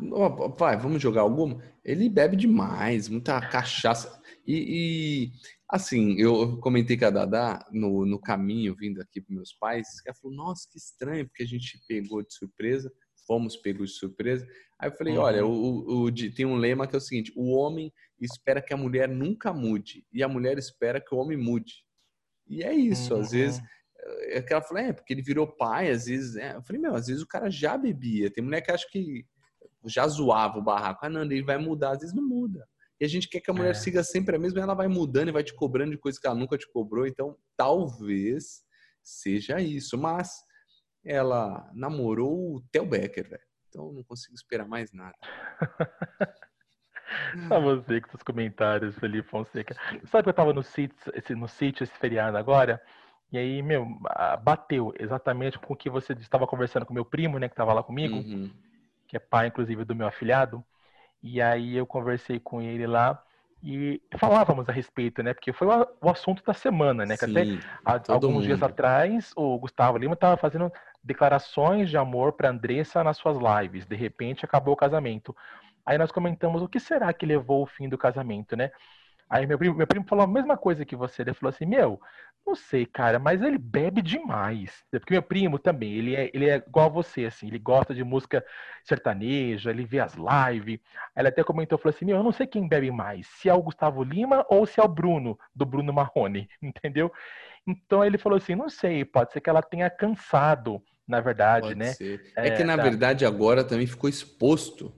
vai, 0.57 0.77
vamos 0.77 1.01
jogar 1.01 1.21
alguma. 1.21 1.61
Ele 1.83 2.09
bebe 2.09 2.35
demais, 2.35 3.07
muita 3.07 3.39
cachaça. 3.41 4.21
E, 4.45 4.55
e 4.55 5.31
Assim, 5.69 6.15
eu 6.17 6.57
comentei 6.59 6.97
com 6.97 7.05
a 7.05 7.09
Dada 7.09 7.65
no, 7.73 8.05
no 8.05 8.17
caminho, 8.19 8.73
vindo 8.73 9.01
aqui 9.01 9.19
para 9.19 9.35
meus 9.35 9.51
pais, 9.51 9.99
que 9.99 10.09
ela 10.09 10.15
falou, 10.15 10.37
nossa, 10.37 10.65
que 10.71 10.77
estranho, 10.77 11.27
porque 11.27 11.43
a 11.43 11.47
gente 11.47 11.77
pegou 11.85 12.23
de 12.23 12.33
surpresa, 12.33 12.89
fomos 13.25 13.57
pegos 13.57 13.91
de 13.91 13.97
surpresa. 13.97 14.47
Aí 14.79 14.89
eu 14.89 14.95
falei, 14.95 15.17
uhum. 15.17 15.23
olha, 15.23 15.45
o, 15.45 16.05
o, 16.05 16.11
tem 16.33 16.45
um 16.45 16.55
lema 16.55 16.87
que 16.87 16.95
é 16.95 16.97
o 16.97 17.01
seguinte, 17.01 17.33
o 17.35 17.51
homem 17.51 17.91
espera 18.17 18.61
que 18.61 18.73
a 18.73 18.77
mulher 18.77 19.09
nunca 19.09 19.51
mude, 19.51 20.05
e 20.13 20.23
a 20.23 20.27
mulher 20.29 20.57
espera 20.57 21.01
que 21.01 21.13
o 21.13 21.17
homem 21.17 21.37
mude. 21.37 21.83
E 22.47 22.63
é 22.63 22.73
isso, 22.73 23.13
uhum. 23.13 23.19
às 23.19 23.31
vezes... 23.31 23.61
É 24.29 24.41
que 24.41 24.53
ela 24.53 24.61
falou, 24.61 24.81
é, 24.81 24.93
porque 24.93 25.13
ele 25.13 25.21
virou 25.21 25.45
pai, 25.45 25.89
às 25.89 26.05
vezes... 26.05 26.37
É. 26.37 26.55
Eu 26.55 26.61
falei, 26.61 26.81
meu, 26.81 26.95
às 26.95 27.07
vezes 27.07 27.21
o 27.21 27.27
cara 27.27 27.49
já 27.49 27.77
bebia. 27.77 28.31
Tem 28.31 28.41
mulher 28.41 28.61
que 28.61 28.71
acha 28.71 28.87
que 28.89 29.25
já 29.85 30.07
zoava 30.07 30.57
o 30.59 30.63
barraco. 30.63 31.05
Ah, 31.05 31.09
não, 31.09 31.21
ele 31.21 31.43
vai 31.43 31.57
mudar. 31.57 31.91
Às 31.91 31.99
vezes 31.99 32.15
não 32.15 32.23
muda. 32.23 32.67
E 32.99 33.05
a 33.05 33.07
gente 33.07 33.29
quer 33.29 33.39
que 33.41 33.51
a 33.51 33.53
mulher 33.53 33.71
é. 33.71 33.75
siga 33.75 34.03
sempre 34.03 34.35
a 34.35 34.39
mesma, 34.39 34.59
ela 34.59 34.73
vai 34.73 34.87
mudando 34.87 35.29
e 35.29 35.31
vai 35.31 35.43
te 35.43 35.53
cobrando 35.53 35.91
de 35.91 35.97
coisas 35.97 36.19
que 36.19 36.25
ela 36.25 36.35
nunca 36.35 36.57
te 36.57 36.67
cobrou. 36.71 37.05
Então, 37.05 37.37
talvez 37.55 38.63
seja 39.03 39.61
isso. 39.61 39.97
Mas 39.97 40.31
ela 41.05 41.69
namorou 41.73 42.55
o 42.55 42.61
Theo 42.71 42.85
Becker, 42.85 43.29
velho. 43.29 43.43
Então, 43.69 43.91
não 43.93 44.03
consigo 44.03 44.35
esperar 44.35 44.67
mais 44.67 44.91
nada. 44.91 45.15
Só 47.47 47.59
você 47.61 48.01
com 48.01 48.09
seus 48.09 48.23
comentários, 48.23 48.97
Felipe 48.97 49.29
Fonseca. 49.29 49.75
Sabe 50.05 50.23
que 50.23 50.29
eu 50.29 50.33
tava 50.33 50.53
no 50.53 50.63
sítio, 50.63 50.97
esse, 51.13 51.35
no 51.35 51.47
sítio 51.47 51.83
esse 51.83 51.93
feriado 51.97 52.37
agora? 52.37 52.81
E 53.31 53.37
aí, 53.37 53.61
meu, 53.61 53.85
bateu 54.41 54.93
exatamente 54.97 55.59
com 55.59 55.73
o 55.73 55.77
que 55.77 55.89
você 55.89 56.13
estava 56.13 56.47
conversando 56.47 56.85
com 56.85 56.93
meu 56.93 57.05
primo, 57.05 57.37
né, 57.37 57.47
que 57.47 57.53
estava 57.53 57.73
lá 57.73 57.83
comigo, 57.83 58.15
uhum. 58.15 58.49
Que 59.07 59.17
é 59.17 59.19
pai, 59.19 59.47
inclusive, 59.47 59.85
do 59.85 59.95
meu 59.95 60.07
afilhado. 60.07 60.63
E 61.21 61.41
aí 61.41 61.75
eu 61.75 61.85
conversei 61.85 62.39
com 62.39 62.61
ele 62.61 62.85
lá 62.85 63.21
e 63.63 64.01
falávamos 64.17 64.69
a 64.69 64.71
respeito, 64.71 65.23
né? 65.23 65.33
Porque 65.33 65.51
foi 65.51 65.67
o 65.67 66.09
assunto 66.09 66.43
da 66.43 66.53
semana, 66.53 67.05
né? 67.05 67.15
Sim, 67.15 67.33
que 67.33 67.59
até 67.83 68.11
alguns 68.11 68.33
mundo. 68.33 68.43
dias 68.43 68.61
atrás 68.61 69.31
o 69.35 69.57
Gustavo 69.57 69.97
Lima 69.97 70.13
estava 70.13 70.37
fazendo 70.37 70.71
declarações 71.03 71.89
de 71.89 71.97
amor 71.97 72.33
para 72.33 72.49
Andressa 72.49 73.03
nas 73.03 73.17
suas 73.17 73.37
lives. 73.37 73.85
De 73.85 73.95
repente 73.95 74.45
acabou 74.45 74.73
o 74.73 74.77
casamento. 74.77 75.35
Aí 75.85 75.97
nós 75.97 76.11
comentamos 76.11 76.61
o 76.61 76.67
que 76.67 76.79
será 76.79 77.11
que 77.13 77.25
levou 77.25 77.63
o 77.63 77.67
fim 77.67 77.89
do 77.89 77.97
casamento, 77.97 78.55
né? 78.55 78.71
Aí 79.29 79.45
meu 79.45 79.57
primo, 79.57 79.75
meu 79.75 79.87
primo 79.87 80.05
falou 80.07 80.23
a 80.23 80.27
mesma 80.27 80.57
coisa 80.57 80.85
que 80.85 80.95
você. 80.95 81.21
Ele 81.21 81.33
falou 81.33 81.49
assim: 81.49 81.65
Meu, 81.65 81.99
Não 82.47 82.55
sei, 82.55 82.85
cara, 82.85 83.19
mas 83.19 83.41
ele 83.41 83.57
bebe 83.57 84.01
demais. 84.01 84.71
Porque 84.89 85.13
meu 85.13 85.21
primo 85.21 85.59
também, 85.59 85.91
ele 85.91 86.15
é, 86.15 86.31
ele 86.33 86.49
é 86.49 86.63
igual 86.65 86.85
a 86.85 86.89
você, 86.89 87.25
assim, 87.25 87.47
ele 87.47 87.59
gosta 87.59 87.93
de 87.93 88.05
música 88.05 88.41
sertaneja, 88.85 89.69
ele 89.69 89.83
vê 89.83 89.99
as 89.99 90.13
lives. 90.15 90.79
Ele 91.13 91.27
até 91.27 91.43
comentou, 91.43 91.77
falou 91.77 91.93
assim, 91.93 92.05
meu, 92.05 92.15
eu 92.15 92.23
não 92.23 92.31
sei 92.31 92.47
quem 92.47 92.65
bebe 92.65 92.89
mais, 92.89 93.27
se 93.27 93.49
é 93.49 93.53
o 93.53 93.61
Gustavo 93.61 94.01
Lima 94.01 94.45
ou 94.47 94.65
se 94.65 94.79
é 94.79 94.83
o 94.83 94.87
Bruno, 94.87 95.37
do 95.53 95.65
Bruno 95.65 95.91
Marrone, 95.91 96.47
entendeu? 96.63 97.11
Então 97.67 98.01
ele 98.01 98.17
falou 98.17 98.37
assim, 98.37 98.55
não 98.55 98.69
sei, 98.69 99.03
pode 99.03 99.33
ser 99.33 99.41
que 99.41 99.49
ela 99.49 99.61
tenha 99.61 99.89
cansado, 99.89 100.81
na 101.05 101.19
verdade, 101.19 101.67
pode 101.67 101.79
né? 101.79 101.91
Ser. 101.91 102.31
É, 102.37 102.47
é 102.47 102.51
que, 102.51 102.63
na 102.63 102.77
tá. 102.77 102.83
verdade, 102.83 103.25
agora 103.25 103.61
também 103.61 103.85
ficou 103.85 104.09
exposto 104.09 104.97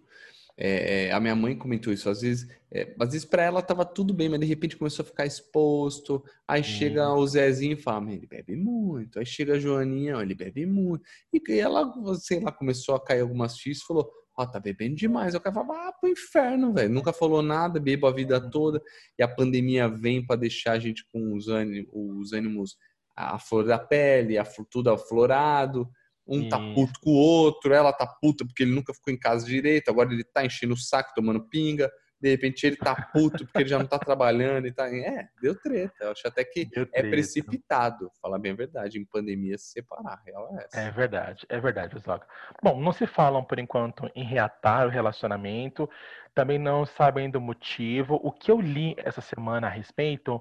é, 0.61 1.05
é, 1.05 1.11
a 1.13 1.19
minha 1.21 1.35
mãe 1.35 1.55
comentou 1.55 1.93
isso. 1.93 2.09
Às 2.09 2.19
vezes, 2.19 2.49
é, 2.69 2.93
às 2.99 3.13
vezes 3.13 3.23
para 3.23 3.43
ela 3.43 3.61
tava 3.61 3.85
tudo 3.85 4.13
bem, 4.13 4.27
mas 4.27 4.41
de 4.41 4.45
repente 4.45 4.75
começou 4.75 5.03
a 5.03 5.05
ficar 5.05 5.25
exposto. 5.25 6.21
Aí 6.45 6.59
hum. 6.59 6.65
chega 6.65 7.13
o 7.13 7.25
Zezinho 7.25 7.73
e 7.73 7.81
fala: 7.81 8.11
ele 8.11 8.27
bebe 8.27 8.57
muito. 8.57 9.17
Aí 9.17 9.25
chega 9.25 9.53
a 9.53 9.59
Joaninha, 9.59 10.15
ele 10.17 10.35
bebe 10.35 10.65
muito. 10.65 11.01
E 11.33 11.41
ela, 11.53 11.93
sei 12.19 12.41
lá, 12.41 12.51
começou 12.51 12.93
a 12.93 13.03
cair 13.03 13.21
algumas 13.21 13.57
fichas 13.57 13.83
e 13.83 13.87
falou: 13.87 14.11
Ó, 14.37 14.43
oh, 14.43 14.47
tá 14.47 14.59
bebendo 14.59 14.95
demais. 14.95 15.33
Eu 15.33 15.39
falava: 15.39 15.73
ah, 15.73 15.93
pro 15.93 16.09
inferno, 16.09 16.73
velho. 16.73 16.89
Nunca 16.89 17.13
falou 17.13 17.41
nada, 17.41 17.79
bebo 17.79 18.05
a 18.05 18.11
vida 18.11 18.37
uhum. 18.43 18.49
toda. 18.49 18.81
E 19.17 19.23
a 19.23 19.29
pandemia 19.29 19.87
vem 19.87 20.25
para 20.25 20.41
deixar 20.41 20.73
a 20.73 20.79
gente 20.79 21.05
com 21.09 21.33
os 21.35 21.47
ânimos, 21.47 21.89
os 21.93 22.33
ânimos 22.33 22.77
a 23.15 23.39
flor 23.39 23.65
da 23.65 23.79
pele, 23.79 24.37
a, 24.37 24.43
tudo 24.69 24.89
aflorado. 24.89 25.89
Um 26.29 26.47
tá 26.47 26.59
puto 26.73 26.99
com 27.01 27.09
o 27.09 27.15
outro, 27.15 27.73
ela 27.73 27.91
tá 27.91 28.05
puta 28.05 28.45
porque 28.45 28.63
ele 28.63 28.73
nunca 28.73 28.93
ficou 28.93 29.11
em 29.11 29.17
casa 29.17 29.45
direito, 29.45 29.89
agora 29.89 30.13
ele 30.13 30.23
tá 30.23 30.45
enchendo 30.45 30.73
o 30.73 30.77
saco, 30.77 31.13
tomando 31.15 31.41
pinga. 31.41 31.89
De 32.21 32.29
repente 32.29 32.67
ele 32.67 32.75
tá 32.75 32.93
puto 33.13 33.45
porque 33.45 33.59
ele 33.59 33.69
já 33.69 33.79
não 33.79 33.85
tá 33.85 33.97
trabalhando 33.97 34.67
e 34.67 34.73
tá. 34.73 34.93
É, 34.93 35.29
deu 35.41 35.55
treta. 35.55 35.95
Eu 36.01 36.11
acho 36.11 36.27
até 36.27 36.43
que 36.43 36.69
é 36.93 37.01
precipitado, 37.01 38.11
falar 38.21 38.37
bem 38.37 38.51
a 38.51 38.55
verdade, 38.55 38.99
em 38.99 39.05
pandemia 39.05 39.57
se 39.57 39.71
separar. 39.71 40.21
Real 40.25 40.49
é, 40.51 40.65
essa. 40.65 40.79
é 40.81 40.91
verdade, 40.91 41.45
é 41.47 41.59
verdade, 41.59 41.95
Oswaldo. 41.95 42.25
Bom, 42.61 42.79
não 42.81 42.91
se 42.91 43.07
falam 43.07 43.43
por 43.43 43.57
enquanto 43.57 44.11
em 44.13 44.23
reatar 44.23 44.85
o 44.85 44.89
relacionamento, 44.89 45.89
também 46.35 46.59
não 46.59 46.85
sabem 46.85 47.29
do 47.29 47.39
motivo. 47.39 48.19
O 48.21 48.31
que 48.33 48.51
eu 48.51 48.59
li 48.59 48.95
essa 48.97 49.21
semana 49.21 49.67
a 49.67 49.69
respeito 49.69 50.35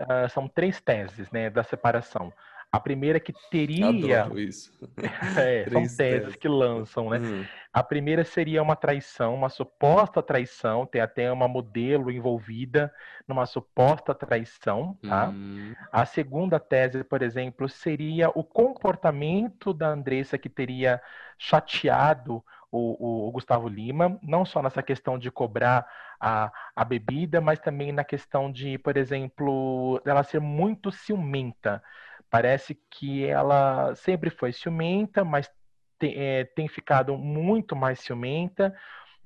uh, 0.00 0.28
são 0.30 0.48
três 0.48 0.80
teses 0.80 1.30
né, 1.30 1.48
da 1.48 1.62
separação. 1.62 2.32
A 2.72 2.78
primeira 2.78 3.18
que 3.18 3.32
teria. 3.50 3.88
Adoro 3.88 4.38
isso. 4.38 4.72
é, 5.36 5.66
são 5.70 5.82
teses 5.96 6.36
que 6.36 6.48
lançam, 6.48 7.10
né? 7.10 7.18
Uhum. 7.18 7.44
A 7.72 7.82
primeira 7.82 8.24
seria 8.24 8.62
uma 8.62 8.76
traição, 8.76 9.34
uma 9.34 9.48
suposta 9.48 10.22
traição, 10.22 10.86
tem 10.86 11.00
até 11.00 11.30
uma 11.32 11.48
modelo 11.48 12.10
envolvida 12.10 12.92
numa 13.26 13.46
suposta 13.46 14.14
traição, 14.14 14.96
tá? 15.02 15.28
Uhum. 15.28 15.74
A 15.92 16.04
segunda 16.04 16.58
tese, 16.58 17.02
por 17.04 17.22
exemplo, 17.22 17.68
seria 17.68 18.28
o 18.30 18.42
comportamento 18.42 19.72
da 19.72 19.88
Andressa 19.88 20.38
que 20.38 20.48
teria 20.48 21.00
chateado 21.38 22.44
o, 22.70 23.28
o, 23.28 23.32
Gustavo 23.32 23.68
Lima, 23.68 24.18
não 24.22 24.44
só 24.44 24.62
nessa 24.62 24.82
questão 24.82 25.18
de 25.18 25.30
cobrar 25.30 25.86
a, 26.20 26.52
a 26.74 26.84
bebida, 26.84 27.40
mas 27.40 27.58
também 27.58 27.90
na 27.90 28.04
questão 28.04 28.50
de, 28.50 28.78
por 28.78 28.96
exemplo, 28.96 30.00
ela 30.04 30.22
ser 30.22 30.40
muito 30.40 30.92
ciumenta. 30.92 31.82
Parece 32.30 32.78
que 32.90 33.24
ela 33.24 33.94
sempre 33.96 34.30
foi 34.30 34.52
ciumenta, 34.52 35.24
mas 35.24 35.50
tem, 35.98 36.14
é, 36.16 36.44
tem 36.44 36.68
ficado 36.68 37.16
muito 37.18 37.76
mais 37.76 38.00
ciumenta, 38.00 38.74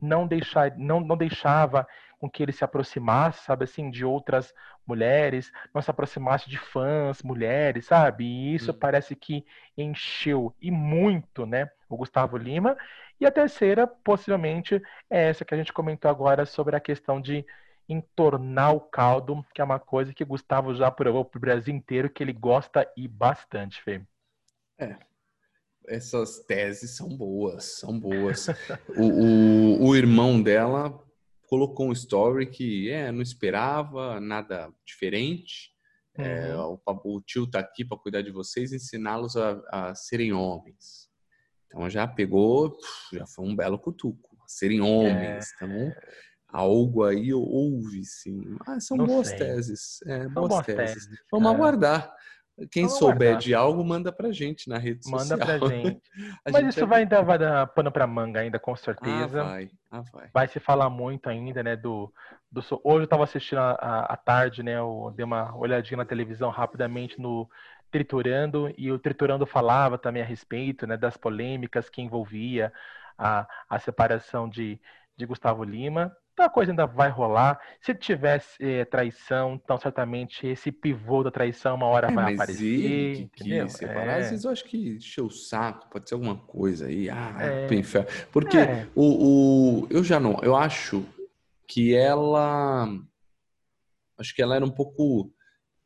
não, 0.01 0.27
deixar, 0.27 0.77
não, 0.77 1.01
não 1.01 1.17
deixava 1.17 1.87
com 2.19 2.29
que 2.31 2.43
ele 2.43 2.53
se 2.53 2.65
aproximasse, 2.65 3.45
sabe 3.45 3.65
assim, 3.65 3.91
de 3.91 4.05
outras 4.05 4.53
mulheres, 4.87 5.53
não 5.75 5.83
se 5.83 5.91
aproximasse 5.91 6.49
de 6.49 6.59
fãs, 6.59 7.23
mulheres, 7.23 7.87
sabe? 7.87 8.25
E 8.25 8.55
isso 8.55 8.71
hum. 8.71 8.79
parece 8.79 9.15
que 9.15 9.45
encheu 9.77 10.55
e 10.61 10.71
muito, 10.71 11.47
né, 11.47 11.71
o 11.89 11.97
Gustavo 11.97 12.37
Lima. 12.37 12.77
E 13.21 13.27
a 13.27 13.31
terceira, 13.31 13.87
possivelmente, 13.87 14.83
é 15.09 15.29
essa 15.29 15.45
que 15.45 15.55
a 15.55 15.57
gente 15.57 15.73
comentou 15.73 16.11
agora 16.11 16.45
sobre 16.45 16.75
a 16.75 16.81
questão 16.81 17.21
de 17.21 17.45
entornar 17.89 18.75
o 18.75 18.81
caldo, 18.81 19.45
que 19.55 19.61
é 19.61 19.65
uma 19.65 19.79
coisa 19.79 20.13
que 20.13 20.25
Gustavo 20.25 20.75
já 20.75 20.91
provou 20.91 21.25
para 21.25 21.39
o 21.39 21.41
Brasil 21.41 21.75
inteiro, 21.75 22.11
que 22.11 22.23
ele 22.23 22.33
gosta 22.33 22.91
e 22.97 23.07
bastante, 23.07 23.83
Fê. 23.83 24.03
É, 24.79 24.97
essas 25.87 26.41
teses 26.41 26.97
são 26.97 27.09
boas, 27.09 27.79
são 27.79 27.99
boas. 27.99 28.49
o, 28.97 29.03
o, 29.03 29.89
o, 29.89 29.97
irmão 29.97 30.43
dela 30.43 30.99
colocou 31.47 31.89
um 31.89 31.93
story 31.93 32.47
que 32.47 32.91
é, 32.91 33.13
não 33.13 33.23
esperava 33.23 34.19
nada 34.21 34.73
diferente. 34.85 35.73
É, 36.17 36.23
uhum. 36.23 36.29
É, 36.29 36.57
o, 36.57 36.81
o, 36.87 37.21
tio 37.21 37.47
tá 37.47 37.59
aqui 37.59 37.85
para 37.85 37.99
cuidar 37.99 38.23
de 38.23 38.31
vocês, 38.31 38.73
ensiná-los 38.73 39.37
a, 39.37 39.63
a, 39.71 39.95
serem 39.95 40.33
homens. 40.33 41.09
Então 41.67 41.89
já 41.91 42.07
pegou, 42.07 42.77
já 43.13 43.27
foi 43.27 43.45
um 43.45 43.55
belo 43.55 43.79
cutuco, 43.79 44.37
serem 44.47 44.81
homens. 44.81 45.53
É... 45.61 45.65
Então 45.65 45.93
algo 46.55 47.03
aí 47.03 47.35
houve, 47.35 48.05
sim. 48.05 48.57
Ah, 48.65 48.79
são 48.79 48.97
Não 48.97 49.07
boas 49.07 49.29
sei. 49.29 49.39
teses. 49.39 50.01
É, 50.07 50.29
boas, 50.29 50.49
boas 50.49 50.67
teses. 50.67 51.07
teses. 51.07 51.19
Vamos 51.31 51.51
aguardar. 51.51 52.15
Quem 52.71 52.85
Vamos 52.85 52.99
souber 52.99 53.31
aguardar. 53.31 53.39
de 53.41 53.55
algo, 53.55 53.85
manda 53.85 54.13
pra 54.13 54.31
gente 54.31 54.69
na 54.69 54.79
rede 54.79 55.01
manda 55.11 55.25
social. 55.25 55.39
Manda 55.39 55.59
pra 55.59 55.69
gente. 55.69 56.03
Mas 56.47 56.55
gente 56.55 56.69
isso 56.69 56.85
é... 56.85 56.87
vai, 56.87 57.03
ainda, 57.03 57.23
vai 57.23 57.39
dar 57.39 57.67
pano 57.67 57.91
pra 57.91 58.07
manga 58.07 58.39
ainda, 58.39 58.61
com 58.61 58.77
certeza. 58.77 59.43
Ah, 59.43 59.45
vai. 59.45 59.71
Ah, 59.91 60.03
vai. 60.13 60.31
vai 60.33 60.49
se 60.49 60.61
falar 60.61 60.89
muito 60.89 61.29
ainda, 61.29 61.61
né, 61.65 61.75
do... 61.75 62.13
do... 62.53 62.61
Hoje 62.85 63.03
eu 63.03 63.09
tava 63.09 63.25
assistindo 63.25 63.59
à 63.59 64.17
tarde, 64.25 64.63
né, 64.63 64.79
eu 64.79 65.13
dei 65.17 65.25
uma 65.25 65.57
olhadinha 65.57 65.97
na 65.97 66.05
televisão 66.05 66.51
rapidamente 66.51 67.21
no 67.21 67.51
Triturando, 67.91 68.73
e 68.79 68.93
o 68.93 68.99
Triturando 68.99 69.45
falava 69.45 69.99
também 69.99 70.23
a 70.23 70.27
respeito, 70.27 70.87
né, 70.87 70.97
das 70.97 71.17
polêmicas 71.17 71.89
que 71.89 72.01
envolvia 72.01 72.73
a, 73.19 73.49
a 73.69 73.79
separação 73.81 74.49
de, 74.49 74.81
de 75.17 75.27
Gustavo 75.27 75.65
Lima. 75.65 76.17
Então 76.35 76.47
a 76.47 76.51
coisa 76.51 76.73
ainda 76.73 76.85
vai 76.85 77.09
rolar. 77.11 77.61
Se 77.81 77.95
tivesse 77.95 78.57
é, 78.61 78.85
traição, 78.85 79.55
então 79.55 79.79
certamente 79.79 80.47
esse 80.49 80.73
pivô 80.73 81.23
da 81.23 81.31
traição 81.31 81.77
uma 81.77 81.87
hora 81.87 82.11
é, 82.11 82.13
vai 82.13 82.25
mas 82.25 82.35
aparecer. 82.35 82.65
Ele 82.65 83.31
que 83.33 83.45
quis 83.45 83.73
separar, 83.73 84.19
é. 84.19 84.21
às 84.21 84.31
vezes 84.31 84.45
eu 84.45 84.51
acho 84.51 84.65
que 84.65 84.97
encheu 84.97 85.27
o 85.27 85.31
saco, 85.31 85.89
pode 85.89 86.09
ser 86.09 86.17
alguma 86.17 86.37
coisa 86.37 86.87
aí. 86.87 87.09
Ah, 87.09 87.37
é. 87.41 87.75
inferno. 87.75 88.09
Porque 88.33 88.59
é. 88.59 88.89
o, 88.97 89.85
o, 89.85 89.87
eu 89.91 90.03
já 90.03 90.19
não, 90.19 90.41
eu 90.43 90.57
acho 90.57 91.05
que 91.69 91.95
ela. 91.95 92.89
Acho 94.19 94.35
que 94.35 94.43
ela 94.43 94.57
era 94.57 94.65
um 94.65 94.71
pouco 94.71 95.33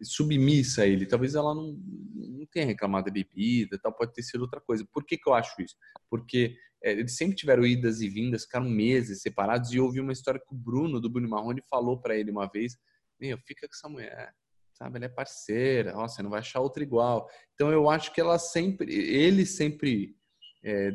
submissa 0.02 0.82
a 0.82 0.86
ele. 0.86 1.06
Talvez 1.06 1.34
ela 1.34 1.54
não, 1.54 1.72
não 2.14 2.46
tenha 2.46 2.66
reclamado 2.66 3.06
da 3.06 3.12
bebida, 3.12 3.78
tal, 3.78 3.92
pode 3.92 4.12
ter 4.12 4.22
sido 4.22 4.42
outra 4.42 4.60
coisa. 4.60 4.86
Por 4.92 5.04
que, 5.04 5.16
que 5.16 5.28
eu 5.28 5.34
acho 5.34 5.60
isso? 5.60 5.74
Porque 6.10 6.56
é, 6.82 6.92
eles 6.92 7.16
sempre 7.16 7.36
tiveram 7.36 7.66
idas 7.66 8.00
e 8.00 8.08
vindas, 8.08 8.44
ficaram 8.44 8.68
meses 8.68 9.20
separados, 9.20 9.72
e 9.72 9.76
eu 9.76 9.84
ouvi 9.84 10.00
uma 10.00 10.12
história 10.12 10.40
que 10.40 10.54
o 10.54 10.56
Bruno, 10.56 11.00
do 11.00 11.10
Bruno 11.10 11.28
Marrone, 11.28 11.62
falou 11.68 12.00
para 12.00 12.16
ele 12.16 12.30
uma 12.30 12.48
vez, 12.48 12.76
meu, 13.20 13.38
fica 13.46 13.66
com 13.66 13.74
essa 13.74 13.88
mulher, 13.88 14.32
sabe, 14.72 14.96
ela 14.96 15.06
é 15.06 15.08
parceira, 15.08 15.96
ó, 15.96 16.06
você 16.06 16.22
não 16.22 16.30
vai 16.30 16.40
achar 16.40 16.60
outra 16.60 16.82
igual. 16.82 17.28
Então 17.54 17.72
eu 17.72 17.90
acho 17.90 18.12
que 18.12 18.20
ela 18.20 18.38
sempre, 18.38 18.94
ele 18.94 19.44
sempre 19.44 20.16
é, 20.64 20.92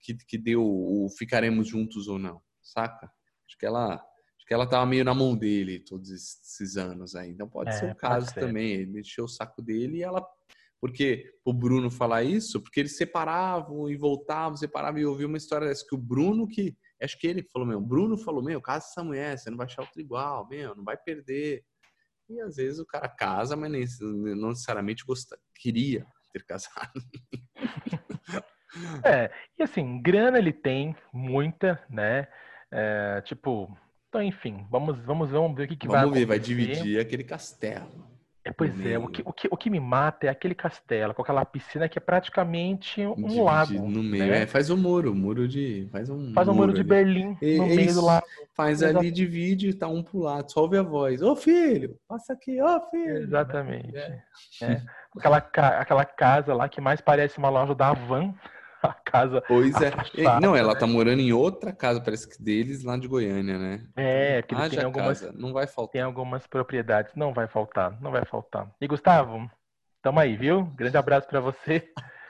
que, 0.00 0.14
que 0.14 0.36
deu 0.36 0.62
o 0.62 1.08
ficaremos 1.16 1.68
juntos 1.68 2.08
ou 2.08 2.18
não, 2.18 2.42
saca? 2.62 3.10
Acho 3.46 3.58
que 3.58 3.64
ela 3.64 4.04
que 4.48 4.54
ela 4.54 4.66
tava 4.66 4.86
meio 4.86 5.04
na 5.04 5.12
mão 5.12 5.36
dele 5.36 5.78
todos 5.78 6.10
esses 6.10 6.78
anos 6.78 7.14
aí. 7.14 7.28
Então 7.28 7.46
pode 7.46 7.68
é, 7.68 7.72
ser 7.74 7.92
o 7.92 7.94
caso 7.94 8.34
também. 8.34 8.70
Ele 8.70 9.00
encheu 9.00 9.26
o 9.26 9.28
saco 9.28 9.60
dele 9.60 9.98
e 9.98 10.02
ela. 10.02 10.26
Porque 10.80 11.34
o 11.44 11.52
Bruno 11.52 11.90
falar 11.90 12.22
isso, 12.22 12.62
porque 12.62 12.80
eles 12.80 12.96
separavam 12.96 13.90
e 13.90 13.96
voltavam, 13.96 14.56
separavam, 14.56 14.98
e 14.98 15.02
eu 15.02 15.10
ouvi 15.10 15.26
uma 15.26 15.36
história 15.36 15.68
dessa, 15.68 15.84
que 15.86 15.94
o 15.94 15.98
Bruno 15.98 16.48
que. 16.48 16.74
Acho 17.02 17.18
que 17.18 17.26
ele 17.26 17.42
falou, 17.52 17.68
meu, 17.68 17.78
o 17.78 17.86
Bruno 17.86 18.16
falou, 18.16 18.42
meu, 18.42 18.60
casa 18.60 18.86
essa 18.86 19.04
mulher, 19.04 19.36
você 19.36 19.50
não 19.50 19.58
vai 19.58 19.66
achar 19.66 19.82
outro 19.82 20.00
igual, 20.00 20.48
meu, 20.48 20.74
não 20.74 20.82
vai 20.82 20.96
perder. 20.96 21.62
E 22.30 22.40
às 22.40 22.56
vezes 22.56 22.78
o 22.78 22.86
cara 22.86 23.08
casa, 23.08 23.54
mas 23.54 23.70
nem, 23.70 23.84
não 24.34 24.48
necessariamente 24.48 25.04
gosta, 25.04 25.38
queria 25.54 26.06
ter 26.32 26.42
casado. 26.44 27.00
É, 29.02 29.30
e 29.58 29.62
assim, 29.62 30.00
grana 30.02 30.38
ele 30.38 30.52
tem, 30.52 30.94
muita, 31.10 31.82
né? 31.88 32.28
É, 32.70 33.22
tipo, 33.22 33.74
então, 34.08 34.22
enfim, 34.22 34.66
vamos, 34.70 34.98
vamos, 35.04 35.30
vamos 35.30 35.56
ver 35.56 35.64
o 35.64 35.68
que, 35.68 35.76
que 35.76 35.86
vamos 35.86 36.10
vai 36.10 36.20
ver, 36.20 36.26
vai 36.26 36.38
dividir 36.38 36.98
aquele 36.98 37.24
castelo. 37.24 38.08
É, 38.48 38.52
pois 38.52 38.86
é, 38.86 38.98
o 38.98 39.06
que, 39.08 39.22
o, 39.26 39.32
que, 39.32 39.48
o 39.50 39.56
que 39.58 39.68
me 39.68 39.78
mata 39.78 40.26
é 40.26 40.30
aquele 40.30 40.54
castelo 40.54 41.12
com 41.12 41.20
aquela 41.20 41.44
piscina 41.44 41.86
que 41.86 41.98
é 41.98 42.00
praticamente 42.00 43.02
um 43.02 43.14
Dividir 43.14 43.42
lago. 43.42 43.88
No 43.88 44.02
meio, 44.02 44.26
né? 44.26 44.42
é, 44.42 44.46
faz 44.46 44.70
um 44.70 44.76
muro, 44.76 45.14
muro 45.14 45.46
de. 45.46 45.86
Faz 45.92 46.08
um, 46.08 46.32
faz 46.32 46.48
um 46.48 46.54
muro, 46.54 46.72
de 46.72 46.82
Berlim 46.82 47.36
no 47.42 47.66
meio 47.66 47.80
isso, 47.80 48.00
do 48.00 48.06
lago. 48.06 48.24
Faz 48.54 48.80
Exato. 48.80 49.00
ali, 49.00 49.10
divide, 49.10 49.74
tá 49.74 49.86
um 49.86 50.02
pro 50.02 50.20
lado, 50.20 50.50
só 50.50 50.62
ouve 50.62 50.78
a 50.78 50.82
voz. 50.82 51.20
Ô 51.20 51.36
filho, 51.36 51.98
passa 52.08 52.32
aqui, 52.32 52.58
ô 52.62 52.80
filho. 52.90 53.18
Exatamente. 53.18 53.94
É. 53.94 54.22
É. 54.62 54.82
Aquela, 55.18 55.36
aquela 55.36 56.04
casa 56.06 56.54
lá 56.54 56.68
que 56.70 56.80
mais 56.80 57.02
parece 57.02 57.36
uma 57.36 57.50
loja 57.50 57.74
da 57.74 57.92
Van. 57.92 58.34
A 58.82 58.92
casa. 58.92 59.42
Pois 59.46 59.74
é. 59.80 59.92
não, 60.40 60.54
ela 60.54 60.74
né? 60.74 60.80
tá 60.80 60.86
morando 60.86 61.20
em 61.20 61.32
outra 61.32 61.72
casa, 61.72 62.00
parece 62.00 62.28
que 62.28 62.42
deles, 62.42 62.84
lá 62.84 62.96
de 62.96 63.08
Goiânia, 63.08 63.58
né? 63.58 63.86
É, 63.96 64.42
porque 64.42 64.76
tem 64.76 64.84
algumas. 64.84 65.20
Casa. 65.20 65.32
Não 65.36 65.52
vai 65.52 65.66
faltar. 65.66 65.92
Tem 65.92 66.02
algumas 66.02 66.46
propriedades. 66.46 67.12
Não 67.14 67.32
vai 67.32 67.46
faltar, 67.48 68.00
não 68.00 68.10
vai 68.10 68.24
faltar. 68.24 68.70
E 68.80 68.86
Gustavo, 68.86 69.48
Tamo 70.02 70.20
aí, 70.20 70.36
viu? 70.36 70.64
Grande 70.76 70.96
abraço 70.96 71.26
para 71.26 71.40
você. 71.40 71.86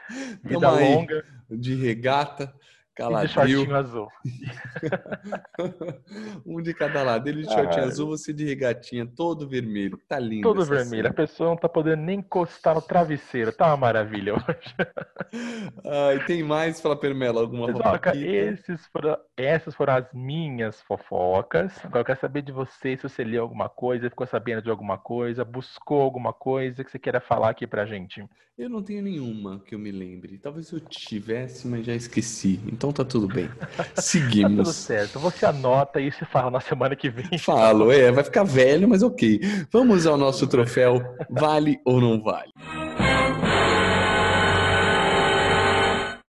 Vida 0.43 0.71
longa. 0.71 1.25
De 1.51 1.75
regata. 1.75 2.53
Caladril. 2.99 3.29
de 3.29 3.33
shortinho 3.33 3.77
azul. 3.77 4.09
um 6.45 6.61
de 6.61 6.75
cada 6.75 7.05
lado. 7.05 7.29
Ele 7.29 7.43
de 7.43 7.53
shortinho 7.53 7.85
ah, 7.85 7.87
azul, 7.87 8.09
você 8.09 8.33
de 8.33 8.45
regatinha, 8.45 9.07
todo 9.07 9.49
vermelho. 9.49 9.97
Tá 10.09 10.19
lindo. 10.19 10.43
Todo 10.43 10.65
vermelho. 10.65 11.05
Cena. 11.05 11.11
A 11.11 11.13
pessoa 11.13 11.51
não 11.51 11.57
tá 11.57 11.69
podendo 11.69 12.03
nem 12.03 12.19
encostar 12.19 12.75
no 12.75 12.83
travesseiro. 12.83 13.53
Tá 13.53 13.69
uma 13.69 13.77
maravilha 13.77 14.35
hoje. 14.35 14.75
ah, 15.87 16.15
e 16.17 16.27
tem 16.27 16.43
mais, 16.43 16.81
fala 16.81 16.97
Permela, 16.97 17.41
alguma 17.41 17.71
fofoca? 17.71 18.17
Esses 18.17 18.85
foram, 18.89 19.17
essas 19.37 19.77
foram 19.77 19.95
as 19.95 20.13
minhas 20.13 20.83
fofocas. 20.83 21.79
Agora 21.85 22.01
eu 22.01 22.05
quero 22.05 22.21
saber 22.21 22.43
de 22.43 22.51
você 22.51 22.97
se 22.97 23.05
você 23.05 23.23
leu 23.23 23.43
alguma 23.43 23.69
coisa, 23.69 24.11
ficou 24.11 24.27
sabendo 24.27 24.61
de 24.61 24.71
alguma 24.71 24.99
coisa, 24.99 25.45
buscou 25.45 26.03
alguma 26.03 26.33
coisa 26.33 26.83
que 26.83 26.91
você 26.91 26.99
queira 26.99 27.21
falar 27.21 27.51
aqui 27.51 27.65
pra 27.65 27.87
gente. 27.87 28.29
Eu 28.59 28.69
não 28.69 28.83
tenho 28.83 29.01
nenhuma 29.05 29.61
que 29.61 29.73
eu 29.73 29.79
me 29.79 29.93
lembre. 29.93 30.37
Talvez 30.37 30.73
eu 30.73 30.81
tivesse, 30.81 31.69
mas 31.69 31.87
já 31.87 31.95
esqueci. 31.95 32.59
Então 32.67 32.93
tá 32.93 33.05
tudo 33.05 33.29
bem. 33.29 33.49
Seguimos. 33.95 34.57
tá 34.57 34.65
tudo 34.65 34.73
certo. 34.73 35.21
Você 35.21 35.47
anota 35.47 36.01
e 36.01 36.11
você 36.11 36.25
fala 36.25 36.51
na 36.51 36.59
semana 36.59 36.97
que 36.97 37.09
vem. 37.09 37.39
Falo, 37.39 37.93
é, 37.93 38.11
vai 38.11 38.25
ficar 38.25 38.43
velho, 38.43 38.89
mas 38.89 39.01
ok. 39.01 39.39
Vamos 39.71 40.09
ao 40.09 40.17
nosso 40.17 40.45
troféu 40.49 40.99
Vale 41.31 41.81
ou 41.85 42.01
não 42.01 42.21
vale? 42.21 42.53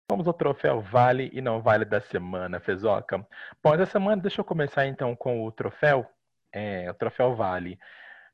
Vamos 0.07 0.27
ao 0.27 0.33
troféu 0.33 0.81
Vale 0.81 1.31
e 1.33 1.41
não 1.41 1.63
vale 1.63 1.83
da 1.83 1.99
semana, 1.99 2.59
Fezoca. 2.59 3.25
Bom, 3.63 3.73
essa 3.73 3.87
semana, 3.87 4.21
deixa 4.21 4.41
eu 4.41 4.45
começar 4.45 4.85
então 4.85 5.15
com 5.15 5.47
o 5.47 5.51
troféu, 5.51 6.05
é, 6.53 6.91
o 6.91 6.93
troféu 6.93 7.35
Vale. 7.35 7.79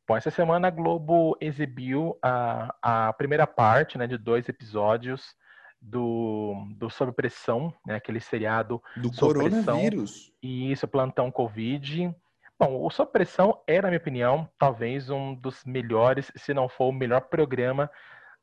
Bom, 0.07 0.15
essa 0.15 0.29
semana 0.29 0.67
a 0.67 0.71
Globo 0.71 1.35
exibiu 1.41 2.17
a, 2.21 2.75
a 2.81 3.13
primeira 3.13 3.47
parte 3.47 3.97
né, 3.97 4.05
de 4.05 4.17
dois 4.17 4.47
episódios 4.47 5.35
do, 5.81 6.53
do 6.77 6.89
Sob 6.91 7.11
Pressão, 7.11 7.73
né, 7.85 7.95
aquele 7.95 8.19
seriado 8.19 8.81
do 8.95 9.11
coronavírus. 9.11 10.31
E 10.43 10.71
isso, 10.71 10.87
Plantão 10.87 11.31
Covid. 11.31 12.13
Bom, 12.59 12.85
o 12.85 12.89
Sob 12.91 13.11
Pressão 13.11 13.59
é, 13.65 13.81
na 13.81 13.89
minha 13.89 13.97
opinião, 13.97 14.47
talvez 14.59 15.09
um 15.09 15.33
dos 15.33 15.65
melhores, 15.65 16.31
se 16.35 16.53
não 16.53 16.69
for 16.69 16.89
o 16.89 16.93
melhor 16.93 17.21
programa 17.21 17.89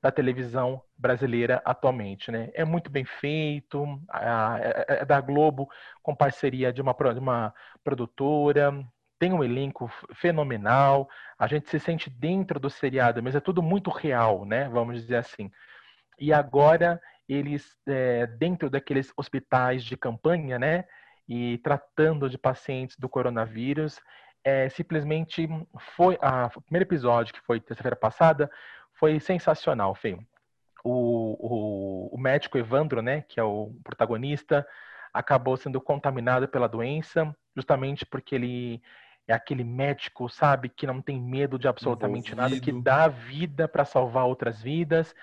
da 0.03 0.11
televisão 0.11 0.83
brasileira 0.99 1.63
atualmente, 1.65 2.31
né? 2.33 2.51
É 2.55 2.65
muito 2.65 2.91
bem 2.91 3.05
feito, 3.05 3.85
é, 4.13 5.01
é 5.01 5.05
da 5.05 5.21
Globo 5.21 5.69
com 6.03 6.15
parceria 6.15 6.73
de 6.73 6.83
uma, 6.83 6.93
de 6.93 7.21
uma 7.21 7.55
produtora, 7.85 8.85
tem 9.23 9.33
um 9.33 9.45
elenco 9.45 9.89
fenomenal, 10.15 11.09
a 11.39 11.47
gente 11.47 11.71
se 11.71 11.79
sente 11.79 12.11
dentro 12.11 12.59
do 12.59 12.69
seriado, 12.69 13.23
mas 13.23 13.37
é 13.37 13.41
tudo 13.41 13.63
muito 13.63 13.89
real, 13.89 14.45
né? 14.45 14.69
Vamos 14.69 15.01
dizer 15.01 15.15
assim. 15.15 15.49
E 16.19 16.33
agora 16.33 17.01
eles, 17.29 17.77
é, 17.87 18.27
dentro 18.27 18.69
daqueles 18.69 19.13
hospitais 19.17 19.85
de 19.85 19.97
campanha, 19.97 20.59
né? 20.59 20.87
E 21.29 21.59
tratando 21.59 22.29
de 22.29 22.37
pacientes 22.37 22.97
do 22.99 23.09
coronavírus, 23.09 24.01
é, 24.43 24.69
simplesmente 24.69 25.49
foi 25.95 26.19
a, 26.21 26.51
o 26.57 26.61
primeiro 26.61 26.89
episódio 26.89 27.33
que 27.33 27.41
foi 27.43 27.61
terça-feira 27.61 27.95
passada 27.95 28.51
foi 28.95 29.21
sensacional, 29.21 29.95
Fê. 29.95 30.19
O, 30.83 31.37
o, 31.39 32.17
o 32.17 32.19
médico 32.19 32.59
Evandro, 32.59 33.01
né, 33.01 33.21
que 33.29 33.39
é 33.39 33.45
o 33.45 33.73
protagonista, 33.85 34.67
acabou 35.15 35.57
sendo 35.57 35.81
contaminado 35.81 36.49
pela 36.49 36.69
doença, 36.69 37.33
justamente 37.55 38.05
porque 38.05 38.35
ele 38.35 38.83
é 39.27 39.33
aquele 39.33 39.65
médico, 39.65 40.29
sabe, 40.29 40.69
que 40.69 40.87
não 40.87 41.01
tem 41.01 41.21
medo 41.21 41.59
de 41.59 41.69
absolutamente 41.69 42.33
Envolvido. 42.33 42.55
nada, 42.55 42.61
que 42.61 42.73
dá 42.73 43.09
vida 43.09 43.69
para 43.69 43.85
salvar 43.85 44.27
outras 44.27 44.61
vidas, 44.61 45.15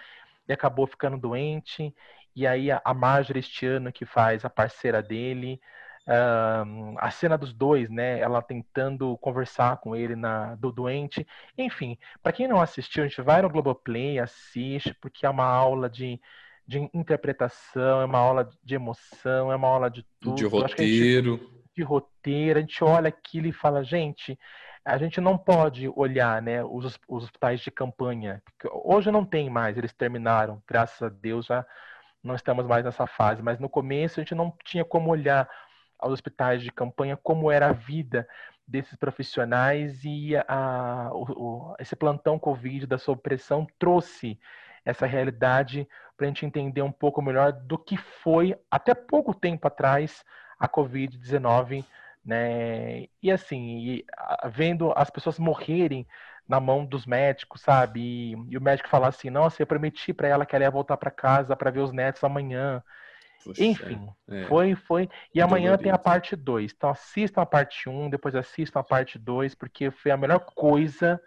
e 0.47 0.54
acabou 0.54 0.88
ficando 0.88 1.18
doente. 1.18 1.93
E 2.36 2.47
aí 2.47 2.72
a, 2.72 2.82
a 2.84 2.93
Marjorie 2.93 3.39
este 3.39 3.66
ano 3.66 3.91
que 3.91 4.06
faz 4.06 4.45
a 4.45 4.50
parceira 4.50 5.02
dele, 5.02 5.60
uh, 6.08 6.95
a 6.97 7.12
cena 7.12 7.38
dos 7.38 7.54
dois, 7.54 7.89
né, 7.89 8.20
ela 8.20 8.41
tentando 8.41 9.18
conversar 9.18 9.78
com 9.78 9.95
ele 9.95 10.16
na 10.16 10.56
do 10.56 10.72
doente. 10.72 11.28
Enfim, 11.58 11.97
para 12.24 12.32
quem 12.32 12.47
não 12.47 12.62
assistiu, 12.62 13.04
a 13.04 13.08
gente 13.08 13.22
vai 13.22 13.41
no 13.41 13.50
Globoplay, 13.50 14.18
assiste, 14.18 14.93
porque 15.02 15.26
é 15.26 15.30
uma 15.30 15.45
aula 15.45 15.89
de 15.89 16.20
de 16.66 16.88
interpretação, 16.93 18.00
é 18.00 18.06
uma 18.06 18.20
aula 18.20 18.47
de 18.64 18.76
emoção, 18.76 19.52
é 19.52 19.56
uma 19.56 19.68
aula 19.68 19.89
de 19.89 20.06
tudo. 20.20 20.36
De 20.36 20.45
roteiro 20.45 21.59
de 21.80 21.84
roteiro, 21.84 22.60
a 22.60 22.62
gente 22.62 22.84
olha 22.84 23.08
aquilo 23.08 23.48
e 23.48 23.54
fala, 23.54 23.84
gente, 23.84 24.38
a 24.84 24.98
gente 24.98 25.22
não 25.22 25.38
pode 25.38 25.88
olhar 25.96 26.42
né, 26.42 26.64
os, 26.64 27.00
os 27.08 27.24
hospitais 27.24 27.62
de 27.62 27.72
campanha. 27.72 28.44
Hoje 28.84 29.10
não 29.12 29.26
tem 29.26 29.50
mais, 29.50 29.78
eles 29.78 29.94
terminaram, 29.94 30.62
graças 30.68 31.02
a 31.02 31.10
Deus 31.10 31.46
já 31.46 31.66
não 32.22 32.36
estamos 32.36 32.66
mais 32.66 32.84
nessa 32.84 33.08
fase, 33.08 33.42
mas 33.42 33.60
no 33.60 33.70
começo 33.70 34.20
a 34.20 34.24
gente 34.24 34.36
não 34.36 34.54
tinha 34.66 34.84
como 34.84 35.10
olhar 35.10 35.50
aos 35.98 36.14
hospitais 36.14 36.62
de 36.62 36.72
campanha 36.72 37.16
como 37.16 37.50
era 37.50 37.70
a 37.70 37.74
vida 37.74 38.28
desses 38.68 38.98
profissionais 38.98 40.04
e 40.04 40.36
a, 40.36 41.10
o, 41.14 41.24
o, 41.32 41.76
esse 41.80 41.96
plantão 41.96 42.38
Covid 42.38 42.86
da 42.86 42.98
supressão 42.98 43.66
trouxe 43.80 44.38
essa 44.84 45.06
realidade 45.06 45.88
para 46.18 46.26
a 46.26 46.28
gente 46.28 46.46
entender 46.46 46.82
um 46.82 46.92
pouco 46.92 47.22
melhor 47.22 47.54
do 47.54 47.78
que 47.78 47.96
foi 47.96 48.54
até 48.70 48.94
pouco 48.94 49.34
tempo 49.34 49.66
atrás 49.68 50.26
a 50.60 50.68
Covid-19, 50.68 51.86
né? 52.26 53.05
E 53.24 53.32
assim, 53.32 53.80
e, 53.80 54.05
a, 54.16 54.47
vendo 54.47 54.91
as 54.95 55.10
pessoas 55.10 55.39
morrerem 55.39 56.05
na 56.47 56.60
mão 56.60 56.84
dos 56.84 57.05
médicos, 57.05 57.62
sabe? 57.62 58.01
E, 58.01 58.32
e 58.49 58.57
o 58.57 58.62
médico 58.62 58.89
falar 58.89 59.10
assim: 59.10 59.30
nossa, 59.30 59.62
eu 59.62 59.68
prometi 59.68 60.12
para 60.12 60.28
ela 60.28 60.45
que 60.45 60.55
ela 60.55 60.66
ia 60.66 60.72
voltar 60.72 60.97
para 60.97 61.12
casa 61.12 61.55
para 61.55 61.72
ver 61.72 61.82
os 61.82 61.91
netos 61.91 62.24
amanhã. 62.24 62.84
Puxa, 63.43 63.64
Enfim, 63.64 64.10
é. 64.28 64.43
foi, 64.47 64.76
foi. 64.76 65.10
E 65.34 65.41
amanhã 65.41 65.78
tem 65.78 65.91
a 65.91 65.97
parte 65.97 66.36
2. 66.36 66.74
Então 66.76 66.89
assistam 66.89 67.41
a 67.41 67.45
parte 67.45 67.88
1, 67.88 68.05
um, 68.05 68.10
depois 68.10 68.36
assistam 68.36 68.80
a 68.80 68.84
parte 68.84 69.18
2, 69.18 69.55
porque 69.55 69.91
foi 69.91 70.12
a 70.12 70.18
melhor 70.18 70.39
coisa, 70.39 71.22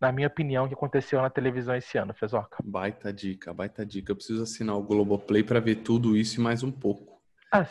na 0.00 0.10
minha 0.10 0.26
opinião, 0.26 0.66
que 0.66 0.74
aconteceu 0.74 1.22
na 1.22 1.30
televisão 1.30 1.76
esse 1.76 1.96
ano, 1.96 2.12
Fezoca. 2.12 2.56
Baita 2.64 3.12
dica, 3.12 3.54
baita 3.54 3.86
dica. 3.86 4.10
Eu 4.10 4.16
preciso 4.16 4.42
assinar 4.42 4.76
o 4.76 4.82
Globoplay 4.82 5.44
para 5.44 5.60
ver 5.60 5.76
tudo 5.76 6.16
isso 6.16 6.40
e 6.40 6.42
mais 6.42 6.64
um 6.64 6.72
pouco. 6.72 7.13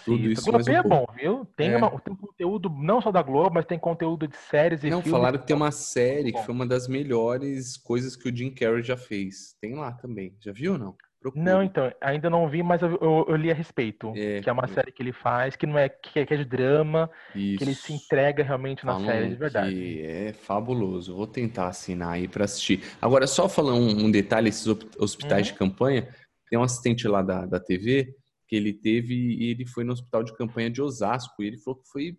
Tudo 0.05 0.31
isso 0.31 0.49
Globo 0.49 0.69
um 0.69 0.73
é 0.73 0.83
bom, 0.83 1.05
viu? 1.15 1.47
Tem, 1.55 1.71
é. 1.71 1.77
uma, 1.77 1.99
tem 1.99 2.15
conteúdo 2.15 2.69
não 2.69 3.01
só 3.01 3.11
da 3.11 3.21
Globo, 3.21 3.51
mas 3.55 3.65
tem 3.65 3.77
conteúdo 3.77 4.27
de 4.27 4.37
séries 4.37 4.83
e 4.83 4.89
não, 4.89 5.01
filmes. 5.01 5.11
falaram 5.11 5.39
que 5.39 5.47
tem 5.47 5.55
uma 5.55 5.71
série 5.71 6.31
que 6.31 6.43
foi 6.43 6.53
uma 6.53 6.65
das 6.65 6.87
melhores 6.87 7.77
coisas 7.77 8.15
que 8.15 8.29
o 8.29 8.35
Jim 8.35 8.51
Carrey 8.51 8.83
já 8.83 8.95
fez. 8.95 9.55
Tem 9.59 9.75
lá 9.75 9.91
também. 9.91 10.35
Já 10.39 10.51
viu 10.51 10.73
ou 10.73 10.77
não? 10.77 10.95
Não, 11.35 11.63
então, 11.63 11.89
ainda 12.01 12.29
não 12.29 12.49
vi, 12.49 12.61
mas 12.61 12.81
eu, 12.81 12.97
eu, 13.01 13.25
eu 13.29 13.35
li 13.35 13.49
a 13.49 13.53
respeito. 13.53 14.11
É, 14.15 14.41
que 14.41 14.49
é 14.49 14.51
uma 14.51 14.65
é. 14.65 14.67
série 14.67 14.91
que 14.91 15.01
ele 15.01 15.13
faz, 15.13 15.55
que 15.55 15.65
não 15.65 15.77
é 15.77 15.87
que 15.87 16.19
é, 16.19 16.25
que 16.25 16.33
é 16.33 16.37
de 16.37 16.43
drama, 16.43 17.09
Isso. 17.33 17.57
que 17.57 17.63
ele 17.63 17.73
se 17.73 17.93
entrega 17.93 18.43
realmente 18.43 18.85
na 18.85 18.99
série, 18.99 19.29
de 19.29 19.35
verdade. 19.35 20.01
é 20.01 20.33
fabuloso. 20.33 21.15
Vou 21.15 21.27
tentar 21.27 21.67
assinar 21.67 22.13
aí 22.13 22.27
para 22.27 22.43
assistir. 22.43 22.83
Agora, 23.01 23.25
só 23.25 23.47
falar 23.47 23.73
um, 23.73 24.05
um 24.05 24.11
detalhe: 24.11 24.49
esses 24.49 24.67
hospitais 24.99 25.47
uhum. 25.47 25.53
de 25.53 25.59
campanha, 25.59 26.09
tem 26.49 26.59
um 26.59 26.63
assistente 26.63 27.07
lá 27.07 27.21
da, 27.21 27.45
da 27.45 27.59
TV 27.59 28.13
que 28.53 28.57
ele 28.57 28.71
teve 28.71 29.15
e 29.15 29.49
ele 29.49 29.65
foi 29.65 29.83
no 29.83 29.93
hospital 29.93 30.23
de 30.23 30.31
campanha 30.35 30.69
de 30.69 30.79
Osasco 30.79 31.41
e 31.41 31.47
ele 31.47 31.57
falou 31.57 31.81
que 31.81 31.89
foi 31.89 32.15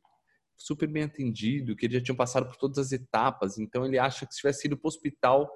super 0.56 0.88
bem 0.88 1.04
atendido, 1.04 1.76
que 1.76 1.86
ele 1.86 1.94
já 1.94 2.00
tinha 2.00 2.16
passado 2.16 2.46
por 2.48 2.56
todas 2.56 2.78
as 2.78 2.90
etapas, 2.90 3.56
então 3.56 3.86
ele 3.86 4.00
acha 4.00 4.26
que 4.26 4.34
se 4.34 4.40
tivesse 4.40 4.66
ido 4.66 4.76
para 4.76 4.86
o 4.86 4.88
hospital 4.88 5.48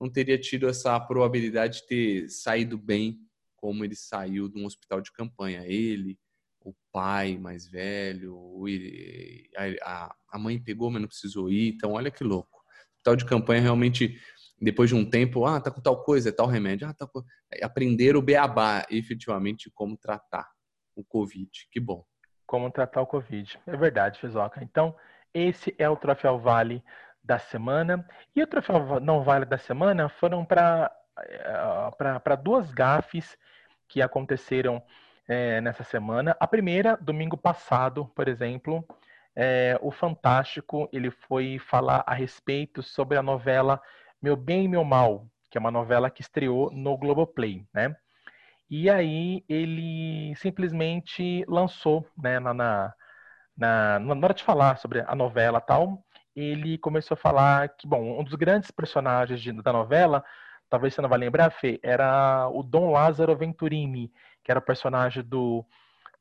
não 0.00 0.10
teria 0.10 0.36
tido 0.36 0.68
essa 0.68 0.98
probabilidade 0.98 1.82
de 1.82 1.86
ter 1.86 2.28
saído 2.28 2.76
bem 2.76 3.20
como 3.54 3.84
ele 3.84 3.94
saiu 3.94 4.48
de 4.48 4.58
um 4.58 4.66
hospital 4.66 5.00
de 5.00 5.12
campanha. 5.12 5.64
Ele, 5.66 6.18
o 6.60 6.74
pai 6.90 7.38
mais 7.38 7.68
velho, 7.68 8.64
a, 9.84 10.16
a 10.32 10.38
mãe 10.38 10.60
pegou, 10.60 10.90
mas 10.90 11.00
não 11.00 11.08
precisou 11.08 11.48
ir, 11.48 11.68
então 11.68 11.92
olha 11.92 12.10
que 12.10 12.24
louco. 12.24 12.58
O 12.58 12.96
hospital 12.96 13.16
de 13.16 13.24
campanha 13.24 13.62
realmente 13.62 14.20
depois 14.60 14.88
de 14.88 14.94
um 14.94 15.08
tempo, 15.08 15.46
ah, 15.46 15.60
tá 15.60 15.70
com 15.70 15.80
tal 15.80 16.02
coisa, 16.02 16.28
é 16.28 16.32
tal 16.32 16.46
remédio, 16.46 16.88
ah, 16.88 16.94
tá 16.94 17.06
com... 17.06 17.22
aprender 17.62 18.16
o 18.16 18.22
beabá, 18.22 18.84
efetivamente, 18.90 19.70
como 19.74 19.96
tratar 19.96 20.48
o 20.94 21.04
Covid. 21.04 21.50
Que 21.70 21.80
bom. 21.80 22.04
Como 22.46 22.70
tratar 22.70 23.02
o 23.02 23.06
Covid. 23.06 23.58
É 23.66 23.76
verdade, 23.76 24.20
Fizoca. 24.20 24.62
Então, 24.62 24.94
esse 25.32 25.74
é 25.78 25.88
o 25.88 25.96
Troféu 25.96 26.38
Vale 26.38 26.82
da 27.22 27.38
semana. 27.38 28.06
E 28.34 28.42
o 28.42 28.46
Troféu 28.46 29.00
Não 29.00 29.24
Vale 29.24 29.44
da 29.44 29.58
semana 29.58 30.08
foram 30.08 30.44
para 30.44 30.94
eh, 31.18 32.36
duas 32.42 32.70
gafes 32.70 33.36
que 33.88 34.02
aconteceram 34.02 34.82
é, 35.26 35.60
nessa 35.60 35.84
semana. 35.84 36.36
A 36.38 36.46
primeira, 36.46 36.96
domingo 37.00 37.36
passado, 37.36 38.06
por 38.14 38.28
exemplo, 38.28 38.86
é, 39.34 39.78
o 39.80 39.90
Fantástico 39.90 40.88
ele 40.92 41.10
foi 41.10 41.58
falar 41.58 42.04
a 42.06 42.14
respeito 42.14 42.82
sobre 42.82 43.16
a 43.16 43.22
novela 43.22 43.80
meu 44.24 44.36
Bem 44.36 44.64
e 44.64 44.68
Meu 44.68 44.82
Mal, 44.84 45.26
que 45.50 45.58
é 45.58 45.60
uma 45.60 45.70
novela 45.70 46.08
que 46.08 46.22
estreou 46.22 46.70
no 46.72 46.96
Globoplay, 46.96 47.66
né? 47.74 47.94
E 48.70 48.88
aí 48.88 49.44
ele 49.46 50.34
simplesmente 50.36 51.44
lançou, 51.46 52.06
né, 52.16 52.40
na, 52.40 52.54
na, 52.54 52.94
na, 53.54 53.98
na 53.98 54.14
hora 54.14 54.32
de 54.32 54.42
falar 54.42 54.78
sobre 54.78 55.04
a 55.06 55.14
novela 55.14 55.60
tal, 55.60 56.02
ele 56.34 56.78
começou 56.78 57.14
a 57.14 57.18
falar 57.18 57.68
que, 57.68 57.86
bom, 57.86 58.18
um 58.18 58.24
dos 58.24 58.34
grandes 58.34 58.70
personagens 58.70 59.42
de, 59.42 59.52
da 59.52 59.74
novela 59.74 60.24
talvez 60.70 60.94
você 60.94 61.02
não 61.02 61.08
vai 61.08 61.18
lembrar, 61.18 61.50
Fê, 61.50 61.78
era 61.82 62.48
o 62.48 62.62
Dom 62.62 62.90
Lázaro 62.90 63.36
Venturini, 63.36 64.10
que 64.42 64.50
era 64.50 64.58
o 64.58 64.62
personagem 64.62 65.22
do, 65.22 65.62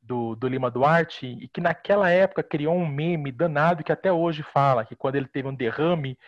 do, 0.01 0.36
do, 0.36 0.47
Lima 0.49 0.70
Duarte, 0.70 1.26
e 1.26 1.47
que 1.47 1.62
naquela 1.62 2.10
época 2.10 2.43
criou 2.43 2.76
um 2.76 2.86
meme 2.86 3.32
danado 3.32 3.84
que 3.84 3.93
até 3.93 4.12
hoje 4.12 4.43
fala 4.43 4.86
que 4.86 4.95
quando 4.95 5.16
ele 5.16 5.28
teve 5.28 5.47
um 5.47 5.56
derrame, 5.56 6.20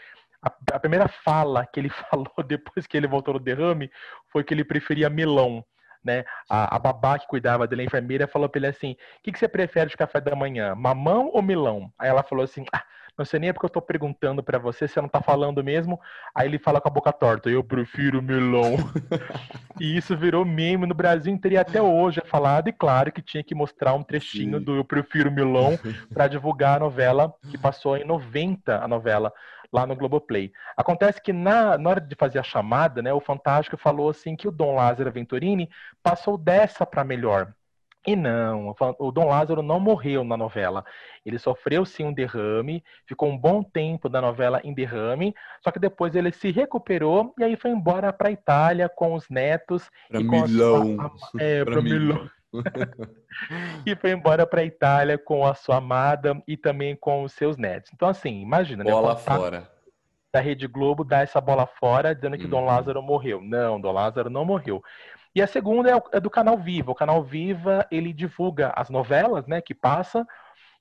a, 0.45 0.75
a 0.75 0.79
primeira 0.79 1.07
fala 1.07 1.65
que 1.65 1.79
ele 1.79 1.89
falou 2.09 2.31
depois 2.45 2.87
que 2.87 2.95
ele 2.95 3.07
voltou 3.07 3.33
no 3.33 3.39
derrame 3.39 3.91
foi 4.31 4.43
que 4.43 4.53
ele 4.53 4.63
preferia 4.63 5.09
melão 5.09 5.65
né? 6.05 6.23
A, 6.47 6.75
a 6.75 6.79
babá 6.79 7.17
que 7.17 7.27
cuidava 7.27 7.65
dele, 7.67 7.81
a 7.81 7.85
enfermeira, 7.85 8.27
falou 8.27 8.47
para 8.47 8.59
ele 8.59 8.67
assim: 8.67 8.91
o 8.91 9.23
que, 9.23 9.31
que 9.31 9.39
você 9.39 9.47
prefere 9.47 9.89
de 9.89 9.97
café 9.97 10.21
da 10.21 10.35
manhã, 10.35 10.75
mamão 10.75 11.31
ou 11.33 11.41
milão? 11.41 11.91
Aí 11.97 12.07
ela 12.07 12.21
falou 12.21 12.45
assim: 12.45 12.63
ah, 12.71 12.83
não 13.17 13.25
sei 13.25 13.39
nem 13.39 13.49
é 13.49 13.53
porque 13.53 13.65
eu 13.65 13.71
tô 13.71 13.81
perguntando 13.81 14.43
para 14.43 14.59
você, 14.59 14.87
você 14.87 15.01
não 15.01 15.07
tá 15.07 15.21
falando 15.21 15.63
mesmo. 15.63 15.99
Aí 16.33 16.47
ele 16.47 16.59
fala 16.59 16.79
com 16.79 16.89
a 16.89 16.91
boca 16.91 17.11
torta: 17.11 17.49
eu 17.49 17.63
prefiro 17.63 18.21
melão. 18.21 18.75
e 19.81 19.97
isso 19.97 20.15
virou 20.15 20.45
meme 20.45 20.85
no 20.85 20.93
Brasil 20.93 21.33
inteiro 21.33 21.55
e 21.55 21.57
até 21.57 21.81
hoje 21.81 22.21
é 22.23 22.27
falado. 22.27 22.67
E 22.67 22.73
claro 22.73 23.11
que 23.11 23.21
tinha 23.21 23.43
que 23.43 23.55
mostrar 23.55 23.93
um 23.93 24.03
trechinho 24.03 24.59
Sim. 24.59 24.63
do 24.63 24.75
Eu 24.75 24.85
Prefiro 24.85 25.31
Melão 25.31 25.79
para 26.13 26.27
divulgar 26.27 26.77
a 26.77 26.79
novela, 26.79 27.33
que 27.49 27.57
passou 27.57 27.97
em 27.97 28.03
90 28.03 28.83
a 28.83 28.87
novela 28.87 29.33
lá 29.75 29.85
no 29.85 29.95
Globoplay. 29.95 30.53
Acontece 30.77 31.21
que 31.21 31.33
na, 31.33 31.77
na 31.77 31.89
hora 31.89 32.01
de 32.01 32.15
fazer 32.15 32.39
a 32.39 32.43
chamada, 32.43 33.01
né, 33.01 33.13
o 33.13 33.19
Fantástico 33.19 33.75
falou 33.75 34.09
assim 34.09 34.33
que 34.33 34.47
o 34.47 34.51
Dom 34.51 34.75
Lázaro 34.75 35.11
Venturini 35.11 35.69
passou 36.01 36.37
dessa 36.37 36.85
para 36.85 37.03
melhor. 37.03 37.53
E 38.07 38.15
não, 38.15 38.73
o 38.99 39.11
Dom 39.11 39.29
Lázaro 39.29 39.63
não 39.63 39.79
morreu 39.79 40.23
na 40.23 40.37
novela. 40.37 40.85
Ele 41.25 41.39
sofreu 41.39 41.83
sim 41.83 42.05
um 42.05 42.13
derrame, 42.13 42.83
ficou 43.07 43.27
um 43.27 43.37
bom 43.37 43.63
tempo 43.63 44.07
da 44.07 44.21
novela 44.21 44.61
em 44.63 44.75
derrame, 44.75 45.33
só 45.63 45.71
que 45.71 45.79
depois 45.79 46.15
ele 46.15 46.31
se 46.31 46.51
recuperou 46.51 47.33
e 47.37 47.43
aí 47.43 47.57
foi 47.57 47.71
embora 47.71 48.13
para 48.13 48.29
a 48.29 48.31
Itália 48.31 48.87
com 48.87 49.15
os 49.15 49.27
netos. 49.27 49.89
Para 50.07 50.21
Milão. 50.21 50.97
A, 51.01 51.05
a, 51.07 51.11
é, 51.39 51.65
para 51.65 51.81
Milão. 51.81 52.29
e 53.85 53.95
foi 53.95 54.11
embora 54.11 54.45
para 54.45 54.61
a 54.61 54.65
Itália 54.65 55.17
com 55.17 55.45
a 55.45 55.53
sua 55.53 55.77
amada 55.77 56.41
e 56.47 56.55
também 56.55 56.95
com 56.95 57.23
os 57.23 57.33
seus 57.33 57.57
netos. 57.57 57.91
Então, 57.93 58.07
assim, 58.07 58.41
imagina, 58.41 58.83
né, 58.83 58.91
bola 58.91 59.13
né? 59.13 59.19
fora. 59.19 59.71
Da 60.33 60.39
Rede 60.41 60.67
Globo 60.67 61.03
dar 61.03 61.23
essa 61.23 61.39
bola 61.39 61.65
fora, 61.65 62.13
dizendo 62.13 62.37
que 62.37 62.43
uhum. 62.43 62.49
Dom 62.49 62.65
Lázaro 62.65 63.01
morreu. 63.01 63.41
Não, 63.41 63.79
Dom 63.79 63.91
Lázaro 63.91 64.29
não 64.29 64.43
morreu. 64.43 64.83
E 65.33 65.41
a 65.41 65.47
segunda 65.47 65.91
é, 65.91 66.01
é 66.13 66.19
do 66.19 66.29
canal 66.29 66.57
Viva. 66.57 66.91
O 66.91 66.95
canal 66.95 67.23
Viva 67.23 67.85
ele 67.91 68.13
divulga 68.13 68.73
as 68.75 68.89
novelas, 68.89 69.47
né, 69.47 69.61
que 69.61 69.73
passa 69.73 70.25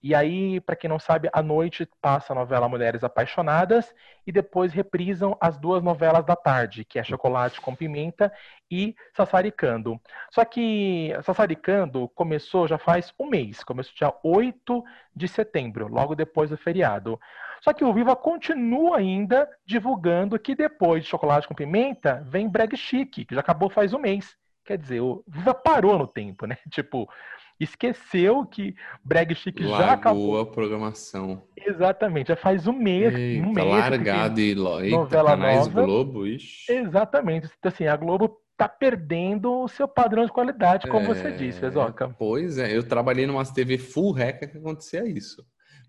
e 0.06 0.14
aí, 0.14 0.60
para 0.60 0.76
quem 0.76 0.90
não 0.90 0.98
sabe, 0.98 1.30
à 1.32 1.42
noite 1.42 1.88
passa 1.98 2.34
a 2.34 2.36
novela 2.36 2.68
Mulheres 2.68 3.02
Apaixonadas 3.02 3.94
e 4.26 4.30
depois 4.30 4.70
reprisam 4.70 5.34
as 5.40 5.56
duas 5.56 5.82
novelas 5.82 6.26
da 6.26 6.36
tarde, 6.36 6.84
que 6.84 6.98
é 6.98 7.02
Chocolate 7.02 7.58
com 7.58 7.74
Pimenta 7.74 8.30
e 8.70 8.94
Sassaricando. 9.16 9.98
Só 10.30 10.44
que 10.44 11.10
Sassaricando 11.22 12.06
começou 12.10 12.68
já 12.68 12.76
faz 12.76 13.14
um 13.18 13.26
mês, 13.26 13.64
começou 13.64 13.94
dia 13.96 14.12
8 14.22 14.84
de 15.16 15.26
setembro, 15.26 15.88
logo 15.88 16.14
depois 16.14 16.50
do 16.50 16.58
feriado. 16.58 17.18
Só 17.62 17.72
que 17.72 17.82
o 17.82 17.94
Viva 17.94 18.14
continua 18.14 18.98
ainda 18.98 19.48
divulgando 19.64 20.38
que 20.38 20.54
depois 20.54 21.04
de 21.04 21.08
Chocolate 21.08 21.48
com 21.48 21.54
Pimenta 21.54 22.22
vem 22.26 22.46
Brag 22.46 22.76
Chic, 22.76 23.24
que 23.24 23.34
já 23.34 23.40
acabou 23.40 23.70
faz 23.70 23.94
um 23.94 23.98
mês. 23.98 24.36
Quer 24.64 24.78
dizer, 24.78 25.00
o 25.00 25.22
Viva 25.26 25.54
parou 25.54 25.98
no 25.98 26.06
tempo, 26.06 26.46
né? 26.46 26.56
Tipo, 26.70 27.08
esqueceu 27.60 28.44
que 28.46 28.74
Brag 29.04 29.34
Chic 29.34 29.60
Largou 29.60 29.78
já 29.78 29.92
acabou. 29.92 30.40
a 30.40 30.46
programação. 30.46 31.42
Exatamente, 31.56 32.28
já 32.28 32.36
faz 32.36 32.66
um 32.66 32.72
mês. 32.72 33.14
Eita, 33.14 33.46
um 33.46 33.52
mês 33.52 33.68
largado 33.68 34.40
e 34.40 34.54
novela 34.90 35.30
canais 35.30 35.66
nova. 35.66 35.82
Globo, 35.82 36.26
ixi. 36.26 36.72
Exatamente. 36.72 37.48
Então, 37.58 37.70
assim, 37.70 37.86
a 37.86 37.96
Globo 37.96 38.40
tá 38.56 38.68
perdendo 38.68 39.62
o 39.62 39.68
seu 39.68 39.88
padrão 39.88 40.24
de 40.24 40.32
qualidade, 40.32 40.88
como 40.88 41.06
é, 41.06 41.14
você 41.14 41.32
disse, 41.32 41.60
Fezoca. 41.60 42.14
Pois 42.18 42.56
é, 42.58 42.74
eu 42.74 42.86
trabalhei 42.86 43.26
numa 43.26 43.44
TV 43.44 43.78
full 43.78 44.12
reca 44.12 44.46
que 44.46 44.58
acontecia 44.58 45.04
isso. 45.06 45.44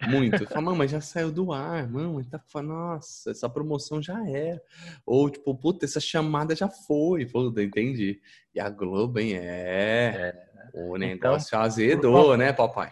Muito. 0.08 0.46
Fala, 0.48 0.88
já 0.88 1.02
saiu 1.02 1.32
do 1.32 1.52
ar, 1.54 1.88
mamãe, 1.88 2.24
tá 2.26 2.40
falando, 2.48 2.70
nossa, 2.70 3.32
essa 3.32 3.50
promoção 3.50 4.02
já 4.02 4.28
era. 4.28 4.62
Ou, 5.06 5.30
tipo, 5.30 5.56
puta, 5.56 5.86
essa 5.86 6.00
chamada 6.00 6.56
já 6.56 6.68
foi. 6.68 7.26
Puta, 7.26 7.64
entendi. 7.64 8.20
E 8.54 8.60
a 8.60 8.70
Globo, 8.70 9.20
hein? 9.20 9.36
É. 9.36 9.40
é. 10.16 10.46
O 10.74 10.98
então, 10.98 10.98
negócio 10.98 11.48
então, 11.48 11.62
azedou, 11.62 12.36
né, 12.36 12.52
papai? 12.52 12.92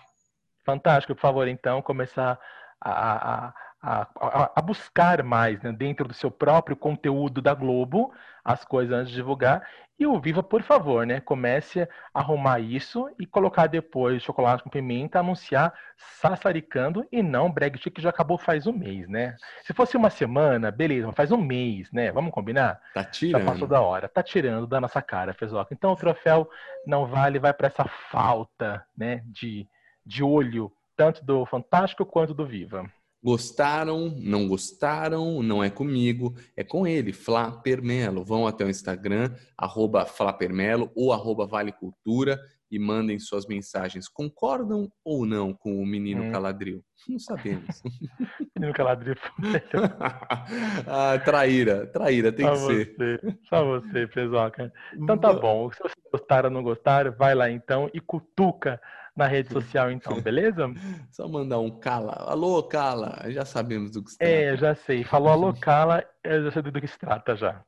Fantástico, 0.63 1.13
por 1.13 1.21
favor, 1.21 1.47
então, 1.47 1.81
começar 1.81 2.39
a, 2.79 2.91
a, 2.91 3.47
a, 3.47 3.53
a, 3.83 4.61
buscar 4.61 5.21
mais 5.23 5.61
né, 5.61 5.73
dentro 5.73 6.07
do 6.07 6.13
seu 6.13 6.31
próprio 6.31 6.75
conteúdo 6.75 7.41
da 7.41 7.53
Globo 7.53 8.13
as 8.43 8.63
coisas 8.63 8.97
antes 8.97 9.09
de 9.09 9.15
divulgar. 9.15 9.67
E 9.99 10.07
o 10.07 10.19
Viva, 10.19 10.41
por 10.41 10.63
favor, 10.63 11.05
né, 11.05 11.19
comece 11.19 11.81
a 12.13 12.19
arrumar 12.19 12.59
isso 12.59 13.09
e 13.19 13.25
colocar 13.25 13.67
depois 13.67 14.23
chocolate 14.23 14.63
com 14.63 14.69
pimenta, 14.69 15.19
anunciar 15.19 15.73
sassaricando 16.19 17.05
e 17.11 17.21
não 17.21 17.53
chic 17.77 17.93
que 17.93 18.01
já 18.01 18.09
acabou 18.09 18.37
faz 18.37 18.65
um 18.65 18.73
mês, 18.73 19.07
né? 19.07 19.35
Se 19.63 19.73
fosse 19.73 19.95
uma 19.95 20.09
semana, 20.09 20.71
beleza, 20.71 21.07
mas 21.07 21.15
faz 21.15 21.31
um 21.31 21.37
mês, 21.37 21.91
né? 21.91 22.11
Vamos 22.11 22.31
combinar? 22.31 22.81
Tá 22.93 23.03
tirando. 23.03 23.43
Já 23.43 23.51
passou 23.51 23.67
da 23.67 23.81
hora. 23.81 24.09
Tá 24.09 24.23
tirando 24.23 24.65
da 24.65 24.81
nossa 24.81 25.01
cara, 25.01 25.33
Fezoca. 25.33 25.73
Então 25.73 25.91
o 25.91 25.95
troféu 25.95 26.49
não 26.87 27.05
vale, 27.05 27.37
vai 27.37 27.53
para 27.53 27.67
essa 27.67 27.85
falta, 27.85 28.83
né, 28.97 29.21
de, 29.27 29.67
de 30.05 30.23
olho, 30.23 30.71
tanto 30.97 31.23
do 31.23 31.45
Fantástico 31.45 32.05
quanto 32.05 32.33
do 32.33 32.45
Viva. 32.45 32.89
Gostaram, 33.23 34.13
não 34.17 34.49
gostaram, 34.49 35.41
não 35.41 35.63
é 35.63 35.69
comigo, 35.69 36.35
é 36.57 36.63
com 36.63 36.85
ele, 36.85 37.13
Flapermelo. 37.13 38.25
Vão 38.25 38.45
até 38.45 38.65
o 38.65 38.69
Instagram, 38.69 39.33
arroba 39.57 40.05
Flapermelo 40.05 40.91
ou 40.93 41.13
arroba 41.13 41.47
Vale 41.47 41.71
Cultura 41.71 42.37
e 42.69 42.77
mandem 42.77 43.19
suas 43.19 43.45
mensagens. 43.45 44.09
Concordam 44.09 44.91
ou 45.05 45.25
não 45.25 45.53
com 45.53 45.81
o 45.81 45.85
menino 45.85 46.23
hum. 46.23 46.31
Caladril? 46.31 46.83
Não 47.07 47.19
sabemos. 47.19 47.81
menino 48.57 48.73
Caladril. 48.73 49.15
ah, 50.85 51.17
traíra, 51.23 51.87
traíra, 51.87 52.29
tem 52.29 52.45
Só 52.45 52.53
que 52.53 52.59
você. 52.59 52.95
ser. 52.95 53.39
Só 53.47 53.63
você, 53.63 54.07
Pesoca. 54.07 54.73
Então 54.95 55.17
tá 55.17 55.31
bom. 55.31 55.71
Se 55.71 55.79
vocês 55.79 56.05
gostaram 56.11 56.49
ou 56.49 56.53
não 56.53 56.63
gostaram, 56.63 57.13
vai 57.13 57.33
lá 57.33 57.49
então 57.49 57.89
e 57.93 58.01
cutuca 58.01 58.81
na 59.15 59.27
rede 59.27 59.51
social, 59.51 59.91
então, 59.91 60.19
beleza? 60.21 60.71
Só 61.11 61.27
mandar 61.27 61.59
um 61.59 61.79
cala. 61.79 62.13
Alô, 62.27 62.63
cala. 62.63 63.23
Já 63.29 63.45
sabemos 63.45 63.91
do 63.91 64.03
que 64.03 64.11
se 64.11 64.17
trata. 64.17 64.33
É, 64.33 64.57
já 64.57 64.75
sei. 64.75 65.03
Falou 65.03 65.29
alô, 65.29 65.53
cala, 65.53 66.03
eu 66.23 66.43
já 66.45 66.51
sei 66.51 66.61
do 66.61 66.81
que 66.81 66.87
se 66.87 66.97
trata 66.97 67.35
já. 67.35 67.63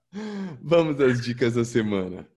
Vamos 0.61 0.99
às 0.99 1.21
dicas 1.21 1.55
da 1.55 1.63
semana. 1.63 2.27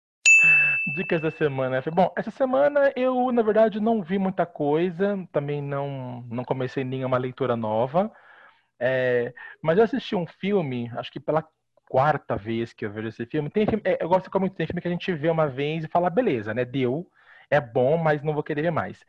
Dicas 0.94 1.20
da 1.20 1.30
semana. 1.30 1.82
Bom, 1.92 2.12
essa 2.16 2.30
semana 2.30 2.92
eu, 2.96 3.30
na 3.32 3.42
verdade, 3.42 3.80
não 3.80 4.02
vi 4.02 4.18
muita 4.18 4.46
coisa. 4.46 5.18
Também 5.32 5.62
não, 5.62 6.22
não 6.30 6.44
comecei 6.44 6.84
nenhuma 6.84 7.18
leitura 7.18 7.56
nova. 7.56 8.10
É, 8.80 9.34
mas 9.62 9.76
eu 9.76 9.84
assisti 9.84 10.14
um 10.14 10.26
filme, 10.26 10.90
acho 10.96 11.10
que 11.10 11.18
pela 11.18 11.44
quarta 11.88 12.36
vez 12.36 12.72
que 12.72 12.84
eu 12.86 12.92
vejo 12.92 13.08
esse 13.08 13.26
filme. 13.26 13.50
Tem 13.50 13.66
filme, 13.66 13.82
é, 13.84 14.02
eu 14.02 14.08
gosto 14.08 14.30
como 14.30 14.48
tem 14.48 14.66
filme 14.66 14.80
que 14.80 14.88
a 14.88 14.90
gente 14.90 15.12
vê 15.14 15.28
uma 15.28 15.48
vez 15.48 15.84
e 15.84 15.88
fala, 15.88 16.10
beleza, 16.10 16.54
né? 16.54 16.64
Deu 16.64 17.10
é 17.50 17.60
bom, 17.60 17.96
mas 17.96 18.22
não 18.22 18.34
vou 18.34 18.42
querer 18.42 18.62
ver 18.62 18.70
mais. 18.70 19.04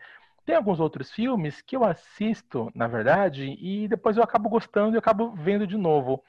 Tem 0.46 0.56
alguns 0.56 0.80
outros 0.80 1.12
filmes 1.12 1.62
que 1.62 1.76
eu 1.76 1.84
assisto, 1.84 2.72
na 2.74 2.88
verdade, 2.88 3.56
e 3.60 3.88
depois 3.88 4.18
eu 4.18 4.24
acabo 4.24 4.50
gostando 4.50 4.96
e 4.96 4.98
acabo 4.98 5.32
vendo 5.32 5.68
de 5.68 5.78
novo. 5.78 6.24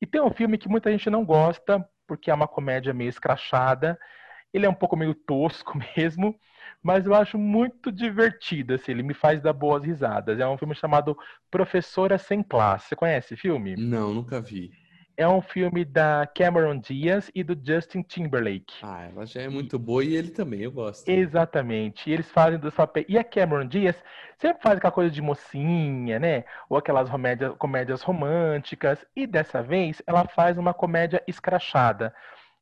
E 0.00 0.06
tem 0.06 0.20
um 0.20 0.30
filme 0.30 0.58
que 0.58 0.68
muita 0.68 0.90
gente 0.90 1.10
não 1.10 1.24
gosta, 1.24 1.86
porque 2.06 2.30
é 2.30 2.34
uma 2.34 2.48
comédia 2.48 2.94
meio 2.94 3.10
escrachada. 3.10 3.98
Ele 4.52 4.64
é 4.64 4.68
um 4.68 4.74
pouco 4.74 4.96
meio 4.96 5.14
tosco 5.14 5.78
mesmo, 5.96 6.38
mas 6.82 7.06
eu 7.06 7.14
acho 7.14 7.36
muito 7.36 7.92
divertido, 7.92 8.74
assim, 8.74 8.92
ele 8.92 9.02
me 9.02 9.14
faz 9.14 9.42
dar 9.42 9.52
boas 9.52 9.84
risadas. 9.84 10.38
É 10.38 10.46
um 10.46 10.56
filme 10.56 10.74
chamado 10.74 11.16
Professora 11.50 12.16
Sem 12.16 12.42
Classe. 12.42 12.88
Você 12.88 12.96
conhece 12.96 13.34
esse 13.34 13.42
filme? 13.42 13.76
Não, 13.76 14.14
nunca 14.14 14.40
vi 14.40 14.70
é 15.16 15.26
um 15.26 15.40
filme 15.40 15.84
da 15.84 16.28
Cameron 16.34 16.78
Diaz 16.78 17.30
e 17.34 17.42
do 17.42 17.58
Justin 17.60 18.02
Timberlake. 18.02 18.74
Ah, 18.82 19.08
ela 19.10 19.24
já 19.24 19.40
é 19.42 19.48
muito 19.48 19.78
boa 19.78 20.04
e 20.04 20.14
ele 20.14 20.30
também, 20.30 20.60
eu 20.60 20.70
gosto. 20.70 21.08
Exatamente. 21.08 22.10
E 22.10 22.12
eles 22.12 22.30
fazem 22.30 22.58
dos 22.58 22.74
papéis. 22.74 23.06
E 23.08 23.16
a 23.16 23.24
Cameron 23.24 23.66
Diaz 23.66 23.96
sempre 24.36 24.62
faz 24.62 24.76
aquela 24.76 24.92
coisa 24.92 25.10
de 25.10 25.22
mocinha, 25.22 26.18
né? 26.18 26.44
Ou 26.68 26.76
aquelas 26.76 27.08
comédias, 27.08 27.54
comédias 27.56 28.02
românticas. 28.02 29.04
E 29.16 29.26
dessa 29.26 29.62
vez 29.62 30.02
ela 30.06 30.26
faz 30.28 30.58
uma 30.58 30.74
comédia 30.74 31.22
escrachada. 31.26 32.14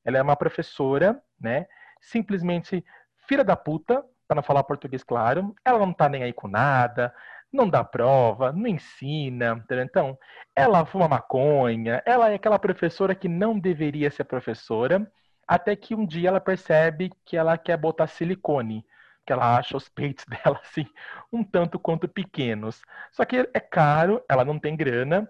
Ela 0.04 0.18
é 0.18 0.22
uma 0.22 0.36
professora, 0.36 1.20
né? 1.40 1.66
Simplesmente 2.00 2.84
filha 3.26 3.42
da 3.42 3.56
puta, 3.56 4.04
para 4.28 4.36
não 4.36 4.42
falar 4.42 4.62
português 4.62 5.02
claro. 5.02 5.54
Ela 5.64 5.80
não 5.80 5.92
tá 5.92 6.08
nem 6.08 6.22
aí 6.22 6.32
com 6.32 6.46
nada 6.46 7.12
não 7.54 7.68
dá 7.68 7.84
prova, 7.84 8.52
não 8.52 8.66
ensina? 8.66 9.64
Então, 9.70 10.18
ela 10.54 10.84
fuma 10.84 11.08
maconha, 11.08 12.02
ela 12.04 12.30
é 12.30 12.34
aquela 12.34 12.58
professora 12.58 13.14
que 13.14 13.28
não 13.28 13.58
deveria 13.58 14.10
ser 14.10 14.24
professora, 14.24 15.10
até 15.46 15.76
que 15.76 15.94
um 15.94 16.04
dia 16.06 16.28
ela 16.28 16.40
percebe 16.40 17.12
que 17.24 17.36
ela 17.36 17.56
quer 17.56 17.76
botar 17.76 18.06
silicone, 18.08 18.84
que 19.26 19.32
ela 19.32 19.56
acha 19.56 19.76
os 19.76 19.88
peitos 19.88 20.24
dela 20.28 20.60
assim 20.62 20.86
um 21.32 21.44
tanto 21.44 21.78
quanto 21.78 22.08
pequenos. 22.08 22.82
Só 23.12 23.24
que 23.24 23.48
é 23.54 23.60
caro, 23.60 24.22
ela 24.28 24.44
não 24.44 24.58
tem 24.58 24.76
grana, 24.76 25.28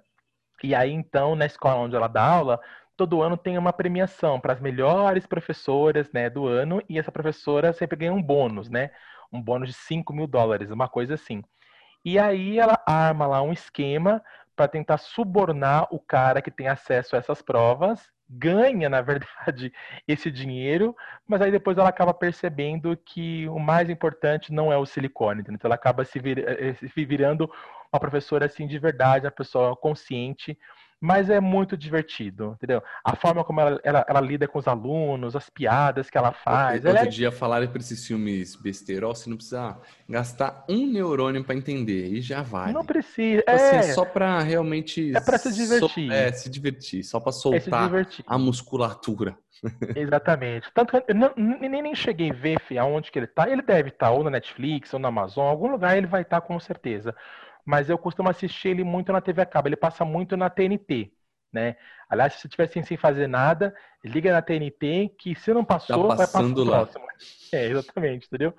e 0.63 0.75
aí 0.75 0.91
então 0.93 1.35
na 1.37 1.47
escola 1.47 1.77
onde 1.77 1.97
ela 1.97 2.09
dá 2.09 2.25
aula, 2.25 2.61
todo 2.97 3.23
ano 3.23 3.37
tem 3.37 3.59
uma 3.59 3.73
premiação 3.73 4.41
para 4.41 4.53
as 4.55 4.61
melhores 4.61 5.27
professoras 5.27 6.11
né, 6.13 6.31
do 6.31 6.47
ano, 6.47 6.83
e 6.89 6.99
essa 6.99 7.13
professora 7.13 7.73
sempre 7.73 7.97
ganha 7.99 8.13
um 8.15 8.23
bônus, 8.23 8.71
né? 8.71 8.91
Um 9.33 9.43
bônus 9.43 9.69
de 9.71 9.75
5 9.75 10.13
mil 10.13 10.27
dólares, 10.27 10.71
uma 10.71 10.89
coisa 10.89 11.15
assim. 11.15 11.43
E 12.05 12.19
aí 12.19 12.59
ela 12.59 12.83
arma 12.87 13.27
lá 13.27 13.43
um 13.43 13.53
esquema 13.53 14.23
para 14.55 14.69
tentar 14.69 14.99
subornar 14.99 15.89
o 15.91 15.99
cara 15.99 16.43
que 16.43 16.51
tem 16.51 16.69
acesso 16.69 17.17
a 17.17 17.19
essas 17.19 17.43
provas, 17.43 18.13
ganha, 18.29 18.89
na 18.89 19.01
verdade, 19.01 19.73
esse 20.07 20.31
dinheiro, 20.31 20.95
mas 21.27 21.41
aí 21.43 21.51
depois 21.51 21.77
ela 21.79 21.89
acaba 21.89 22.15
percebendo 22.15 22.97
que 22.97 23.49
o 23.49 23.59
mais 23.59 23.91
importante 23.91 24.53
não 24.53 24.73
é 24.73 24.77
o 24.77 24.87
silicone, 24.87 25.41
então 25.43 25.59
ela 25.65 25.75
acaba 25.75 26.05
se, 26.05 26.19
vir, 26.19 26.39
eh, 26.47 26.75
se 26.75 27.05
virando 27.05 27.51
uma 27.93 28.01
professora 28.01 28.47
assim 28.47 28.67
de 28.67 28.79
verdade, 28.79 29.27
uma 29.27 29.33
pessoa 29.33 29.77
consciente, 29.77 30.59
mas 31.05 31.29
é 31.29 31.39
muito 31.39 31.77
divertido, 31.77 32.55
entendeu? 32.57 32.83
A 33.05 33.15
forma 33.15 33.45
como 33.45 33.61
ela, 33.61 33.79
ela, 33.85 34.07
ela 34.09 34.21
lida 34.23 34.49
com 34.49 34.59
os 34.59 34.67
alunos, 34.67 35.37
as 35.37 35.51
piadas 35.51 36.09
que 36.09 36.17
ela 36.17 36.33
faz. 36.33 36.77
Outro 36.77 36.89
ela 36.89 37.01
é... 37.01 37.07
dia 37.07 37.31
falaram 37.31 37.67
para 37.69 37.79
esses 37.79 38.07
filmes 38.07 38.57
besterol, 38.57 39.15
você 39.15 39.29
não 39.29 39.37
precisa 39.37 39.77
gastar 40.09 40.65
um 40.67 40.87
neurônio 40.87 41.45
para 41.45 41.55
entender, 41.55 42.07
e 42.07 42.23
já 42.23 42.41
vale. 42.41 42.73
Não 42.73 42.87
precisa. 42.87 43.43
Tipo 43.43 43.51
assim, 43.51 43.77
é 43.77 43.79
assim, 43.81 43.93
só 43.93 44.07
para 44.07 44.41
realmente. 44.41 45.15
É 45.15 45.21
para 45.21 45.37
se 45.37 45.53
divertir. 45.53 46.07
So... 46.07 46.13
É, 46.13 46.33
se 46.33 46.49
divertir, 46.49 47.05
só 47.05 47.21
para 47.21 47.33
soltar 47.33 47.95
é 47.95 48.07
a 48.27 48.39
musculatura. 48.39 49.37
Exatamente. 49.95 50.71
Tanto 50.73 50.91
que 50.91 51.13
eu 51.13 51.15
não, 51.15 51.31
nem, 51.37 51.83
nem 51.83 51.95
cheguei 51.95 52.31
a 52.31 52.35
ver 52.35 52.59
aonde 52.79 53.11
que 53.11 53.19
ele 53.19 53.27
tá. 53.27 53.47
Ele 53.47 53.61
deve 53.61 53.91
estar 53.91 54.07
tá, 54.07 54.13
ou 54.13 54.25
na 54.25 54.31
Netflix 54.31 54.95
ou 54.95 54.99
na 54.99 55.09
Amazon, 55.09 55.47
algum 55.47 55.71
lugar 55.71 55.99
ele 55.99 56.07
vai 56.07 56.23
estar 56.23 56.41
tá, 56.41 56.47
com 56.47 56.59
certeza 56.59 57.15
mas 57.65 57.89
eu 57.89 57.99
costumo 57.99 58.29
assistir 58.29 58.69
ele 58.69 58.85
muito 58.85 59.13
na 59.13 59.21
TV 59.21 59.43
a 59.43 59.47
cabo. 59.47 59.69
Ele 59.69 59.77
passa 59.77 60.05
muito 60.05 60.37
na 60.37 60.51
TNT, 60.51 61.13
né? 61.53 61.77
Aliás, 62.09 62.35
se 62.35 62.41
você 62.41 62.47
estiver 62.47 62.69
sem 62.69 62.97
fazer 62.97 63.27
nada, 63.27 63.75
liga 64.05 64.33
na 64.33 64.43
TNT, 64.43 65.15
que 65.19 65.35
se 65.35 65.53
não 65.53 65.65
passou, 65.65 66.09
tá 66.09 66.17
vai 66.17 66.27
passar 66.27 66.43
no 66.43 66.65
próximo. 66.65 67.05
É, 67.53 67.67
exatamente, 67.67 68.27
entendeu? 68.27 68.55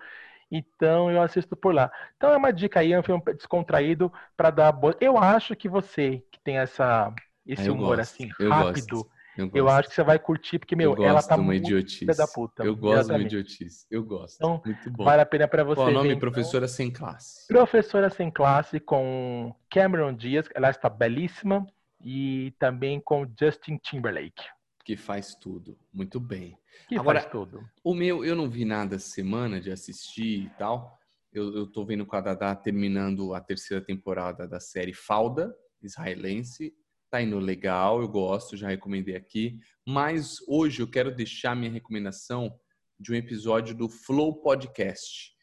Então 0.51 1.11
eu 1.11 1.21
assisto 1.21 1.55
por 1.55 1.73
lá. 1.73 1.91
Então 2.15 2.31
é 2.31 2.37
uma 2.37 2.53
dica 2.53 2.79
aí, 2.79 2.93
é 2.93 2.99
um 2.99 3.03
filme 3.03 3.21
descontraído 3.33 4.11
para 4.37 4.49
dar 4.49 4.71
boa. 4.71 4.95
Eu 5.01 5.17
acho 5.17 5.55
que 5.55 5.67
você 5.67 6.23
que 6.31 6.39
tem 6.39 6.57
essa 6.57 7.13
esse 7.45 7.69
humor 7.69 7.97
gosto, 7.97 8.01
assim 8.15 8.29
rápido, 8.49 9.07
eu, 9.37 9.51
eu, 9.53 9.69
acho 9.69 9.89
que 9.89 9.95
você 9.95 10.03
vai 10.03 10.17
curtir, 10.17 10.59
porque, 10.59 10.75
meu, 10.75 10.95
ela 11.03 11.21
tá 11.21 11.35
muito 11.35 11.65
idiotice. 11.65 12.05
da 12.05 12.27
puta. 12.27 12.63
Eu 12.63 12.75
gosto 12.75 13.07
de 13.07 13.13
uma 13.13 13.21
idiotice. 13.21 13.85
Eu 13.91 14.03
gosto. 14.03 14.35
Então, 14.35 14.61
muito 14.65 14.91
bom. 14.91 15.03
Vale 15.03 15.21
a 15.21 15.25
pena 15.25 15.47
para 15.47 15.63
você. 15.63 15.75
Qual 15.75 15.89
o 15.89 15.91
nome? 15.91 16.09
Ver, 16.09 16.19
Professora 16.19 16.67
Sem 16.67 16.91
Classe. 16.91 17.47
Professora 17.47 18.09
Sem 18.09 18.31
Classe 18.31 18.79
com 18.79 19.53
Cameron 19.69 20.13
Diaz, 20.13 20.47
ela 20.55 20.69
está 20.69 20.89
belíssima. 20.89 21.67
E 22.01 22.53
também 22.59 22.99
com 22.99 23.25
Justin 23.39 23.77
Timberlake. 23.77 24.43
Que 24.83 24.95
faz 24.95 25.33
tudo. 25.33 25.77
Muito 25.91 26.19
bem. 26.19 26.57
Que 26.87 26.97
Agora, 26.97 27.19
faz 27.19 27.31
tudo. 27.31 27.67
O 27.83 27.95
meu, 27.95 28.23
eu 28.23 28.35
não 28.35 28.49
vi 28.49 28.63
nada 28.63 28.95
essa 28.95 29.09
semana 29.09 29.59
de 29.59 29.71
assistir 29.71 30.43
e 30.43 30.49
tal. 30.51 30.97
Eu, 31.33 31.53
eu 31.55 31.65
tô 31.65 31.83
vendo 31.83 32.05
com 32.05 32.15
a 32.15 32.55
terminando 32.55 33.33
a 33.33 33.41
terceira 33.41 33.83
temporada 33.83 34.47
da 34.47 34.59
série 34.59 34.93
Falda, 34.93 35.53
israelense 35.81 36.73
Tá 37.09 37.21
indo 37.21 37.39
legal, 37.39 38.01
eu 38.01 38.07
gosto, 38.07 38.57
já 38.57 38.67
recomendei 38.67 39.15
aqui. 39.15 39.59
Mas 39.87 40.37
hoje 40.47 40.81
eu 40.81 40.89
quero 40.89 41.13
deixar 41.15 41.55
minha 41.55 41.71
recomendação 41.71 42.57
de 42.99 43.11
um 43.11 43.15
episódio 43.15 43.75
do 43.75 43.87
Flow 43.89 44.41
Podcast. 44.41 45.33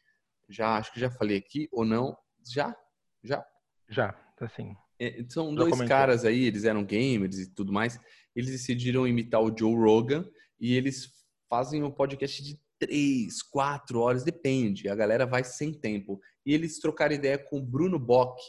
Já 0.49 0.77
acho 0.77 0.93
que 0.93 0.99
já 0.99 1.09
falei 1.09 1.37
aqui 1.37 1.67
ou 1.71 1.85
não? 1.85 2.15
Já? 2.45 2.75
Já? 3.23 3.45
Já, 3.89 4.15
assim. 4.39 4.75
É, 4.99 5.23
são 5.29 5.53
dois 5.53 5.71
comentei. 5.71 5.89
caras 5.89 6.25
aí, 6.25 6.45
eles 6.45 6.63
eram 6.65 6.83
gamers 6.83 7.39
e 7.39 7.53
tudo 7.53 7.71
mais. 7.71 7.99
Eles 8.35 8.51
decidiram 8.51 9.07
imitar 9.07 9.41
o 9.41 9.55
Joe 9.57 9.75
Rogan 9.75 10.25
e 10.59 10.75
eles 10.75 11.11
fazem 11.49 11.83
um 11.83 11.91
podcast 11.91 12.43
de 12.43 12.59
três, 12.79 13.41
quatro 13.41 13.99
horas, 13.99 14.23
depende. 14.23 14.89
A 14.89 14.95
galera 14.95 15.25
vai 15.25 15.43
sem 15.43 15.73
tempo. 15.73 16.19
E 16.45 16.53
eles 16.53 16.79
trocaram 16.79 17.15
ideia 17.15 17.37
com 17.37 17.59
o 17.59 17.65
Bruno 17.65 17.97
Bock, 17.97 18.41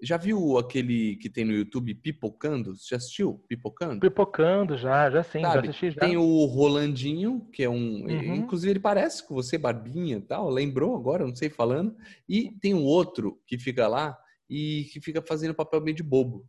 já 0.00 0.16
viu 0.16 0.58
aquele 0.58 1.16
que 1.16 1.30
tem 1.30 1.44
no 1.44 1.52
YouTube 1.52 1.94
Pipocando? 1.94 2.76
Você 2.76 2.88
já 2.90 2.96
assistiu 2.96 3.42
Pipocando? 3.48 4.00
Pipocando, 4.00 4.76
já, 4.76 5.10
já 5.10 5.22
sim, 5.22 5.40
Sabe, 5.40 5.54
já 5.54 5.60
assisti 5.70 5.90
já. 5.92 6.00
Tem 6.00 6.16
o 6.16 6.44
Rolandinho, 6.44 7.48
que 7.52 7.62
é 7.62 7.68
um. 7.68 8.04
Uhum. 8.04 8.34
Inclusive, 8.34 8.72
ele 8.72 8.80
parece 8.80 9.26
com 9.26 9.34
você, 9.34 9.56
barbinha 9.56 10.16
e 10.16 10.20
tal, 10.20 10.50
lembrou 10.50 10.96
agora, 10.96 11.26
não 11.26 11.34
sei 11.34 11.48
falando. 11.48 11.96
E 12.28 12.50
tem 12.60 12.74
um 12.74 12.84
outro 12.84 13.40
que 13.46 13.58
fica 13.58 13.88
lá 13.88 14.18
e 14.48 14.84
que 14.92 15.00
fica 15.00 15.22
fazendo 15.22 15.54
papel 15.54 15.80
meio 15.80 15.96
de 15.96 16.02
bobo 16.02 16.46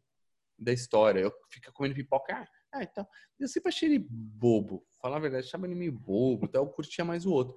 da 0.58 0.74
história. 0.74 1.20
Eu 1.20 1.34
fica 1.50 1.72
comendo 1.72 1.96
pipoca. 1.96 2.48
Ah, 2.74 2.84
então. 2.84 3.08
Eu 3.40 3.48
sempre 3.48 3.70
achei 3.70 3.90
ele 3.90 4.06
bobo. 4.10 4.86
Falar 5.02 5.18
a 5.18 5.22
verdade, 5.22 5.46
achava 5.46 5.66
ele 5.66 5.76
meio 5.76 5.92
bobo, 5.92 6.46
então 6.46 6.64
eu 6.64 6.70
curtia 6.70 7.06
mais 7.06 7.26
o 7.26 7.32
outro. 7.32 7.56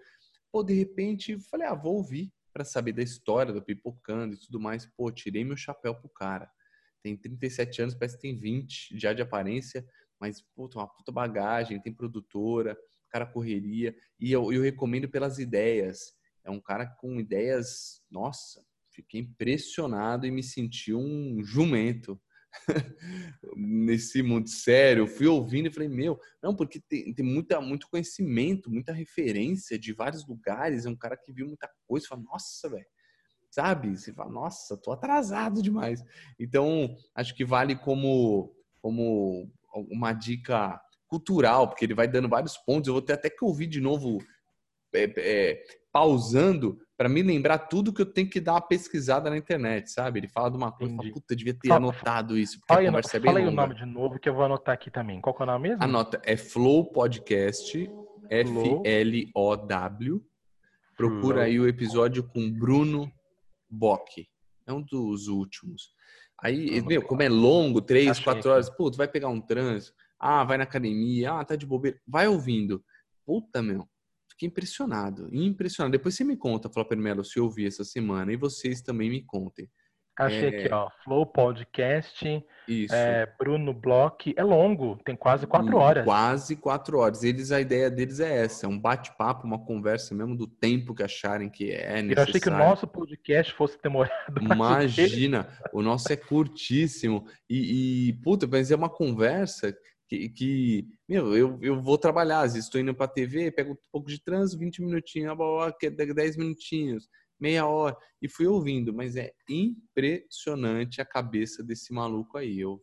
Pô, 0.52 0.62
de 0.62 0.74
repente, 0.74 1.38
falei, 1.50 1.66
ah, 1.66 1.74
vou 1.74 1.96
ouvir 1.96 2.32
para 2.58 2.64
saber 2.64 2.92
da 2.92 3.02
história 3.02 3.52
do 3.52 3.62
Pipocando 3.62 4.34
e 4.34 4.36
tudo 4.36 4.58
mais. 4.58 4.84
Pô, 4.84 5.12
tirei 5.12 5.44
meu 5.44 5.56
chapéu 5.56 5.94
pro 5.94 6.08
cara. 6.08 6.50
Tem 7.00 7.16
37 7.16 7.82
anos, 7.82 7.94
parece 7.94 8.16
que 8.16 8.22
tem 8.22 8.34
20 8.34 8.98
já 8.98 9.12
de 9.12 9.22
aparência, 9.22 9.86
mas 10.20 10.42
puta, 10.56 10.78
uma 10.78 10.88
puta 10.88 11.12
bagagem, 11.12 11.80
tem 11.80 11.94
produtora, 11.94 12.76
cara 13.10 13.24
correria. 13.24 13.94
E 14.18 14.32
eu, 14.32 14.52
eu 14.52 14.60
recomendo 14.60 15.08
pelas 15.08 15.38
ideias. 15.38 16.16
É 16.42 16.50
um 16.50 16.60
cara 16.60 16.84
com 16.84 17.20
ideias, 17.20 18.02
nossa, 18.10 18.60
fiquei 18.90 19.20
impressionado 19.20 20.26
e 20.26 20.30
me 20.32 20.42
senti 20.42 20.92
um 20.92 21.40
jumento 21.44 22.20
nesse 23.56 24.22
mundo 24.22 24.48
sério. 24.48 25.06
Fui 25.06 25.26
ouvindo 25.26 25.68
e 25.68 25.72
falei, 25.72 25.88
meu, 25.88 26.18
não, 26.42 26.54
porque 26.54 26.80
tem, 26.80 27.12
tem 27.12 27.24
muita, 27.24 27.60
muito 27.60 27.88
conhecimento, 27.88 28.70
muita 28.70 28.92
referência 28.92 29.78
de 29.78 29.92
vários 29.92 30.26
lugares. 30.26 30.86
É 30.86 30.90
um 30.90 30.96
cara 30.96 31.16
que 31.16 31.32
viu 31.32 31.46
muita 31.46 31.70
coisa. 31.86 32.06
Fala, 32.08 32.22
nossa, 32.22 32.68
velho. 32.68 32.86
Sabe? 33.50 33.96
Você 33.96 34.12
fala, 34.12 34.30
nossa, 34.30 34.76
tô 34.76 34.92
atrasado 34.92 35.62
demais. 35.62 36.02
Então, 36.38 36.94
acho 37.14 37.34
que 37.34 37.44
vale 37.44 37.76
como, 37.76 38.54
como 38.80 39.50
uma 39.90 40.12
dica 40.12 40.80
cultural, 41.06 41.68
porque 41.68 41.84
ele 41.84 41.94
vai 41.94 42.06
dando 42.06 42.28
vários 42.28 42.56
pontos. 42.58 42.88
Eu 42.88 42.94
vou 42.94 43.02
ter 43.02 43.14
até 43.14 43.30
que 43.30 43.44
ouvir 43.44 43.66
de 43.66 43.80
novo, 43.80 44.18
é, 44.94 45.12
é, 45.16 45.64
pausando, 45.98 46.78
para 46.96 47.08
me 47.08 47.20
lembrar 47.22 47.58
tudo 47.58 47.92
que 47.92 48.00
eu 48.00 48.06
tenho 48.06 48.30
que 48.30 48.40
dar 48.40 48.52
uma 48.52 48.60
pesquisada 48.60 49.28
na 49.28 49.36
internet, 49.36 49.90
sabe? 49.90 50.20
Ele 50.20 50.28
fala 50.28 50.48
de 50.48 50.56
uma 50.56 50.70
coisa, 50.70 50.94
fala, 50.94 51.10
puta, 51.10 51.34
devia 51.34 51.52
ter 51.54 51.66
fala, 51.66 51.80
anotado 51.80 52.38
isso, 52.38 52.60
porque 52.60 52.72
fala, 52.72 52.82
a 52.82 52.86
conversa 52.86 53.16
é 53.16 53.20
bem 53.20 53.26
Fala 53.32 53.40
aí 53.40 53.48
o 53.48 53.50
nome 53.50 53.74
de 53.74 53.84
novo 53.84 54.16
que 54.20 54.28
eu 54.28 54.34
vou 54.34 54.44
anotar 54.44 54.74
aqui 54.74 54.92
também. 54.92 55.20
Qual 55.20 55.34
que 55.34 55.42
é 55.42 55.44
o 55.44 55.46
nome 55.46 55.70
mesmo? 55.70 55.82
Anota, 55.82 56.22
é 56.24 56.36
Flow 56.36 56.84
Podcast, 56.92 57.90
F-L-O-W. 58.30 60.22
Procura 60.96 61.42
aí 61.42 61.58
o 61.58 61.66
episódio 61.66 62.22
com 62.22 62.48
Bruno 62.48 63.10
Bock. 63.68 64.24
É 64.64 64.72
um 64.72 64.82
dos 64.82 65.26
últimos. 65.26 65.90
Aí, 66.40 66.80
meu, 66.82 67.02
como 67.02 67.22
é 67.22 67.28
longo, 67.28 67.80
três, 67.80 68.10
Achei 68.10 68.22
quatro 68.22 68.52
horas, 68.52 68.70
putz, 68.70 68.96
vai 68.96 69.08
pegar 69.08 69.26
um 69.26 69.40
trânsito, 69.40 69.96
ah, 70.20 70.44
vai 70.44 70.58
na 70.58 70.62
academia, 70.62 71.32
ah, 71.32 71.44
tá 71.44 71.56
de 71.56 71.66
bobeira, 71.66 72.00
vai 72.06 72.28
ouvindo. 72.28 72.84
Puta, 73.26 73.60
meu, 73.60 73.88
Fiquei 74.38 74.46
impressionado, 74.46 75.28
impressionado. 75.32 75.90
Depois 75.90 76.14
você 76.14 76.22
me 76.22 76.36
conta, 76.36 76.70
Flopper 76.70 76.96
Melo, 76.96 77.24
se 77.24 77.40
eu 77.40 77.44
ouvi 77.44 77.66
essa 77.66 77.82
semana, 77.82 78.32
e 78.32 78.36
vocês 78.36 78.80
também 78.80 79.10
me 79.10 79.20
contem. 79.20 79.68
Achei 80.16 80.44
é... 80.44 80.60
aqui, 80.60 80.72
ó, 80.72 80.88
Flow 81.02 81.26
Podcast, 81.26 82.44
Isso. 82.68 82.94
É, 82.94 83.26
Bruno 83.36 83.74
Block, 83.74 84.32
é 84.36 84.44
longo, 84.44 84.96
tem 85.04 85.16
quase 85.16 85.44
quatro 85.44 85.76
hum, 85.76 85.80
horas. 85.80 86.04
Quase 86.04 86.54
quatro 86.54 86.98
horas. 86.98 87.24
Eles, 87.24 87.50
a 87.50 87.60
ideia 87.60 87.90
deles 87.90 88.20
é 88.20 88.44
essa, 88.44 88.66
é 88.66 88.68
um 88.68 88.78
bate-papo, 88.78 89.44
uma 89.44 89.58
conversa 89.58 90.14
mesmo 90.14 90.36
do 90.36 90.46
tempo 90.46 90.94
que 90.94 91.02
acharem 91.02 91.50
que 91.50 91.72
é 91.72 92.00
necessário. 92.00 92.14
Eu 92.16 92.22
achei 92.22 92.40
que 92.40 92.48
o 92.48 92.56
nosso 92.56 92.86
podcast 92.86 93.52
fosse 93.54 93.76
demorado. 93.82 94.12
Imagina, 94.40 95.48
o 95.72 95.82
nosso 95.82 96.12
é 96.12 96.16
curtíssimo. 96.16 97.26
E, 97.50 98.10
e 98.10 98.12
puta, 98.22 98.46
mas 98.46 98.70
é 98.70 98.76
uma 98.76 98.88
conversa 98.88 99.76
que, 100.08 100.28
que 100.30 100.88
meu, 101.06 101.36
eu, 101.36 101.58
eu 101.60 101.80
vou 101.80 101.98
trabalhar, 101.98 102.40
às 102.40 102.54
vezes 102.54 102.66
estou 102.66 102.80
indo 102.80 102.94
para 102.94 103.04
a 103.04 103.10
TV, 103.10 103.52
pego 103.52 103.72
um 103.72 103.76
pouco 103.92 104.08
de 104.08 104.22
trânsito, 104.22 104.58
20 104.58 104.82
minutinhos, 104.82 105.36
10 106.14 106.36
minutinhos, 106.36 107.08
meia 107.38 107.66
hora, 107.66 107.96
e 108.20 108.28
fui 108.28 108.46
ouvindo, 108.46 108.92
mas 108.92 109.16
é 109.16 109.32
impressionante 109.48 111.00
a 111.00 111.04
cabeça 111.04 111.62
desse 111.62 111.92
maluco 111.92 112.38
aí, 112.38 112.58
eu 112.58 112.82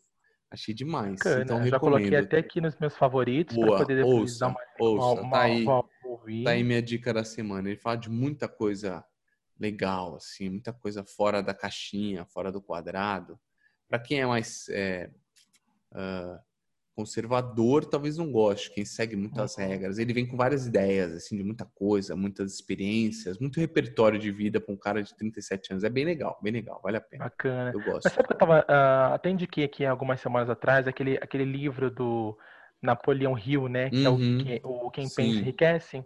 achei 0.51 0.73
demais. 0.73 1.15
Bacana, 1.15 1.43
então, 1.43 1.57
já 1.57 1.63
recomendo. 1.63 1.79
coloquei 1.79 2.17
até 2.17 2.37
aqui 2.37 2.61
nos 2.61 2.77
meus 2.77 2.95
favoritos 2.95 3.57
para 3.57 3.77
poder 3.77 3.95
depois 3.95 4.15
ouça, 4.15 4.39
dar 4.39 4.47
uma, 4.49 4.59
ouça, 4.79 5.21
uma, 5.21 5.31
tá 5.31 5.41
aí, 5.41 5.63
uma, 5.63 5.83
tá 6.43 6.51
aí 6.51 6.63
minha 6.63 6.81
dica 6.81 7.11
da 7.11 7.23
semana, 7.23 7.69
ele 7.69 7.79
fala 7.79 7.97
de 7.97 8.09
muita 8.09 8.47
coisa 8.47 9.03
legal, 9.59 10.15
assim, 10.15 10.49
muita 10.49 10.71
coisa 10.71 11.03
fora 11.03 11.41
da 11.41 11.55
caixinha, 11.55 12.25
fora 12.25 12.51
do 12.51 12.61
quadrado, 12.61 13.39
para 13.89 13.97
quem 13.97 14.21
é 14.21 14.27
mais... 14.27 14.69
É, 14.69 15.09
uh, 15.91 16.44
conservador 16.95 17.85
talvez 17.85 18.17
não 18.17 18.31
goste, 18.31 18.71
quem 18.71 18.85
segue 18.85 19.15
muitas 19.15 19.57
uhum. 19.57 19.67
regras. 19.67 19.99
Ele 19.99 20.13
vem 20.13 20.25
com 20.25 20.37
várias 20.37 20.65
ideias, 20.65 21.11
assim, 21.11 21.35
de 21.35 21.43
muita 21.43 21.65
coisa, 21.65 22.15
muitas 22.15 22.53
experiências, 22.53 23.37
muito 23.37 23.59
repertório 23.59 24.17
de 24.17 24.31
vida 24.31 24.61
para 24.61 24.73
um 24.73 24.77
cara 24.77 25.03
de 25.03 25.13
37 25.15 25.73
anos. 25.73 25.83
É 25.83 25.89
bem 25.89 26.05
legal, 26.05 26.39
bem 26.41 26.53
legal, 26.53 26.79
vale 26.81 26.97
a 26.97 27.01
pena. 27.01 27.25
Bacana. 27.25 27.71
Eu 27.73 27.83
gosto. 27.83 28.05
Mas 28.05 28.13
sabe 28.13 28.27
que 28.27 28.33
eu 28.33 28.37
tava, 28.37 28.61
uh, 28.61 29.13
até 29.13 29.29
indiquei 29.29 29.65
aqui 29.65 29.85
algumas 29.85 30.21
semanas 30.21 30.49
atrás, 30.49 30.87
aquele, 30.87 31.17
aquele 31.17 31.45
livro 31.45 31.91
do 31.91 32.37
Napoleão 32.81 33.37
Hill, 33.37 33.67
né? 33.67 33.89
Que 33.89 34.07
uhum. 34.07 34.45
é 34.47 34.61
o, 34.63 34.87
o 34.87 34.91
Quem 34.91 35.07
Sim. 35.07 35.15
Pensa 35.15 35.39
Enriquece. 35.39 36.05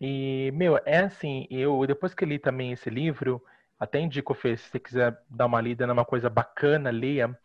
E, 0.00 0.52
meu, 0.54 0.78
é 0.84 0.98
assim, 0.98 1.46
eu 1.50 1.84
depois 1.86 2.14
que 2.14 2.24
li 2.24 2.38
também 2.38 2.72
esse 2.72 2.90
livro, 2.90 3.42
até 3.78 3.98
indico, 3.98 4.34
Fê, 4.34 4.56
se 4.56 4.68
você 4.70 4.78
quiser 4.78 5.18
dar 5.28 5.46
uma 5.46 5.60
lida 5.60 5.86
numa 5.86 6.04
coisa 6.04 6.28
bacana, 6.28 6.90
leia, 6.90 7.36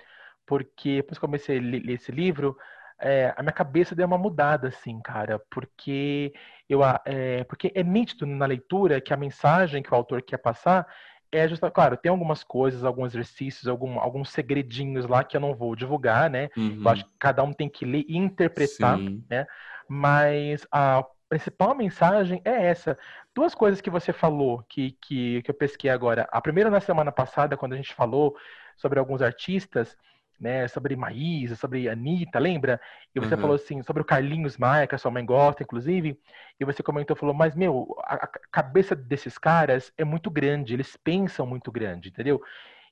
porque 0.46 0.98
depois 0.98 1.18
que 1.18 1.26
comecei 1.26 1.58
a 1.58 1.62
ler 1.62 1.90
esse 1.90 2.12
livro, 2.12 2.58
é, 3.00 3.34
a 3.36 3.42
minha 3.42 3.52
cabeça 3.54 3.96
deu 3.96 4.06
uma 4.06 4.18
mudada, 4.18 4.68
assim, 4.68 5.00
cara, 5.02 5.40
porque 5.50 6.34
eu, 6.70 6.82
é, 7.06 7.44
porque 7.46 7.72
é 7.74 7.84
nítido 7.84 8.26
na 8.26 8.46
leitura 8.46 9.02
que 9.02 9.14
a 9.14 9.18
mensagem 9.18 9.82
que 9.82 9.92
o 9.92 9.96
autor 9.96 10.22
quer 10.22 10.38
passar 10.38 10.88
é 11.32 11.48
justa, 11.48 11.72
claro, 11.72 11.96
tem 11.96 12.10
algumas 12.10 12.44
coisas, 12.44 12.84
alguns 12.84 13.14
exercícios, 13.14 13.68
algum, 13.68 14.00
alguns 14.00 14.30
segredinhos 14.30 15.08
lá 15.08 15.24
que 15.24 15.36
eu 15.36 15.42
não 15.42 15.56
vou 15.56 15.76
divulgar, 15.76 16.30
né? 16.30 16.50
Uhum. 16.58 16.82
Eu 16.84 16.90
acho 16.90 17.06
que 17.06 17.12
cada 17.18 17.42
um 17.42 17.54
tem 17.54 17.70
que 17.70 17.86
ler 17.86 18.04
e 18.08 18.18
interpretar, 18.18 18.98
Sim. 18.98 19.24
né? 19.30 19.48
Mas 19.88 20.68
a 20.70 21.06
principal 21.30 21.74
mensagem 21.74 22.42
é 22.44 22.66
essa. 22.66 22.98
Duas 23.34 23.56
coisas 23.56 23.80
que 23.80 23.90
você 23.90 24.12
falou 24.12 24.64
que, 24.68 24.98
que, 25.02 25.42
que 25.42 25.50
eu 25.50 25.56
pesquei 25.56 25.90
agora. 25.90 26.28
A 26.32 26.42
primeira 26.42 26.70
na 26.70 26.82
semana 26.82 27.12
passada, 27.12 27.56
quando 27.56 27.74
a 27.74 27.78
gente 27.78 27.94
falou 27.94 28.36
sobre 28.76 29.00
alguns 29.00 29.22
artistas, 29.22 29.98
né, 30.42 30.68
sobre 30.68 30.96
Maísa, 30.96 31.56
sobre 31.56 31.88
Anitta, 31.88 32.40
lembra? 32.40 32.82
E 33.14 33.20
você 33.20 33.36
uhum. 33.36 33.42
falou 33.42 33.56
assim, 33.56 33.84
sobre 33.84 34.02
o 34.02 34.06
Carlinhos 34.06 34.58
Maia, 34.58 34.88
que 34.88 34.96
a 34.96 34.98
sua 34.98 35.12
mãe 35.12 35.24
gosta, 35.24 35.62
inclusive, 35.62 36.20
e 36.60 36.66
você 36.66 36.82
comentou, 36.82 37.16
falou, 37.16 37.36
mas, 37.36 37.56
meu, 37.56 37.96
a, 38.04 38.16
a 38.16 38.30
cabeça 38.52 38.96
desses 38.96 39.38
caras 39.38 39.94
é 39.98 40.04
muito 40.04 40.32
grande, 40.32 40.74
eles 40.74 40.98
pensam 40.98 41.46
muito 41.46 41.72
grande, 41.72 42.10
entendeu? 42.10 42.42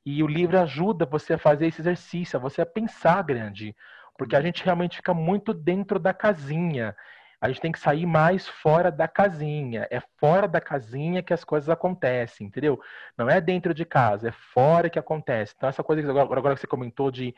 E 0.06 0.22
o 0.24 0.28
livro 0.28 0.60
ajuda 0.60 1.06
você 1.06 1.34
a 1.34 1.38
fazer 1.40 1.68
esse 1.68 1.82
exercício, 1.82 2.38
a 2.38 2.40
você 2.40 2.62
a 2.62 2.66
pensar 2.66 3.24
grande, 3.24 3.76
porque 4.18 4.36
a 4.36 4.42
gente 4.42 4.64
realmente 4.64 4.98
fica 4.98 5.14
muito 5.14 5.54
dentro 5.54 5.98
da 5.98 6.14
casinha, 6.14 6.96
a 7.42 7.48
gente 7.48 7.62
tem 7.62 7.72
que 7.72 7.80
sair 7.80 8.06
mais 8.06 8.48
fora 8.48 8.92
da 8.92 9.08
casinha. 9.08 9.88
É 9.90 10.02
fora 10.18 10.48
da 10.48 10.60
casinha 10.60 11.24
que 11.24 11.34
as 11.34 11.44
coisas 11.44 11.70
acontecem, 11.70 12.48
entendeu? 12.48 12.80
Não 13.18 13.30
é 13.30 13.40
dentro 13.40 13.74
de 13.74 13.86
casa, 13.86 14.30
é 14.30 14.32
fora 14.32 14.90
que 14.90 15.00
acontece. 15.00 15.54
Então, 15.56 15.70
essa 15.70 15.84
coisa 15.84 16.02
que 16.02 16.10
agora, 16.10 16.38
agora 16.38 16.56
que 16.56 16.62
você 16.62 16.68
comentou 16.68 17.10
de 17.10 17.34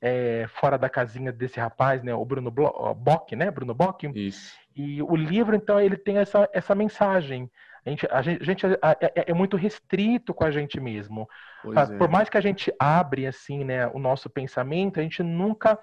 é, 0.00 0.46
fora 0.48 0.76
da 0.76 0.90
casinha 0.90 1.32
desse 1.32 1.58
rapaz, 1.58 2.02
né? 2.02 2.14
O 2.14 2.24
Bruno 2.24 2.50
Bock, 2.50 3.34
né? 3.34 3.50
Bruno 3.50 3.74
Bock. 3.74 4.10
Isso. 4.14 4.54
E 4.74 5.02
o 5.02 5.16
livro, 5.16 5.56
então, 5.56 5.80
ele 5.80 5.96
tem 5.96 6.18
essa, 6.18 6.48
essa 6.52 6.74
mensagem. 6.74 7.50
A 7.84 7.90
gente, 7.90 8.08
a 8.10 8.22
gente, 8.22 8.42
a 8.42 8.44
gente 8.44 8.66
é, 8.66 9.30
é, 9.30 9.32
muito 9.32 9.56
restrito 9.56 10.34
com 10.34 10.44
a 10.44 10.50
gente 10.50 10.78
mesmo. 10.78 11.26
É. 11.64 11.96
Por 11.96 12.10
mais 12.10 12.28
que 12.28 12.36
a 12.36 12.40
gente 12.40 12.70
abre 12.78 13.26
assim, 13.26 13.64
né, 13.64 13.86
o 13.86 13.98
nosso 13.98 14.28
pensamento, 14.28 15.00
a 15.00 15.02
gente 15.02 15.22
nunca 15.22 15.78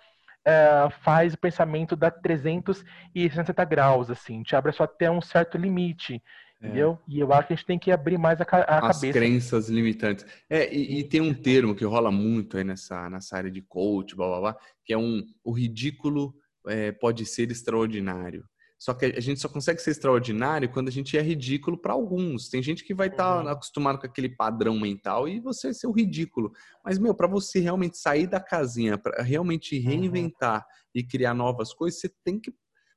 é, 0.46 0.90
faz 1.02 1.34
o 1.34 1.38
pensamento 1.38 1.96
dar 1.96 2.12
360 2.12 3.66
graus, 3.66 4.10
assim, 4.10 4.44
te 4.44 4.56
abre 4.56 4.72
só 4.72 4.84
até 4.84 5.10
um 5.10 5.22
certo 5.22 5.58
limite. 5.58 6.22
É. 6.62 6.68
Entendeu? 6.68 7.00
E 7.08 7.20
eu 7.20 7.32
acho 7.34 7.48
que 7.48 7.54
a 7.54 7.56
gente 7.58 7.66
tem 7.66 7.80
que 7.80 7.92
abrir 7.92 8.18
mais 8.18 8.40
a, 8.40 8.46
a 8.46 8.78
As 8.78 8.98
cabeça. 8.98 9.08
As 9.08 9.12
crenças 9.14 9.70
limitantes. 9.70 10.26
É, 10.50 10.74
e, 10.74 11.00
e, 11.00 11.04
tem 11.04 11.20
um 11.20 11.34
termo 11.34 11.76
que 11.76 11.84
rola 11.84 12.10
muito 12.10 12.58
aí 12.58 12.64
nessa, 12.64 13.10
nessa 13.10 13.36
área 13.36 13.52
de 13.52 13.62
coach, 13.62 14.16
blá, 14.16 14.28
blá, 14.28 14.40
blá, 14.40 14.58
que 14.86 14.94
é 14.94 14.98
um 14.98 15.22
o 15.44 15.52
ridículo 15.52 16.34
é, 16.68 16.92
pode 16.92 17.26
ser 17.26 17.52
extraordinário. 17.52 18.46
Só 18.84 18.94
que 18.94 19.06
a 19.06 19.22
gente 19.22 19.40
só 19.40 19.48
consegue 19.48 19.82
ser 19.82 19.92
extraordinário 19.92 20.70
quando 20.70 20.90
a 20.90 20.92
gente 20.92 21.18
é 21.18 21.22
ridículo 21.22 21.78
para 21.78 21.94
alguns. 21.94 22.50
Tem 22.50 22.62
gente 22.62 22.84
que 22.84 22.94
vai 22.94 23.08
estar 23.08 23.38
tá 23.38 23.42
uhum. 23.42 23.48
acostumado 23.48 23.98
com 23.98 24.06
aquele 24.06 24.28
padrão 24.28 24.78
mental 24.78 25.26
e 25.26 25.40
você 25.40 25.74
ser 25.74 25.88
o 25.88 25.94
ridículo. 25.94 26.52
Mas, 26.84 27.00
meu, 27.00 27.16
para 27.16 27.26
você 27.26 27.62
realmente 27.62 27.98
sair 27.98 28.28
da 28.28 28.42
casinha, 28.42 28.98
para 28.98 29.24
realmente 29.24 29.78
uhum. 29.78 29.86
reinventar 29.86 30.58
uhum. 30.58 30.66
e 30.96 31.02
criar 31.02 31.34
novas 31.34 31.74
coisas, 31.74 32.02
você 32.02 32.12
tem 32.26 32.38
que 32.38 32.54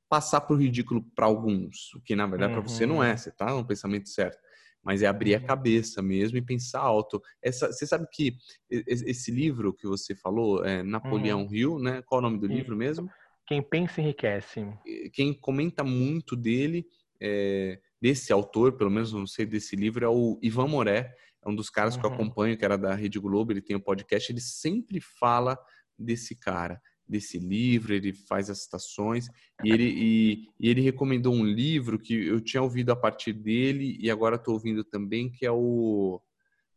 passar 0.09 0.41
para 0.41 0.57
o 0.57 0.59
ridículo 0.59 1.01
para 1.15 1.25
alguns. 1.25 1.93
O 1.93 2.01
que, 2.01 2.17
na 2.17 2.27
verdade, 2.27 2.51
uhum. 2.53 2.61
para 2.61 2.69
você 2.69 2.85
não 2.85 3.01
é. 3.01 3.15
Você 3.15 3.29
está 3.29 3.45
no 3.55 3.65
pensamento 3.65 4.09
certo. 4.09 4.37
Mas 4.83 5.01
é 5.01 5.07
abrir 5.07 5.35
a 5.35 5.39
uhum. 5.39 5.45
cabeça 5.45 6.01
mesmo 6.01 6.37
e 6.37 6.41
pensar 6.41 6.81
alto. 6.81 7.21
Essa, 7.41 7.71
você 7.71 7.87
sabe 7.87 8.05
que 8.11 8.35
esse 8.69 9.31
livro 9.31 9.73
que 9.73 9.87
você 9.87 10.13
falou, 10.13 10.65
é 10.65 10.83
Napoleão 10.83 11.43
uhum. 11.43 11.53
Hill, 11.53 11.79
né? 11.79 12.01
Qual 12.05 12.19
é 12.19 12.25
o 12.25 12.29
nome 12.29 12.39
do 12.39 12.47
livro 12.47 12.75
mesmo? 12.75 13.09
Quem 13.47 13.61
pensa 13.61 14.01
enriquece. 14.01 14.67
Quem 15.13 15.33
comenta 15.33 15.83
muito 15.83 16.35
dele, 16.35 16.85
é, 17.19 17.79
desse 18.01 18.33
autor, 18.33 18.73
pelo 18.73 18.91
menos 18.91 19.13
não 19.13 19.25
sei 19.25 19.45
desse 19.45 19.75
livro, 19.75 20.03
é 20.03 20.09
o 20.09 20.37
Ivan 20.41 20.67
Moré. 20.67 21.13
É 21.43 21.49
um 21.49 21.55
dos 21.55 21.69
caras 21.69 21.95
uhum. 21.95 22.01
que 22.01 22.05
eu 22.05 22.09
uhum. 22.09 22.15
acompanho, 22.15 22.57
que 22.57 22.65
era 22.65 22.77
da 22.77 22.93
Rede 22.93 23.19
Globo, 23.19 23.53
ele 23.53 23.61
tem 23.61 23.75
um 23.75 23.81
podcast, 23.81 24.31
ele 24.31 24.41
sempre 24.41 24.99
fala 24.99 25.57
desse 25.97 26.35
cara, 26.35 26.79
desse 27.07 27.39
livro, 27.39 27.93
ele 27.93 28.11
faz 28.13 28.49
as 28.49 28.63
citações, 28.63 29.29
e 29.63 29.71
ele, 29.71 29.85
e, 29.85 30.43
e 30.59 30.69
ele 30.69 30.81
recomendou 30.81 31.33
um 31.33 31.45
livro 31.45 31.97
que 31.97 32.13
eu 32.13 32.41
tinha 32.41 32.61
ouvido 32.61 32.91
a 32.91 32.95
partir 32.95 33.31
dele, 33.31 33.97
e 33.99 34.11
agora 34.11 34.35
estou 34.35 34.55
ouvindo 34.55 34.83
também, 34.83 35.31
que 35.31 35.45
é 35.45 35.51
o 35.51 36.21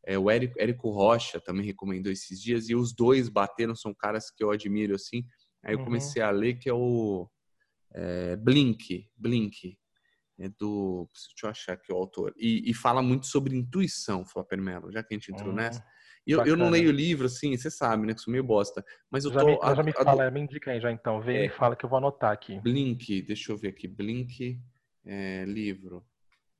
é, 0.07 0.19
o 0.19 0.31
Érico, 0.31 0.59
Érico 0.59 0.91
Rocha 0.91 1.39
também 1.41 1.67
recomendou 1.67 2.11
esses 2.11 2.41
dias, 2.41 2.71
e 2.71 2.75
os 2.75 2.95
dois 2.95 3.29
bateram, 3.29 3.75
são 3.75 3.93
caras 3.93 4.31
que 4.31 4.43
eu 4.43 4.51
admiro, 4.51 4.95
assim, 4.95 5.25
Aí 5.63 5.75
eu 5.75 5.79
uhum. 5.79 5.85
comecei 5.85 6.23
a 6.23 6.31
ler 6.31 6.55
que 6.55 6.69
é 6.69 6.75
o 6.75 7.29
é, 7.93 8.37
Blink, 8.37 9.09
Blink, 9.17 9.77
é 10.39 10.49
do, 10.59 11.09
deixa 11.13 11.47
eu 11.47 11.51
achar 11.51 11.73
aqui 11.75 11.93
o 11.93 11.97
autor, 11.97 12.33
e, 12.37 12.71
e 12.71 12.75
fala 12.75 13.03
muito 13.03 13.27
sobre 13.27 13.55
intuição, 13.55 14.25
Flapper 14.25 14.61
Mello, 14.61 14.91
já 14.91 15.03
que 15.03 15.15
a 15.15 15.19
gente 15.19 15.31
entrou 15.31 15.51
uhum. 15.51 15.57
nessa. 15.57 15.85
E 16.27 16.33
eu, 16.33 16.45
eu, 16.45 16.57
não 16.57 16.69
leio 16.69 16.91
livro, 16.91 17.27
assim, 17.27 17.57
você 17.57 17.71
sabe, 17.71 18.07
né, 18.07 18.15
que 18.15 18.21
sou 18.21 18.31
meio 18.31 18.45
bosta, 18.45 18.85
mas 19.11 19.25
eu 19.25 19.33
já 19.33 19.41
tô... 19.41 19.47
Me, 19.47 19.59
a, 19.63 19.75
já 19.75 19.83
me 19.83 19.93
fala, 19.93 20.27
a, 20.27 20.31
me 20.31 20.41
indica 20.41 20.71
aí 20.71 20.81
já 20.81 20.93
então, 20.93 21.21
vem 21.21 21.37
é, 21.39 21.45
e 21.47 21.49
fala 21.49 21.75
que 21.75 21.85
eu 21.85 21.89
vou 21.89 21.99
anotar 21.99 22.33
aqui. 22.33 22.61
Blink, 22.61 23.23
deixa 23.23 23.53
eu 23.53 23.57
ver 23.57 23.69
aqui, 23.69 23.89
Blink, 23.89 24.61
é, 25.05 25.45
livro, 25.45 26.05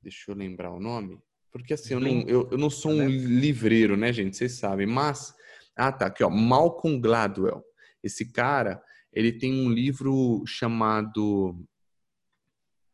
deixa 0.01 0.31
eu 0.31 0.35
lembrar 0.35 0.71
o 0.71 0.79
nome, 0.79 1.19
porque 1.51 1.73
assim, 1.73 1.93
eu 1.93 1.99
não, 1.99 2.21
eu, 2.21 2.49
eu 2.51 2.57
não 2.57 2.69
sou 2.69 2.91
um 2.91 3.07
livreiro, 3.07 3.95
né, 3.95 4.11
gente, 4.11 4.35
vocês 4.35 4.53
sabem, 4.53 4.85
mas... 4.85 5.33
Ah, 5.75 5.91
tá, 5.91 6.07
aqui, 6.07 6.23
ó, 6.23 6.29
Malcolm 6.29 6.99
Gladwell. 6.99 7.63
Esse 8.03 8.29
cara, 8.31 8.83
ele 9.13 9.31
tem 9.31 9.53
um 9.53 9.69
livro 9.69 10.43
chamado. 10.45 11.55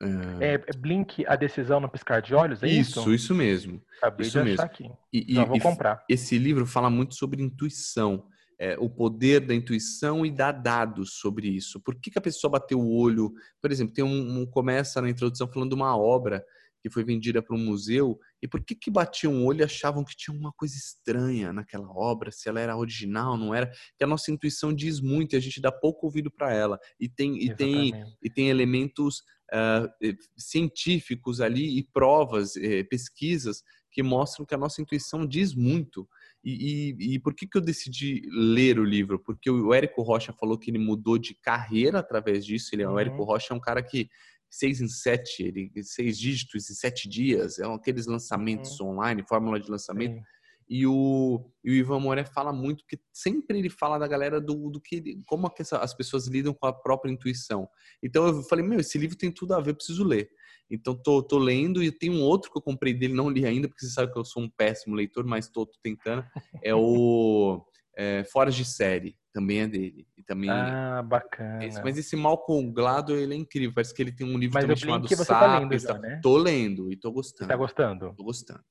Uh... 0.02 0.42
É, 0.42 0.58
Blink, 0.78 1.26
a 1.28 1.36
decisão 1.36 1.80
no 1.80 1.90
piscar 1.90 2.22
de 2.22 2.34
olhos, 2.34 2.62
é 2.64 2.68
isso? 2.68 3.00
Isso, 3.00 3.14
isso 3.14 3.36
mesmo. 3.36 3.82
Acabei 3.98 4.28
isso 4.28 4.40
de 4.40 4.46
mesmo. 4.46 4.64
aqui. 4.64 4.92
E, 5.12 5.36
Já 5.36 5.46
vou 5.46 5.60
comprar. 5.60 6.04
Esse 6.10 6.38
livro 6.38 6.66
fala 6.66 6.90
muito 6.90 7.16
sobre 7.16 7.42
intuição. 7.42 8.28
É, 8.60 8.76
o 8.80 8.90
poder 8.90 9.42
da 9.42 9.54
intuição 9.54 10.26
e 10.26 10.32
dá 10.32 10.52
dados 10.52 11.20
sobre 11.20 11.48
isso. 11.48 11.80
Por 11.80 11.94
que, 11.94 12.10
que 12.10 12.18
a 12.18 12.22
pessoa 12.22 12.50
bateu 12.50 12.80
o 12.80 12.92
olho? 12.92 13.32
Por 13.62 13.72
exemplo, 13.72 13.94
tem 13.94 14.04
um, 14.04 14.42
um 14.42 14.46
começa 14.48 15.00
na 15.00 15.10
introdução 15.12 15.48
falando 15.48 15.70
de 15.70 15.76
uma 15.76 15.96
obra 15.96 16.44
que 16.82 16.90
foi 16.90 17.04
vendida 17.04 17.42
para 17.42 17.56
um 17.56 17.60
museu, 17.60 18.20
e 18.42 18.48
por 18.48 18.64
que 18.64 18.76
que 18.76 18.92
batiam 18.92 19.34
o 19.34 19.46
olho 19.46 19.62
e 19.62 19.64
achavam 19.64 20.04
que 20.04 20.16
tinha 20.16 20.38
uma 20.38 20.52
coisa 20.54 20.76
estranha 20.76 21.52
naquela 21.52 21.90
obra, 21.90 22.32
se 22.32 22.48
ela 22.48 22.60
era 22.60 22.78
original, 22.78 23.38
não 23.38 23.54
era? 23.54 23.72
Que 23.98 24.04
a 24.04 24.08
nossa 24.08 24.32
intuição 24.32 24.74
diz 24.74 25.00
muito 25.00 25.34
e 25.34 25.38
a 25.38 25.40
gente 25.40 25.62
dá 25.62 25.72
pouco 25.72 26.06
ouvido 26.06 26.32
para 26.32 26.54
ela. 26.54 26.80
E 27.00 27.10
tem, 27.10 27.44
e 27.44 27.56
tem, 27.56 27.94
e 28.22 28.30
tem 28.30 28.50
elementos 28.50 29.24
uh, 29.54 29.90
científicos 30.38 31.42
ali 31.42 31.78
e 31.78 31.84
provas, 31.84 32.56
eh, 32.56 32.84
pesquisas 32.84 33.64
que 33.92 34.04
mostram 34.04 34.46
que 34.46 34.54
a 34.54 34.58
nossa 34.58 34.82
intuição 34.82 35.26
diz 35.26 35.56
muito. 35.56 36.08
E, 36.44 36.96
e, 37.00 37.16
e, 37.16 37.20
por 37.20 37.34
que, 37.34 37.48
que 37.48 37.58
eu 37.58 37.62
decidi 37.62 38.22
ler 38.32 38.80
o 38.80 38.86
livro? 38.86 39.18
Porque 39.18 39.50
o 39.50 39.74
Érico 39.74 40.04
Rocha 40.04 40.32
falou 40.32 40.58
que 40.58 40.70
ele 40.70 40.78
mudou 40.78 41.18
de 41.18 41.34
carreira 41.34 42.00
através 42.00 42.46
disso. 42.46 42.70
Ele, 42.74 42.86
uhum. 42.86 42.94
O 42.94 43.00
Érico 43.00 43.24
Rocha 43.24 43.54
é 43.54 43.58
um 43.58 43.60
cara 43.60 43.82
que 43.82 44.08
seis 44.50 44.82
em 44.82 44.88
sete, 44.88 45.44
ele, 45.44 45.72
seis 45.84 46.18
dígitos 46.18 46.70
em 46.70 46.74
sete 46.74 47.08
dias, 47.08 47.60
é 47.60 47.66
aqueles 47.66 48.06
lançamentos 48.06 48.80
uhum. 48.80 48.90
online, 48.90 49.26
fórmula 49.28 49.60
de 49.60 49.70
lançamento. 49.70 50.22
E 50.70 50.86
o, 50.86 51.50
e 51.64 51.72
o 51.72 51.74
Ivan 51.74 52.02
Moré 52.02 52.26
fala 52.26 52.52
muito, 52.52 52.84
que 52.86 53.00
sempre 53.14 53.58
ele 53.58 53.70
fala 53.70 53.98
da 53.98 54.06
galera 54.06 54.42
do, 54.42 54.70
do 54.70 54.82
que 54.82 55.18
como 55.26 55.50
que 55.50 55.62
essa, 55.62 55.78
as 55.78 55.94
pessoas 55.94 56.28
lidam 56.28 56.54
com 56.54 56.68
a 56.68 56.74
própria 56.74 57.10
intuição. 57.10 57.70
Então 58.04 58.28
eu 58.28 58.44
falei, 58.44 58.66
meu, 58.66 58.80
esse 58.82 58.98
livro 58.98 59.18
tem 59.18 59.32
tudo 59.32 59.54
a 59.54 59.62
ver, 59.62 59.76
preciso 59.76 60.04
ler. 60.04 60.30
Então 60.70 60.94
tô, 60.94 61.24
tô 61.24 61.38
lendo 61.38 61.82
e 61.82 61.90
tem 61.90 62.10
um 62.10 62.22
outro 62.22 62.52
que 62.52 62.58
eu 62.58 62.62
comprei 62.62 62.94
dele, 62.94 63.14
não 63.14 63.30
li 63.30 63.46
ainda, 63.46 63.70
porque 63.70 63.86
você 63.86 63.92
sabe 63.92 64.12
que 64.12 64.20
eu 64.20 64.26
sou 64.26 64.44
um 64.44 64.50
péssimo 64.50 64.94
leitor, 64.94 65.26
mas 65.26 65.48
tô, 65.48 65.66
tô 65.66 65.80
tentando. 65.82 66.26
É 66.62 66.76
o 66.76 67.66
é, 67.98 68.24
Fora 68.26 68.52
de 68.52 68.64
Série, 68.64 69.18
também 69.34 69.62
é 69.62 69.68
dele. 69.68 70.08
E 70.16 70.22
também 70.22 70.52
ah, 70.52 71.04
bacana. 71.04 71.66
Esse, 71.66 71.82
mas 71.84 71.98
esse 71.98 72.16
Malcolm 72.16 72.72
Gladwell, 72.72 73.20
ele 73.20 73.34
é 73.34 73.38
incrível. 73.38 73.74
Parece 73.74 73.94
que 73.94 74.02
ele 74.04 74.12
tem 74.12 74.26
um 74.28 74.38
livro 74.38 74.54
mas 74.54 74.64
também 74.64 74.78
chamado 74.78 75.08
você 75.08 75.26
Tá 75.26 75.60
lendo 75.60 75.80
já, 75.80 75.98
né? 75.98 76.20
Tô 76.22 76.38
lendo 76.38 76.92
e 76.92 76.96
tô 76.96 77.12
gostando. 77.12 77.46
Você 77.46 77.52
tá 77.52 77.58
gostando? 77.58 78.14
Tô 78.16 78.24
gostando. 78.24 78.64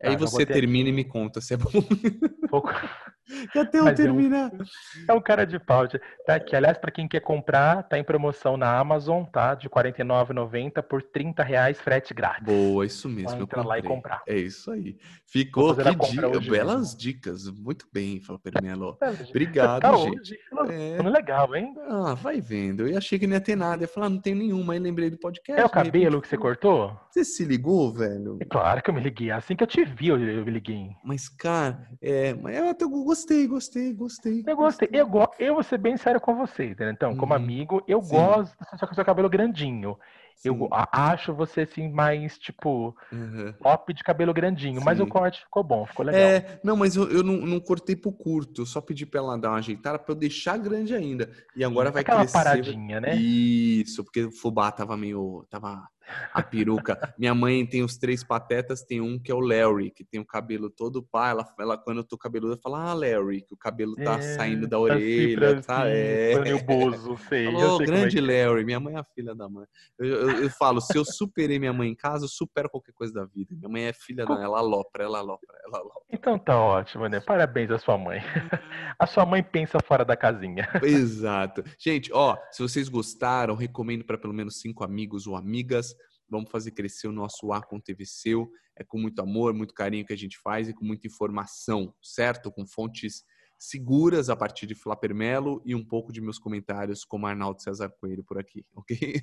Tá, 0.00 0.10
Aí 0.10 0.16
você 0.16 0.46
termina 0.46 0.88
aqui. 0.88 1.00
e 1.00 1.04
me 1.04 1.04
conta 1.04 1.42
se 1.42 1.54
é 1.54 1.56
bom. 1.58 1.70
Vou, 3.54 3.62
Até 3.62 3.78
eu 3.78 3.94
terminar. 3.94 4.52
É 4.52 4.56
um, 4.56 4.64
é 5.08 5.12
um, 5.14 5.20
cara 5.20 5.46
de 5.46 5.58
pau. 5.58 5.86
Tá 6.26 6.34
aqui. 6.34 6.54
Aliás, 6.54 6.76
para 6.76 6.90
quem 6.90 7.08
quer 7.08 7.20
comprar, 7.20 7.82
tá 7.84 7.98
em 7.98 8.04
promoção 8.04 8.56
na 8.56 8.78
Amazon, 8.78 9.24
tá? 9.24 9.54
De 9.54 9.66
R$ 9.66 9.72
49,90 9.74 10.82
por 10.82 11.02
R$ 11.02 11.34
reais 11.44 11.80
frete 11.80 12.12
grátis. 12.12 12.44
Boa, 12.44 12.84
isso 12.84 13.08
mesmo. 13.08 13.42
Entra 13.42 13.62
lá 13.62 13.78
e 13.78 13.82
comprar. 13.82 14.22
É 14.26 14.36
isso 14.36 14.70
aí. 14.70 14.96
Ficou 15.26 15.74
que 15.74 15.82
dica, 15.82 16.40
belas 16.40 16.80
mesmo. 16.80 16.98
dicas. 16.98 17.50
Muito 17.50 17.86
bem, 17.92 18.20
Fala 18.20 18.38
Permelo. 18.38 18.96
É, 19.00 19.10
Obrigado, 19.28 19.82
tá 19.82 19.96
gente. 19.96 20.38
Hoje, 20.52 20.70
é... 20.70 21.02
legal, 21.02 21.54
hein? 21.56 21.74
Ah, 21.88 22.14
vai 22.14 22.40
vendo. 22.40 22.86
Eu 22.86 22.98
achei 22.98 23.18
que 23.18 23.26
não 23.26 23.34
ia 23.34 23.40
ter 23.40 23.56
nada. 23.56 23.76
Eu 23.76 23.80
ia 23.82 23.88
falar, 23.88 24.06
ah, 24.06 24.10
não 24.10 24.20
tem 24.20 24.34
nenhuma. 24.34 24.74
Aí 24.74 24.78
lembrei 24.78 25.10
do 25.10 25.18
podcast. 25.18 25.60
É 25.60 25.64
o 25.64 25.70
cabelo 25.70 26.20
que 26.20 26.28
você 26.28 26.36
cortou? 26.36 26.98
Você 27.10 27.24
se 27.24 27.44
ligou, 27.44 27.92
velho? 27.92 28.38
É 28.40 28.44
claro 28.44 28.82
que 28.82 28.90
eu 28.90 28.94
me 28.94 29.00
liguei. 29.00 29.30
Assim 29.30 29.56
que 29.56 29.62
eu 29.62 29.68
te 29.68 29.84
vi, 29.84 30.08
eu, 30.08 30.18
eu 30.18 30.44
me 30.44 30.50
liguei. 30.50 30.90
Mas, 31.02 31.28
cara, 31.28 31.88
é, 32.00 32.34
mas 32.34 32.56
eu 32.56 32.68
até 32.68 32.84
gostei, 33.14 33.46
gostei, 33.46 33.92
gostei. 33.92 34.44
Eu 34.44 34.56
gostei. 34.56 34.88
Eu, 34.92 35.08
eu 35.38 35.54
vou 35.54 35.62
ser 35.62 35.78
bem 35.78 35.96
sério 35.96 36.20
com 36.20 36.34
você, 36.34 36.64
entendeu? 36.66 36.92
Então, 36.92 37.16
como 37.16 37.32
uhum. 37.32 37.38
amigo, 37.38 37.84
eu 37.86 38.02
Sim. 38.02 38.16
gosto 38.16 38.58
do 38.58 38.78
seu, 38.78 38.94
seu 38.94 39.04
cabelo 39.04 39.30
grandinho. 39.30 39.96
Sim. 40.36 40.48
Eu 40.48 40.68
acho 40.92 41.32
você 41.32 41.62
assim 41.62 41.90
mais 41.90 42.38
tipo 42.38 42.94
uhum. 43.12 43.52
top 43.62 43.94
de 43.94 44.02
cabelo 44.02 44.34
grandinho, 44.34 44.78
Sim. 44.78 44.84
mas 44.84 45.00
o 45.00 45.06
corte 45.06 45.40
ficou 45.40 45.62
bom, 45.62 45.86
ficou 45.86 46.04
legal. 46.04 46.20
É, 46.20 46.60
não, 46.62 46.76
mas 46.76 46.96
eu, 46.96 47.10
eu 47.10 47.22
não, 47.22 47.36
não, 47.38 47.60
cortei 47.60 47.96
pro 47.96 48.12
curto, 48.12 48.62
eu 48.62 48.66
só 48.66 48.80
pedi 48.80 49.06
pra 49.06 49.20
ela 49.20 49.38
dar 49.38 49.50
uma 49.50 49.58
ajeitada 49.58 49.98
pra 49.98 50.12
eu 50.12 50.18
deixar 50.18 50.58
grande 50.58 50.94
ainda. 50.94 51.30
E 51.56 51.64
agora 51.64 51.90
vai 51.90 52.02
Aquela 52.02 52.20
crescer. 52.20 52.36
paradinha, 52.36 53.00
né? 53.00 53.16
Isso, 53.16 54.04
porque 54.04 54.24
o 54.24 54.32
fubá 54.32 54.70
tava 54.70 54.96
meio 54.96 55.46
tava 55.48 55.88
a 56.32 56.42
peruca. 56.42 56.98
Minha 57.18 57.34
mãe 57.34 57.64
tem 57.66 57.82
os 57.82 57.96
três 57.96 58.22
patetas, 58.22 58.82
tem 58.82 59.00
um 59.00 59.18
que 59.18 59.30
é 59.30 59.34
o 59.34 59.40
Larry, 59.40 59.90
que 59.90 60.04
tem 60.04 60.20
o 60.20 60.24
cabelo 60.24 60.70
todo 60.70 61.02
pá. 61.02 61.30
Ela, 61.30 61.46
ela 61.58 61.78
quando 61.78 61.98
eu 61.98 62.04
tô 62.04 62.16
cabeluda, 62.18 62.58
fala, 62.62 62.90
ah, 62.90 62.94
Larry, 62.94 63.42
que 63.42 63.54
o 63.54 63.56
cabelo 63.56 63.94
tá 63.96 64.16
é, 64.16 64.36
saindo 64.36 64.66
da 64.66 64.78
orelha, 64.78 65.60
tá? 65.62 65.80
tá 65.80 65.88
é. 65.88 66.54
o 66.54 66.64
Bozo, 66.64 67.16
sei. 67.28 67.46
Falou, 67.46 67.78
sei 67.78 67.86
grande 67.86 68.18
é, 68.18 68.20
é 68.20 68.46
Larry, 68.46 68.64
minha 68.64 68.80
mãe 68.80 68.94
é 68.94 68.98
a 68.98 69.04
filha 69.04 69.34
da 69.34 69.48
mãe. 69.48 69.66
Eu, 69.98 70.06
eu, 70.06 70.23
eu, 70.30 70.50
falo, 70.50 70.80
se 70.80 70.96
eu 70.96 71.04
superei 71.04 71.58
minha 71.58 71.72
mãe 71.72 71.88
em 71.88 71.94
casa, 71.94 72.24
eu 72.24 72.28
supero 72.28 72.70
qualquer 72.70 72.92
coisa 72.92 73.12
da 73.12 73.24
vida. 73.24 73.54
Minha 73.54 73.68
mãe 73.68 73.84
é 73.84 73.92
filha 73.92 74.24
da 74.24 74.34
ela 74.34 74.58
alopra, 74.58 75.04
ela 75.04 75.18
alopra, 75.18 75.58
ela 75.64 75.78
alopra. 75.78 76.02
Então 76.10 76.38
tá 76.38 76.58
ótimo, 76.58 77.06
né? 77.08 77.20
Parabéns 77.20 77.70
à 77.70 77.78
sua 77.78 77.98
mãe. 77.98 78.20
A 78.98 79.06
sua 79.06 79.26
mãe 79.26 79.42
pensa 79.42 79.78
fora 79.80 80.04
da 80.04 80.16
casinha. 80.16 80.68
Exato. 80.82 81.64
Gente, 81.78 82.12
ó, 82.12 82.36
se 82.52 82.62
vocês 82.62 82.88
gostaram, 82.88 83.54
recomendo 83.54 84.04
para 84.04 84.16
pelo 84.16 84.32
menos 84.32 84.60
cinco 84.60 84.84
amigos 84.84 85.26
ou 85.26 85.36
amigas. 85.36 85.94
Vamos 86.28 86.50
fazer 86.50 86.70
crescer 86.70 87.08
o 87.08 87.12
nosso 87.12 87.52
ar 87.52 87.62
com 87.62 87.80
TV 87.80 88.04
Seu. 88.06 88.48
É 88.76 88.84
com 88.84 88.98
muito 88.98 89.20
amor, 89.20 89.52
muito 89.52 89.74
carinho 89.74 90.06
que 90.06 90.12
a 90.12 90.16
gente 90.16 90.38
faz 90.38 90.68
e 90.68 90.74
com 90.74 90.84
muita 90.84 91.06
informação, 91.06 91.94
certo? 92.02 92.50
Com 92.50 92.66
fontes 92.66 93.24
seguras 93.58 94.28
a 94.28 94.36
partir 94.36 94.66
de 94.66 94.74
Flapermelo 94.74 95.62
e 95.64 95.74
um 95.74 95.84
pouco 95.84 96.12
de 96.12 96.20
meus 96.20 96.38
comentários 96.38 97.04
como 97.04 97.26
Arnaldo 97.26 97.62
César 97.62 97.90
Coelho 98.00 98.24
por 98.24 98.38
aqui, 98.38 98.64
ok? 98.74 99.22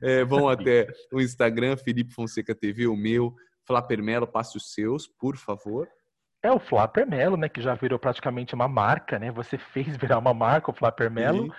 É, 0.00 0.24
vão 0.24 0.48
até 0.48 0.86
o 1.12 1.20
Instagram, 1.20 1.76
Felipe 1.76 2.12
Fonseca 2.12 2.54
TV, 2.54 2.86
o 2.86 2.96
meu, 2.96 3.34
Flapermelo, 3.64 4.26
passe 4.26 4.56
os 4.56 4.72
seus, 4.72 5.06
por 5.06 5.36
favor. 5.36 5.88
É 6.44 6.50
o 6.50 6.58
Flapper 6.58 7.08
Melo, 7.08 7.36
né? 7.36 7.48
Que 7.48 7.62
já 7.62 7.72
virou 7.74 8.00
praticamente 8.00 8.52
uma 8.52 8.66
marca, 8.66 9.16
né? 9.16 9.30
Você 9.30 9.56
fez 9.56 9.96
virar 9.96 10.18
uma 10.18 10.34
marca, 10.34 10.72
o 10.72 10.74
Flapper 10.74 11.08
Melo. 11.08 11.54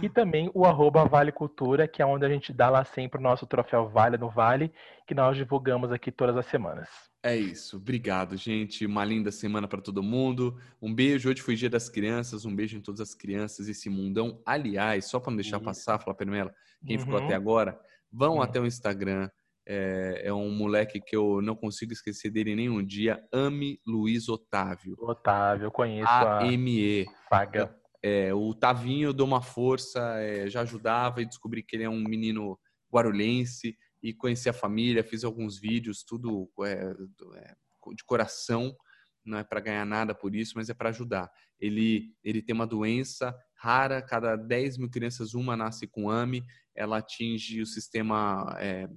E 0.00 0.08
também 0.08 0.48
o 0.54 0.64
arroba 0.64 1.04
Vale 1.04 1.32
Cultura, 1.32 1.88
que 1.88 2.00
é 2.00 2.06
onde 2.06 2.24
a 2.24 2.28
gente 2.28 2.52
dá 2.52 2.70
lá 2.70 2.84
sempre 2.84 3.18
o 3.18 3.22
nosso 3.22 3.48
troféu 3.48 3.88
Vale 3.88 4.16
no 4.16 4.30
Vale, 4.30 4.72
que 5.08 5.14
nós 5.14 5.36
divulgamos 5.36 5.90
aqui 5.90 6.12
todas 6.12 6.36
as 6.36 6.46
semanas. 6.46 6.88
É 7.22 7.36
isso. 7.36 7.76
Obrigado, 7.76 8.36
gente. 8.36 8.86
Uma 8.86 9.04
linda 9.04 9.32
semana 9.32 9.66
para 9.66 9.80
todo 9.80 10.02
mundo. 10.02 10.56
Um 10.80 10.94
beijo. 10.94 11.28
Hoje 11.28 11.42
foi 11.42 11.56
Dia 11.56 11.68
das 11.68 11.88
Crianças. 11.88 12.44
Um 12.44 12.54
beijo 12.54 12.76
em 12.76 12.80
todas 12.80 13.00
as 13.00 13.14
crianças, 13.14 13.68
esse 13.68 13.90
mundão. 13.90 14.40
Aliás, 14.46 15.06
só 15.06 15.18
para 15.18 15.30
não 15.30 15.36
deixar 15.36 15.58
passar, 15.58 15.98
Flapper 15.98 16.28
Melo, 16.28 16.50
quem 16.86 16.96
uhum. 16.96 17.02
ficou 17.02 17.18
até 17.18 17.34
agora, 17.34 17.78
vão 18.10 18.36
uhum. 18.36 18.42
até 18.42 18.60
o 18.60 18.66
Instagram 18.66 19.28
é, 19.66 20.22
é, 20.24 20.32
um 20.32 20.50
moleque 20.50 20.98
que 20.98 21.14
eu 21.14 21.42
não 21.42 21.54
consigo 21.54 21.92
esquecer 21.92 22.30
dele 22.30 22.54
nenhum 22.54 22.82
dia. 22.84 23.22
Ame 23.30 23.78
Luiz 23.86 24.28
Otávio. 24.28 24.96
Otávio, 24.98 25.66
eu 25.66 25.70
conheço 25.70 26.08
a 26.08 26.38
A-M-E. 26.38 27.06
Paga. 27.28 27.76
É, 28.02 28.32
o 28.32 28.54
Tavinho 28.54 29.12
deu 29.12 29.26
uma 29.26 29.42
força, 29.42 30.00
é, 30.20 30.48
já 30.48 30.62
ajudava 30.62 31.20
e 31.20 31.26
descobri 31.26 31.62
que 31.62 31.76
ele 31.76 31.82
é 31.82 31.90
um 31.90 32.00
menino 32.00 32.58
guarulhense 32.90 33.76
e 34.02 34.12
conheci 34.12 34.48
a 34.48 34.52
família, 34.52 35.04
fiz 35.04 35.24
alguns 35.24 35.58
vídeos, 35.58 36.02
tudo 36.02 36.50
é, 36.64 36.94
é, 37.36 37.54
de 37.94 38.04
coração. 38.04 38.76
Não 39.24 39.38
é 39.38 39.44
para 39.44 39.60
ganhar 39.60 39.84
nada 39.84 40.14
por 40.14 40.34
isso, 40.34 40.54
mas 40.56 40.68
é 40.68 40.74
para 40.74 40.88
ajudar. 40.88 41.30
Ele, 41.60 42.14
ele 42.22 42.40
tem 42.40 42.54
uma 42.54 42.66
doença 42.66 43.36
rara, 43.58 44.00
cada 44.00 44.36
10 44.36 44.78
mil 44.78 44.88
crianças, 44.88 45.34
uma 45.34 45.56
nasce 45.56 45.86
com 45.86 46.08
AME, 46.08 46.44
ela 46.74 46.98
atinge 46.98 47.60
o 47.60 47.66
sistema 47.66 48.56
é, 48.58 48.88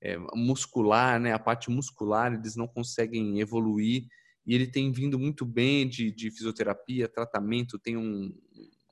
é, 0.00 0.16
muscular, 0.34 1.18
né? 1.18 1.32
A 1.32 1.38
parte 1.38 1.70
muscular, 1.70 2.32
eles 2.32 2.54
não 2.54 2.68
conseguem 2.68 3.40
evoluir. 3.40 4.06
E 4.46 4.54
ele 4.54 4.66
tem 4.66 4.92
vindo 4.92 5.18
muito 5.18 5.44
bem 5.44 5.88
de, 5.88 6.12
de 6.12 6.30
fisioterapia, 6.30 7.08
tratamento, 7.08 7.78
tem 7.78 7.96
um, 7.96 8.32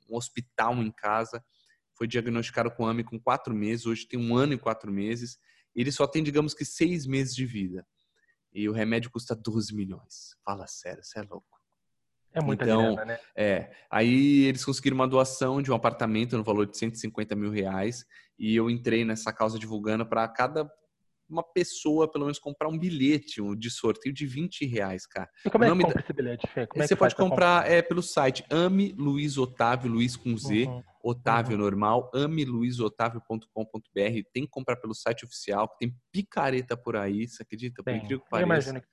um, 0.09 0.15
hospital 0.15 0.75
em 0.81 0.91
casa. 0.91 1.43
Foi 1.95 2.07
diagnosticado 2.07 2.71
com 2.71 2.87
AME 2.87 3.03
com 3.03 3.19
quatro 3.19 3.53
meses, 3.53 3.85
hoje 3.85 4.07
tem 4.07 4.19
um 4.19 4.35
ano 4.35 4.53
e 4.53 4.57
quatro 4.57 4.91
meses. 4.91 5.37
Ele 5.75 5.91
só 5.91 6.05
tem, 6.07 6.23
digamos 6.23 6.53
que, 6.53 6.65
seis 6.65 7.05
meses 7.05 7.35
de 7.35 7.45
vida. 7.45 7.85
E 8.53 8.69
o 8.69 8.71
remédio 8.71 9.09
custa 9.09 9.35
12 9.35 9.73
milhões. 9.73 10.35
Fala 10.45 10.67
sério, 10.67 11.03
você 11.03 11.19
é 11.19 11.23
louco. 11.23 11.53
É 12.33 12.41
muita 12.41 12.63
então, 12.63 12.95
grana, 12.95 13.05
né? 13.05 13.19
É. 13.35 13.71
Aí 13.89 14.45
eles 14.45 14.65
conseguiram 14.65 14.95
uma 14.95 15.07
doação 15.07 15.61
de 15.61 15.71
um 15.71 15.75
apartamento 15.75 16.35
no 16.35 16.43
valor 16.43 16.65
de 16.65 16.77
150 16.77 17.35
mil 17.35 17.51
reais. 17.51 18.05
E 18.37 18.55
eu 18.55 18.69
entrei 18.69 19.05
nessa 19.05 19.31
causa 19.31 19.59
divulgando 19.59 20.05
para 20.05 20.27
cada 20.27 20.69
uma 21.29 21.43
pessoa, 21.43 22.11
pelo 22.11 22.25
menos, 22.25 22.39
comprar 22.39 22.67
um 22.67 22.77
bilhete 22.77 23.41
de 23.55 23.69
sorteio 23.69 24.13
de 24.13 24.25
20 24.25 24.65
reais, 24.65 25.05
cara. 25.05 25.29
E 25.45 25.49
como 25.49 25.63
é 25.63 25.67
que 25.67 25.73
compra 25.75 25.93
da... 25.93 25.99
esse 26.01 26.13
bilhete, 26.13 26.47
Fê? 26.47 26.67
Como 26.67 26.83
é 26.83 26.87
você 26.87 26.95
pode 26.95 27.15
comprar 27.15 27.69
é, 27.69 27.81
pelo 27.81 28.01
site 28.01 28.43
Ame 28.49 28.93
Luiz 28.97 29.37
Otávio, 29.37 29.91
Luiz 29.91 30.15
com 30.15 30.35
Z. 30.37 30.65
Uhum. 30.65 30.83
Otávio 31.03 31.57
uhum. 31.57 31.63
normal, 31.63 32.09
ameluizotávio.com.br. 32.15 33.49
Tem 34.33 34.45
que 34.45 34.49
comprar 34.49 34.77
pelo 34.77 34.95
site 34.95 35.25
oficial, 35.25 35.67
tem 35.77 35.93
picareta 36.11 36.77
por 36.77 36.95
aí, 36.95 37.27
você 37.27 37.43
acredita? 37.43 37.83
Por 37.83 37.93
incrível 37.93 38.21
que 38.21 38.29
pareça. 38.29 38.79
Que... 38.79 38.87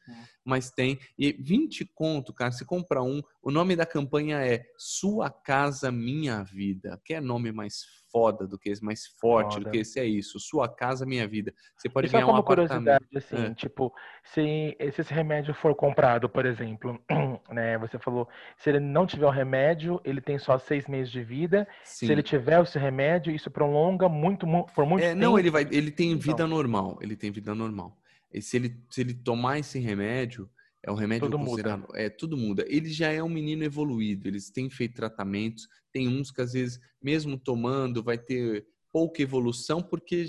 Mas 0.44 0.72
tem. 0.72 0.98
E 1.16 1.32
20 1.32 1.84
conto, 1.94 2.34
cara, 2.34 2.50
se 2.50 2.64
compra 2.64 3.00
um. 3.00 3.22
O 3.40 3.52
nome 3.52 3.76
da 3.76 3.86
campanha 3.86 4.44
é 4.44 4.64
Sua 4.76 5.30
Casa 5.30 5.92
Minha 5.92 6.42
Vida. 6.42 7.00
Que 7.04 7.14
é 7.14 7.20
nome 7.20 7.52
mais 7.52 7.84
foda 8.10 8.46
do 8.46 8.58
que 8.58 8.70
esse, 8.70 8.84
mais 8.84 9.06
forte 9.20 9.54
foda. 9.54 9.64
do 9.64 9.70
que 9.70 9.78
esse 9.78 9.98
é 9.98 10.04
isso. 10.04 10.38
Sua 10.38 10.68
casa, 10.68 11.06
minha 11.06 11.26
vida. 11.26 11.52
Você 11.76 11.88
pode 11.88 12.08
e 12.08 12.10
ganhar 12.10 12.26
um 12.26 12.36
apartamento. 12.36 13.06
assim, 13.16 13.36
é. 13.36 13.54
tipo, 13.54 13.92
se, 14.24 14.76
se 14.92 15.00
esse 15.00 15.14
remédio 15.14 15.54
for 15.54 15.74
comprado, 15.74 16.28
por 16.28 16.44
exemplo, 16.44 17.00
né, 17.50 17.78
você 17.78 17.98
falou, 17.98 18.28
se 18.56 18.68
ele 18.68 18.80
não 18.80 19.06
tiver 19.06 19.26
o 19.26 19.30
remédio, 19.30 20.00
ele 20.04 20.20
tem 20.20 20.38
só 20.38 20.58
seis 20.58 20.86
meses 20.86 21.10
de 21.10 21.22
vida. 21.22 21.66
Sim. 22.00 22.06
Se 22.06 22.12
ele 22.12 22.22
tiver 22.22 22.62
esse 22.62 22.78
remédio, 22.78 23.30
isso 23.30 23.50
prolonga 23.50 24.08
muito, 24.08 24.46
por 24.74 24.86
muito 24.86 25.04
é, 25.04 25.10
tempo. 25.10 25.20
Não, 25.20 25.38
ele 25.38 25.50
vai, 25.50 25.68
ele 25.70 25.90
tem 25.90 26.12
então. 26.12 26.32
vida 26.32 26.46
normal. 26.46 26.98
Ele 27.02 27.14
tem 27.14 27.30
vida 27.30 27.54
normal. 27.54 27.94
E 28.32 28.40
se 28.40 28.56
ele, 28.56 28.82
se 28.88 29.02
ele 29.02 29.12
tomar 29.12 29.58
esse 29.58 29.78
remédio, 29.78 30.48
é 30.82 30.90
um 30.90 30.94
remédio 30.94 31.26
tudo 31.26 31.38
muda. 31.38 31.84
É, 31.92 32.08
tudo 32.08 32.38
muda. 32.38 32.64
Ele 32.68 32.88
já 32.88 33.12
é 33.12 33.22
um 33.22 33.28
menino 33.28 33.62
evoluído, 33.64 34.28
eles 34.28 34.48
têm 34.48 34.70
feito 34.70 34.94
tratamentos. 34.94 35.68
Tem 35.92 36.08
uns 36.08 36.30
que 36.30 36.40
às 36.40 36.54
vezes, 36.54 36.80
mesmo 37.02 37.38
tomando, 37.38 38.02
vai 38.02 38.16
ter 38.16 38.66
pouca 38.90 39.20
evolução, 39.20 39.82
porque 39.82 40.24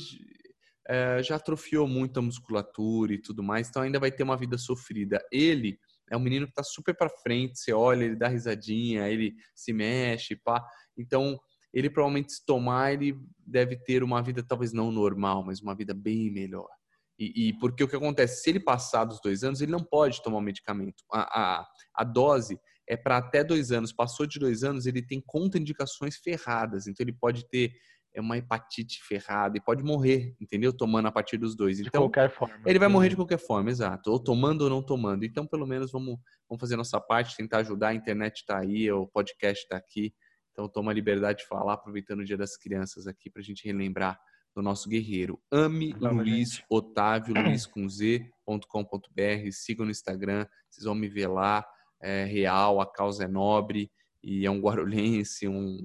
é, 0.90 1.24
já 1.24 1.38
atrofiou 1.38 1.88
muito 1.88 2.20
a 2.20 2.22
musculatura 2.22 3.14
e 3.14 3.18
tudo 3.18 3.42
mais, 3.42 3.70
então 3.70 3.82
ainda 3.82 3.98
vai 3.98 4.12
ter 4.12 4.24
uma 4.24 4.36
vida 4.36 4.58
sofrida. 4.58 5.26
Ele 5.32 5.80
é 6.10 6.18
um 6.18 6.20
menino 6.20 6.48
que 6.48 6.52
está 6.52 6.64
super 6.64 6.94
para 6.94 7.10
frente, 7.10 7.58
você 7.58 7.72
olha, 7.72 8.04
ele 8.04 8.18
dá 8.18 8.28
risadinha, 8.28 9.08
ele 9.08 9.36
se 9.56 9.72
mexe, 9.72 10.36
pá. 10.36 10.62
Então, 10.98 11.40
ele 11.74 11.90
provavelmente 11.90 12.34
se 12.34 12.46
tomar, 12.46 12.94
ele 12.94 13.18
deve 13.46 13.76
ter 13.76 14.04
uma 14.04 14.22
vida 14.22 14.44
talvez 14.44 14.74
não 14.74 14.92
normal, 14.92 15.44
mas 15.44 15.62
uma 15.62 15.76
vida 15.76 15.94
bem 15.94 16.32
melhor. 16.32 16.70
E, 17.18 17.50
e 17.50 17.54
porque 17.60 17.84
o 17.84 17.88
que 17.88 17.96
acontece, 17.96 18.42
se 18.42 18.50
ele 18.50 18.60
passar 18.60 19.06
dos 19.06 19.22
dois 19.22 19.44
anos, 19.44 19.62
ele 19.62 19.72
não 19.72 19.84
pode 19.84 20.24
tomar 20.24 20.38
o 20.38 20.42
medicamento. 20.42 21.04
A, 21.12 21.60
a, 21.62 21.68
a 21.96 22.04
dose 22.04 22.60
é 22.88 22.98
para 22.98 23.18
até 23.18 23.44
dois 23.44 23.72
anos. 23.72 23.94
Passou 23.94 24.26
de 24.26 24.40
dois 24.40 24.64
anos, 24.64 24.86
ele 24.86 25.06
tem 25.06 25.22
contraindicações 25.26 26.18
ferradas. 26.18 26.88
Então 26.88 27.04
ele 27.04 27.14
pode 27.14 27.48
ter 27.48 27.74
é 28.14 28.20
uma 28.20 28.38
hepatite 28.38 29.02
ferrada 29.04 29.58
e 29.58 29.62
pode 29.62 29.84
morrer, 29.84 30.36
entendeu? 30.40 30.74
Tomando 30.74 31.08
a 31.08 31.12
partir 31.12 31.38
dos 31.38 31.56
dois. 31.56 31.80
Então, 31.80 32.02
de 32.02 32.12
qualquer 32.12 32.30
forma. 32.30 32.62
Ele 32.66 32.80
vai 32.80 32.90
morrer 32.90 33.10
de 33.10 33.16
qualquer 33.16 33.40
forma, 33.40 33.70
exato. 33.70 34.12
Ou 34.12 34.20
tomando 34.20 34.64
ou 34.64 34.70
não 34.70 34.84
tomando. 34.84 35.24
Então, 35.24 35.48
pelo 35.48 35.66
menos, 35.66 35.92
vamos, 35.92 36.18
vamos 36.50 36.60
fazer 36.60 36.76
nossa 36.76 37.00
parte, 37.00 37.38
tentar 37.38 37.60
ajudar. 37.60 37.90
A 37.90 37.94
internet 37.94 38.38
está 38.40 38.60
aí, 38.60 38.92
o 38.92 39.08
podcast 39.08 39.64
está 39.64 39.78
aqui. 39.78 40.14
Então, 40.62 40.70
toma 40.70 40.92
a 40.92 40.94
liberdade 40.94 41.40
de 41.40 41.48
falar, 41.48 41.74
aproveitando 41.74 42.20
o 42.20 42.24
Dia 42.24 42.38
das 42.38 42.56
Crianças 42.56 43.08
aqui, 43.08 43.32
para 43.32 43.42
a 43.42 43.44
gente 43.44 43.66
relembrar 43.66 44.20
do 44.56 44.62
nosso 44.62 44.88
guerreiro. 44.88 45.42
Ame 45.52 45.92
Vamos, 45.94 46.24
Luiz 46.24 46.52
gente. 46.52 46.66
Otávio, 46.70 47.34
Luiz 47.34 47.66
com 47.66 47.90
Z.com.br. 47.90 49.52
Sigam 49.52 49.86
no 49.86 49.92
Instagram, 49.92 50.46
vocês 50.70 50.86
vão 50.86 50.94
me 50.94 51.08
ver 51.08 51.26
lá. 51.28 51.66
é 52.00 52.26
real, 52.26 52.80
a 52.80 52.86
causa 52.86 53.24
é 53.24 53.28
nobre 53.28 53.92
e 54.24 54.46
é 54.46 54.52
um 54.52 54.60
guarulhense, 54.60 55.48
um, 55.48 55.80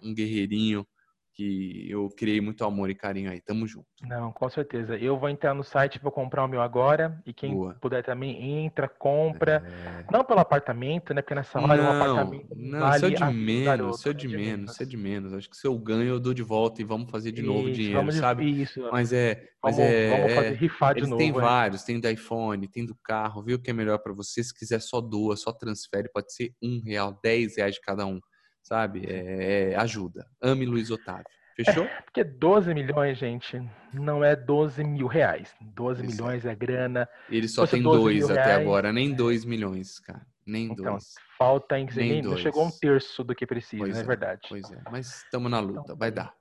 um 0.00 0.14
guerreirinho 0.14 0.86
que 1.34 1.90
eu 1.90 2.08
criei 2.16 2.40
muito 2.40 2.64
amor 2.64 2.88
e 2.90 2.94
carinho 2.94 3.30
aí. 3.30 3.40
Tamo 3.40 3.66
junto. 3.66 3.86
Não, 4.02 4.32
com 4.32 4.48
certeza. 4.48 4.96
Eu 4.96 5.18
vou 5.18 5.28
entrar 5.28 5.52
no 5.52 5.64
site, 5.64 5.98
vou 6.00 6.12
comprar 6.12 6.44
o 6.44 6.48
meu 6.48 6.62
agora. 6.62 7.20
E 7.26 7.32
quem 7.32 7.52
Boa. 7.52 7.74
puder 7.80 8.04
também 8.04 8.64
entra, 8.64 8.88
compra. 8.88 9.64
É... 9.66 10.12
Não 10.12 10.24
pelo 10.24 10.40
apartamento, 10.40 11.12
né? 11.12 11.22
Porque 11.22 11.34
nessa 11.34 11.60
hora 11.60 11.76
não, 11.76 11.90
um 11.90 12.00
apartamento. 12.00 12.46
Não, 12.54 12.78
vale 12.78 12.96
isso 12.96 13.06
é 13.06 13.10
de 13.10 13.34
menos, 13.34 13.98
isso 13.98 14.08
é 14.08 14.12
de 14.12 14.28
menos, 14.28 14.72
isso 14.72 14.82
é 14.82 14.86
de 14.86 14.96
menos. 14.96 15.32
Acho 15.34 15.50
que 15.50 15.56
se 15.56 15.66
eu 15.66 15.76
ganho, 15.76 16.08
eu 16.08 16.20
dou 16.20 16.32
de 16.32 16.42
volta 16.42 16.80
e 16.80 16.84
vamos 16.84 17.10
fazer 17.10 17.32
de 17.32 17.42
isso, 17.42 17.52
novo 17.52 17.70
dinheiro, 17.70 17.98
vamos, 17.98 18.14
sabe? 18.14 18.62
Isso. 18.62 18.88
Mas 18.92 19.12
é. 19.12 19.48
Mas 19.62 19.76
vamos, 19.76 19.90
é, 19.90 20.10
vamos 20.10 20.34
fazer 20.34 20.54
rifar 20.54 20.94
de 20.94 21.02
novo. 21.02 21.16
Tem 21.16 21.30
é. 21.30 21.32
vários, 21.32 21.82
tem 21.82 21.98
do 21.98 22.08
iPhone, 22.08 22.68
tem 22.68 22.84
do 22.84 22.94
carro, 23.02 23.42
viu 23.42 23.56
o 23.56 23.58
que 23.58 23.70
é 23.70 23.72
melhor 23.72 23.98
para 23.98 24.12
você. 24.12 24.44
Se 24.44 24.54
quiser 24.54 24.80
só 24.80 25.00
doa, 25.00 25.36
só 25.36 25.52
transfere, 25.52 26.10
pode 26.12 26.32
ser 26.32 26.52
um 26.62 26.80
real, 26.84 27.18
dez 27.22 27.56
reais 27.56 27.74
de 27.74 27.80
cada 27.80 28.04
um, 28.06 28.20
sabe? 28.64 29.04
É, 29.06 29.72
é 29.72 29.76
ajuda. 29.76 30.26
Ame 30.42 30.66
Luiz 30.66 30.90
Otávio. 30.90 31.24
Fechou? 31.54 31.84
É, 31.84 32.02
porque 32.02 32.24
12 32.24 32.74
milhões, 32.74 33.16
gente, 33.16 33.62
não 33.92 34.24
é 34.24 34.34
12 34.34 34.82
mil 34.82 35.06
reais. 35.06 35.54
12 35.60 36.04
Isso 36.04 36.10
milhões 36.10 36.44
é. 36.44 36.50
é 36.50 36.54
grana. 36.54 37.08
Ele 37.30 37.46
só 37.46 37.64
tem 37.64 37.80
dois 37.80 38.28
até 38.28 38.44
reais, 38.44 38.62
agora, 38.62 38.92
nem 38.92 39.14
2 39.14 39.44
milhões, 39.44 40.00
cara. 40.00 40.26
Nem 40.44 40.64
então, 40.66 40.92
dois. 40.92 41.14
Falta 41.38 41.78
em 41.78 41.86
nem, 41.94 42.22
nem 42.22 42.36
chegou 42.38 42.66
um 42.66 42.70
terço 42.70 43.22
do 43.22 43.34
que 43.34 43.46
precisa, 43.46 43.84
pois 43.84 43.96
é, 43.96 44.00
é 44.00 44.04
verdade. 44.04 44.40
Pois 44.48 44.70
é, 44.70 44.82
mas 44.90 45.22
estamos 45.22 45.50
na 45.50 45.60
luta, 45.60 45.80
então, 45.84 45.96
vai 45.96 46.10
dar. 46.10 46.34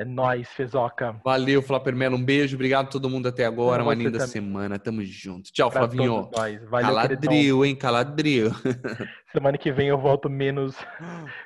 É 0.00 0.04
nóis, 0.04 0.48
Fezoca. 0.48 1.20
Valeu, 1.22 1.60
Flávio 1.60 1.94
Melo. 1.94 2.16
Um 2.16 2.24
beijo. 2.24 2.56
Obrigado 2.56 2.86
a 2.86 2.88
todo 2.88 3.10
mundo 3.10 3.28
até 3.28 3.44
agora. 3.44 3.82
Uma 3.82 3.92
linda 3.92 4.12
também. 4.12 4.28
semana. 4.28 4.78
Tamo 4.78 5.04
junto. 5.04 5.52
Tchau, 5.52 5.70
pra 5.70 5.80
Flavinho. 5.80 6.30
Valeu, 6.70 6.88
caladril, 6.88 7.64
hein? 7.66 7.76
Caladril. 7.76 8.50
Semana 9.30 9.58
que 9.58 9.70
vem 9.70 9.88
eu 9.88 9.98
volto 9.98 10.30
menos, 10.30 10.74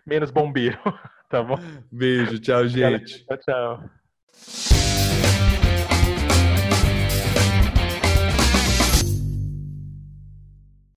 menos 0.06 0.30
bombeiro. 0.30 0.78
Tá 1.26 1.42
bom? 1.42 1.58
Beijo. 1.90 2.38
Tchau, 2.38 2.68
gente. 2.68 3.26
Tchau, 3.26 3.38
tchau. 3.38 4.73